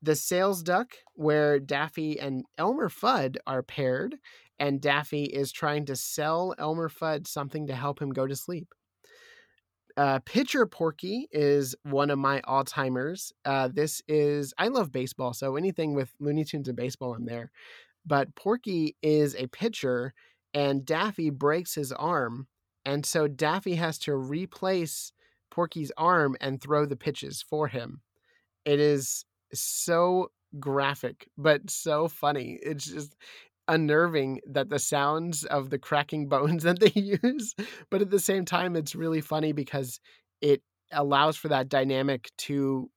[0.00, 4.16] The Sales Duck, where Daffy and Elmer Fudd are paired,
[4.62, 8.72] and Daffy is trying to sell Elmer Fudd something to help him go to sleep.
[9.96, 13.32] Uh, Pitcher Porky is one of my all timers.
[13.44, 17.50] Uh, this is, I love baseball, so anything with Looney Tunes and baseball, I'm there.
[18.06, 20.14] But Porky is a pitcher,
[20.54, 22.46] and Daffy breaks his arm.
[22.84, 25.12] And so Daffy has to replace
[25.50, 28.00] Porky's arm and throw the pitches for him.
[28.64, 30.30] It is so
[30.60, 32.60] graphic, but so funny.
[32.62, 33.16] It's just
[33.72, 37.54] unnerving that the sounds of the cracking bones that they use,
[37.90, 40.00] but at the same time, it's really funny because
[40.40, 40.62] it
[40.92, 42.90] allows for that dynamic to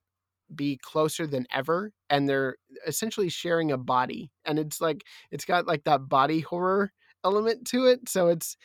[0.53, 5.65] be closer than ever and they're essentially sharing a body and it's like it's got
[5.65, 6.91] like that body horror
[7.23, 8.56] element to it so it's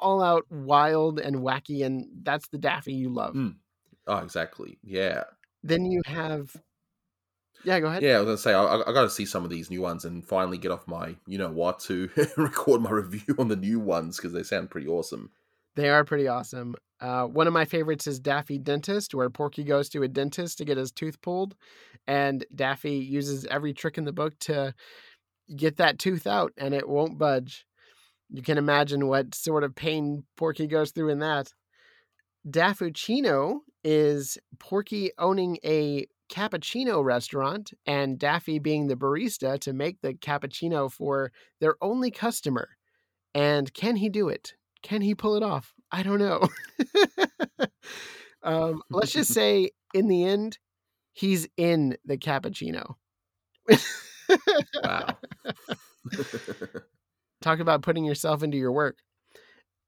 [0.00, 3.54] all out wild and wacky and that's the daffy you love Mm.
[4.06, 4.78] Oh, exactly.
[4.82, 5.24] Yeah.
[5.62, 6.54] then you have
[7.64, 9.50] yeah go ahead Yeah, I was gonna say I, I got to see some of
[9.50, 13.34] these new ones and finally get off my you know what to record my review
[13.38, 15.30] on the new ones because they sound pretty awesome.
[15.76, 16.76] They are pretty awesome.
[17.00, 20.64] Uh, one of my favorites is Daffy Dentist, where Porky goes to a dentist to
[20.64, 21.56] get his tooth pulled,
[22.06, 24.74] and Daffy uses every trick in the book to
[25.54, 27.66] get that tooth out, and it won't budge.
[28.30, 31.52] You can imagine what sort of pain Porky goes through in that.
[32.48, 40.14] Daffuccino is Porky owning a cappuccino restaurant and Daffy being the barista to make the
[40.14, 42.70] cappuccino for their only customer.
[43.34, 44.54] And can he do it?
[44.82, 45.74] Can he pull it off?
[45.90, 46.48] I don't know.
[48.42, 50.58] um, let's just say, in the end,
[51.12, 52.94] he's in the cappuccino.
[54.82, 55.16] wow.
[57.42, 58.98] Talk about putting yourself into your work.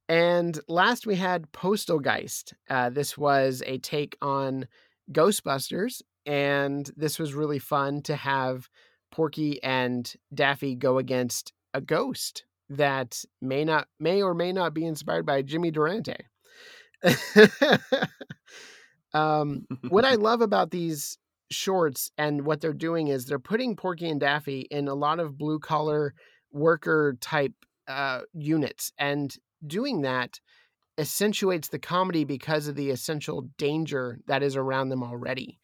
[0.08, 2.54] And last we had Postal Geist.
[2.70, 4.68] Uh, this was a take on
[5.12, 8.68] Ghostbusters, and this was really fun to have
[9.10, 14.84] Porky and Daffy go against a ghost that may not may or may not be
[14.84, 16.16] inspired by Jimmy Durante.
[19.14, 21.18] um, what I love about these
[21.50, 25.38] shorts and what they're doing is they're putting Porky and Daffy in a lot of
[25.38, 26.12] blue collar
[26.50, 27.52] worker type
[27.86, 30.40] uh, units, and doing that
[30.98, 35.60] accentuates the comedy because of the essential danger that is around them already.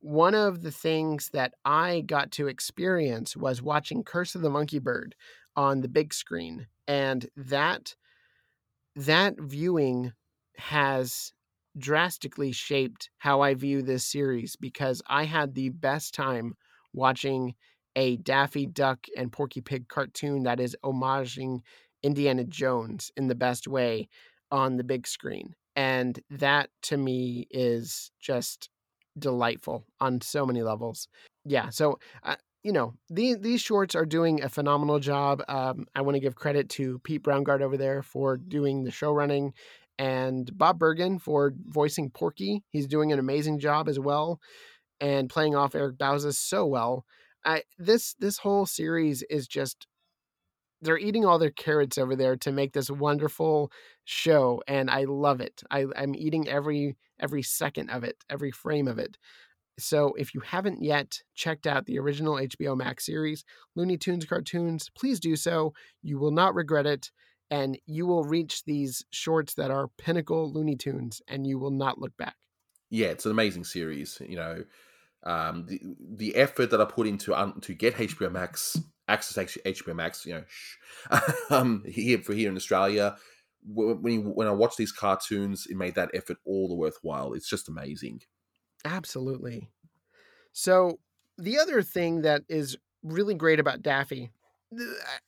[0.00, 4.78] One of the things that I got to experience was watching Curse of the Monkey
[4.78, 5.14] Bird
[5.56, 7.94] on the big screen, and that
[8.94, 10.12] that viewing
[10.58, 11.32] has
[11.78, 16.54] drastically shaped how I view this series because I had the best time
[16.94, 17.54] watching
[17.94, 21.60] a Daffy Duck and Porky Pig cartoon that is homaging
[22.02, 24.08] Indiana Jones in the best way
[24.50, 25.54] on the big screen.
[25.74, 28.70] And that to me is just
[29.18, 31.08] delightful on so many levels.
[31.44, 31.70] Yeah.
[31.70, 35.42] So, uh, you know, these, these shorts are doing a phenomenal job.
[35.48, 39.12] Um, I want to give credit to Pete Browngardt over there for doing the show
[39.12, 39.52] running
[39.98, 42.62] and Bob Bergen for voicing Porky.
[42.70, 44.40] He's doing an amazing job as well
[45.00, 47.04] and playing off Eric Bauza so well.
[47.44, 49.86] I, this this whole series is just
[50.82, 53.70] they're eating all their carrots over there to make this wonderful
[54.06, 58.88] show and i love it I, i'm eating every every second of it every frame
[58.88, 59.18] of it
[59.78, 64.88] so if you haven't yet checked out the original hbo max series looney tunes cartoons
[64.96, 67.10] please do so you will not regret it
[67.50, 71.98] and you will reach these shorts that are pinnacle looney tunes and you will not
[71.98, 72.36] look back
[72.90, 74.20] yeah, it's an amazing series.
[74.26, 74.64] You know,
[75.24, 78.78] um, the the effort that I put into um, to get HBO Max
[79.08, 80.24] access to HBO Max.
[80.24, 81.20] You know,
[81.50, 83.16] um, here for here in Australia.
[83.66, 87.32] Wh- When you, when I watch these cartoons, it made that effort all the worthwhile.
[87.34, 88.22] It's just amazing.
[88.84, 89.68] Absolutely.
[90.52, 91.00] So,
[91.38, 94.30] the other thing that is really great about Daffy.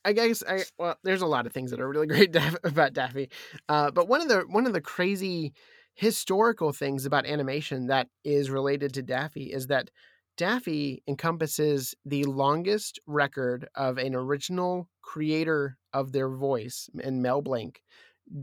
[0.05, 3.29] I guess I well, there's a lot of things that are really great about Daffy,
[3.69, 5.53] uh, but one of the one of the crazy
[5.95, 9.89] historical things about animation that is related to Daffy is that
[10.37, 17.81] Daffy encompasses the longest record of an original creator of their voice in Mel Blanc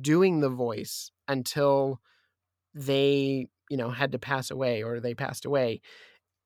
[0.01, 2.01] doing the voice until
[2.75, 5.81] they, you know, had to pass away or they passed away.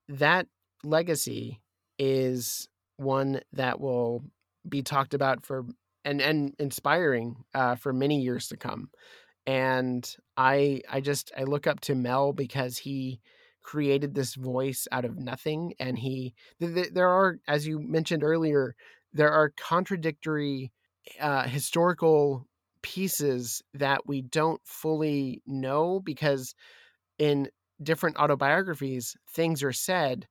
[0.09, 0.47] That
[0.85, 1.61] legacy
[1.99, 4.25] is one that will
[4.69, 5.65] be talked about for
[6.05, 8.91] and and inspiring uh, for many years to come
[9.47, 13.21] and i i just i look up to mel because he
[13.63, 18.25] created this voice out of nothing and he th- th- there are as you mentioned
[18.25, 18.75] earlier
[19.13, 20.73] there are contradictory
[21.21, 22.47] uh, historical
[22.83, 26.55] pieces that we don't fully know because
[27.19, 27.49] in
[27.83, 30.27] different autobiographies things are said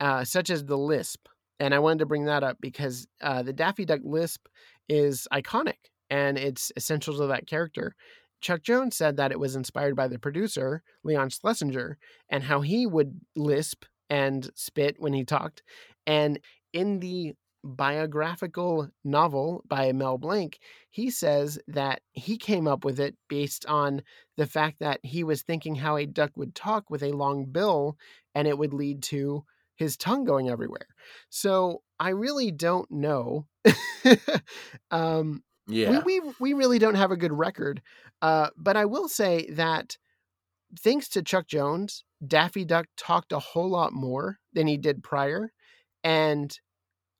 [0.00, 1.28] uh, such as the lisp
[1.58, 4.46] and i wanted to bring that up because uh, the daffy duck lisp
[4.88, 7.94] is iconic and it's essential to that character
[8.40, 11.98] Chuck Jones said that it was inspired by the producer, Leon Schlesinger,
[12.30, 15.62] and how he would lisp and spit when he talked.
[16.06, 16.40] And
[16.72, 17.34] in the
[17.64, 20.58] biographical novel by Mel Blanc,
[20.90, 24.02] he says that he came up with it based on
[24.36, 27.96] the fact that he was thinking how a duck would talk with a long bill
[28.34, 29.44] and it would lead to
[29.76, 30.86] his tongue going everywhere.
[31.30, 33.46] So I really don't know.
[34.90, 36.02] um, yeah.
[36.04, 37.80] We, we, we really don't have a good record.
[38.20, 39.96] Uh, but I will say that
[40.78, 45.52] thanks to Chuck Jones, Daffy Duck talked a whole lot more than he did prior.
[46.04, 46.58] And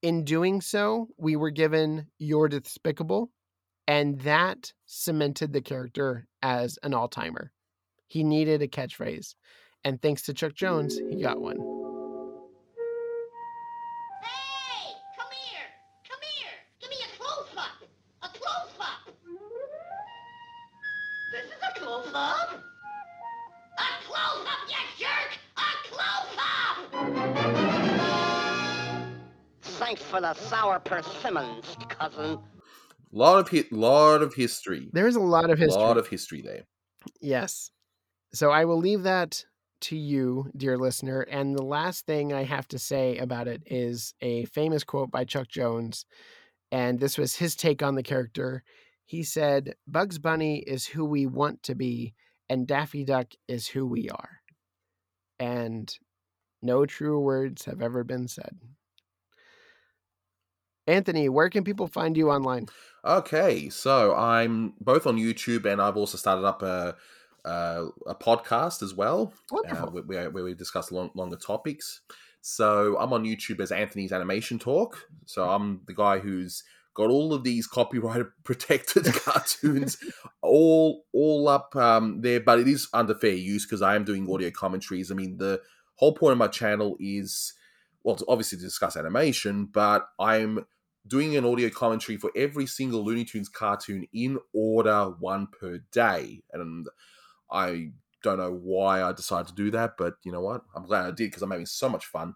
[0.03, 3.31] in doing so, we were given You're Despicable.
[3.87, 7.51] And that cemented the character as an all timer.
[8.07, 9.35] He needed a catchphrase.
[9.85, 11.57] And thanks to Chuck Jones, he got one.
[29.91, 32.39] Thanks for the sour persimmons, cousin.
[33.11, 34.89] Lot of hit, lot of history.
[34.93, 35.83] There's a lot of history.
[35.83, 36.63] A lot of history there.
[37.21, 37.73] Yes.
[38.33, 39.45] So I will leave that
[39.81, 41.23] to you, dear listener.
[41.23, 45.25] And the last thing I have to say about it is a famous quote by
[45.25, 46.07] Chuck Jones.
[46.71, 48.63] And this was his take on the character.
[49.07, 52.15] He said, Bugs Bunny is who we want to be,
[52.49, 54.41] and Daffy Duck is who we are.
[55.41, 55.93] And
[56.63, 58.57] no true words have ever been said.
[60.91, 62.67] Anthony, where can people find you online?
[63.05, 66.97] Okay, so I'm both on YouTube and I've also started up a
[67.45, 72.03] a, a podcast as well, uh, where, where, we discuss long, longer topics.
[72.43, 75.07] So I'm on YouTube as Anthony's Animation Talk.
[75.25, 79.97] So I'm the guy who's got all of these copyright protected cartoons
[80.43, 84.31] all all up um, there, but it is under fair use because I am doing
[84.31, 85.11] audio commentaries.
[85.11, 85.61] I mean, the
[85.95, 87.55] whole point of my channel is
[88.03, 90.67] well, obviously to discuss animation, but I'm
[91.07, 96.43] doing an audio commentary for every single Looney Tunes cartoon in order, one per day.
[96.53, 96.87] And
[97.51, 100.63] I don't know why I decided to do that, but you know what?
[100.75, 102.35] I'm glad I did because I'm having so much fun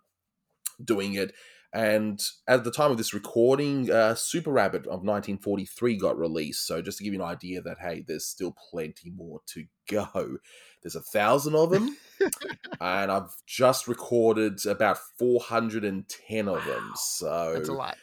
[0.83, 1.35] doing it.
[1.75, 6.69] And at the time of this recording, uh, Super Rabbit of 1943 got released.
[6.69, 10.39] So just to give you an idea that hey, there's still plenty more to go.
[10.83, 11.97] There's a thousand of them,
[12.81, 16.93] and I've just recorded about 410 of them.
[16.95, 17.97] So that's a lot.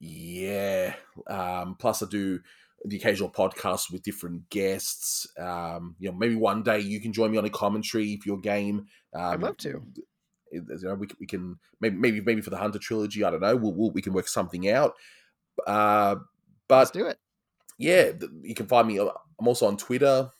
[0.00, 0.94] Yeah.
[1.26, 2.40] Um, plus, I do
[2.84, 5.26] the occasional podcast with different guests.
[5.38, 8.40] Um, you know, maybe one day you can join me on a commentary for your
[8.40, 8.86] game.
[9.14, 9.82] Um, I'd love to.
[10.52, 13.22] You know, we, we can maybe maybe maybe for the Hunter trilogy.
[13.22, 13.54] I don't know.
[13.54, 14.94] We'll, we'll we can work something out.
[15.66, 16.16] Uh,
[16.66, 17.18] but Let's do it.
[17.78, 18.12] Yeah,
[18.42, 18.98] you can find me.
[18.98, 20.30] Uh, I'm also on Twitter.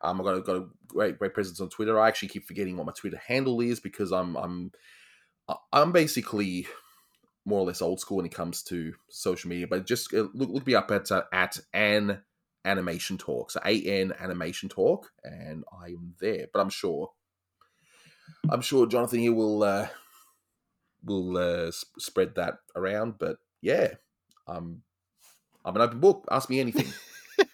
[0.00, 2.00] Um, I've got a, got a great great presence on Twitter.
[2.00, 4.72] I actually keep forgetting what my Twitter handle is because I'm I'm
[5.72, 6.66] I'm basically
[7.46, 9.66] more or less old school when it comes to social media.
[9.68, 12.20] But just uh, look look me up at uh, at an
[12.64, 13.52] animation talk.
[13.52, 16.48] So a n animation talk, and I'm there.
[16.52, 17.12] But I'm sure,
[18.50, 19.88] I'm sure Jonathan here will uh,
[21.04, 23.14] will uh, sp- spread that around.
[23.18, 23.94] But yeah,
[24.46, 24.82] um,
[25.64, 26.26] I'm an open book.
[26.30, 26.92] Ask me anything.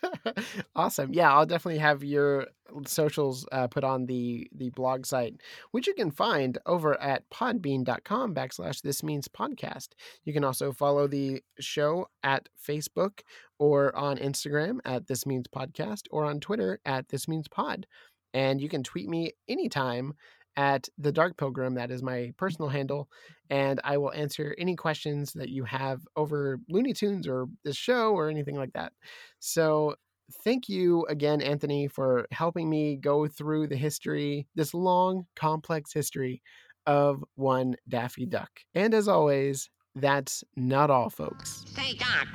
[0.74, 1.12] awesome.
[1.12, 2.48] Yeah, I'll definitely have your
[2.86, 5.34] socials uh, put on the the blog site,
[5.70, 9.88] which you can find over at podbean.com backslash this means podcast.
[10.24, 13.20] You can also follow the show at Facebook
[13.58, 17.86] or on Instagram at this means podcast or on Twitter at this means pod.
[18.34, 20.14] And you can tweet me anytime
[20.56, 21.74] at the Dark Pilgrim.
[21.74, 23.08] That is my personal handle,
[23.50, 28.12] and I will answer any questions that you have over Looney Tunes or this show
[28.12, 28.92] or anything like that.
[29.38, 29.96] So
[30.44, 36.42] thank you again, Anthony, for helping me go through the history, this long, complex history
[36.86, 38.50] of one Daffy Duck.
[38.74, 41.64] And as always, that's not all, folks.
[41.66, 42.26] Say, Doc,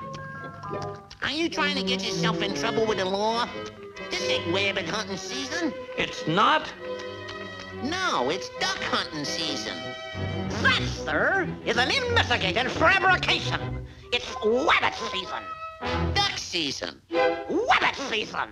[1.21, 3.47] are you trying to get yourself in trouble with the law?
[4.09, 5.73] This ain't rabbit hunting season.
[5.97, 6.71] It's not?
[7.83, 9.75] No, it's duck hunting season.
[10.61, 13.85] That, sir, is an investigated fabrication.
[14.13, 15.43] It's rabbit season.
[15.81, 17.01] Duck season.
[17.11, 18.49] Rabbit season.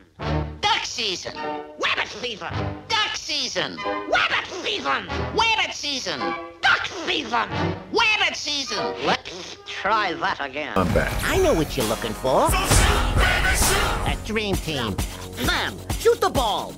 [0.62, 1.36] Duck season.
[1.36, 2.54] Rabbit season.
[2.88, 3.78] Duck season.
[3.78, 5.08] Rabbit season.
[5.36, 6.20] Rabbit season.
[6.62, 7.50] Duck season.
[7.92, 8.94] Rabbit season.
[9.06, 10.74] Let's try that again.
[10.78, 11.12] I'm back.
[11.24, 12.50] I know what you're looking for.
[12.52, 14.96] A dream team.
[15.34, 16.74] Sam, shoot the ball.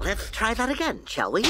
[0.00, 1.42] Let's try that again, shall we?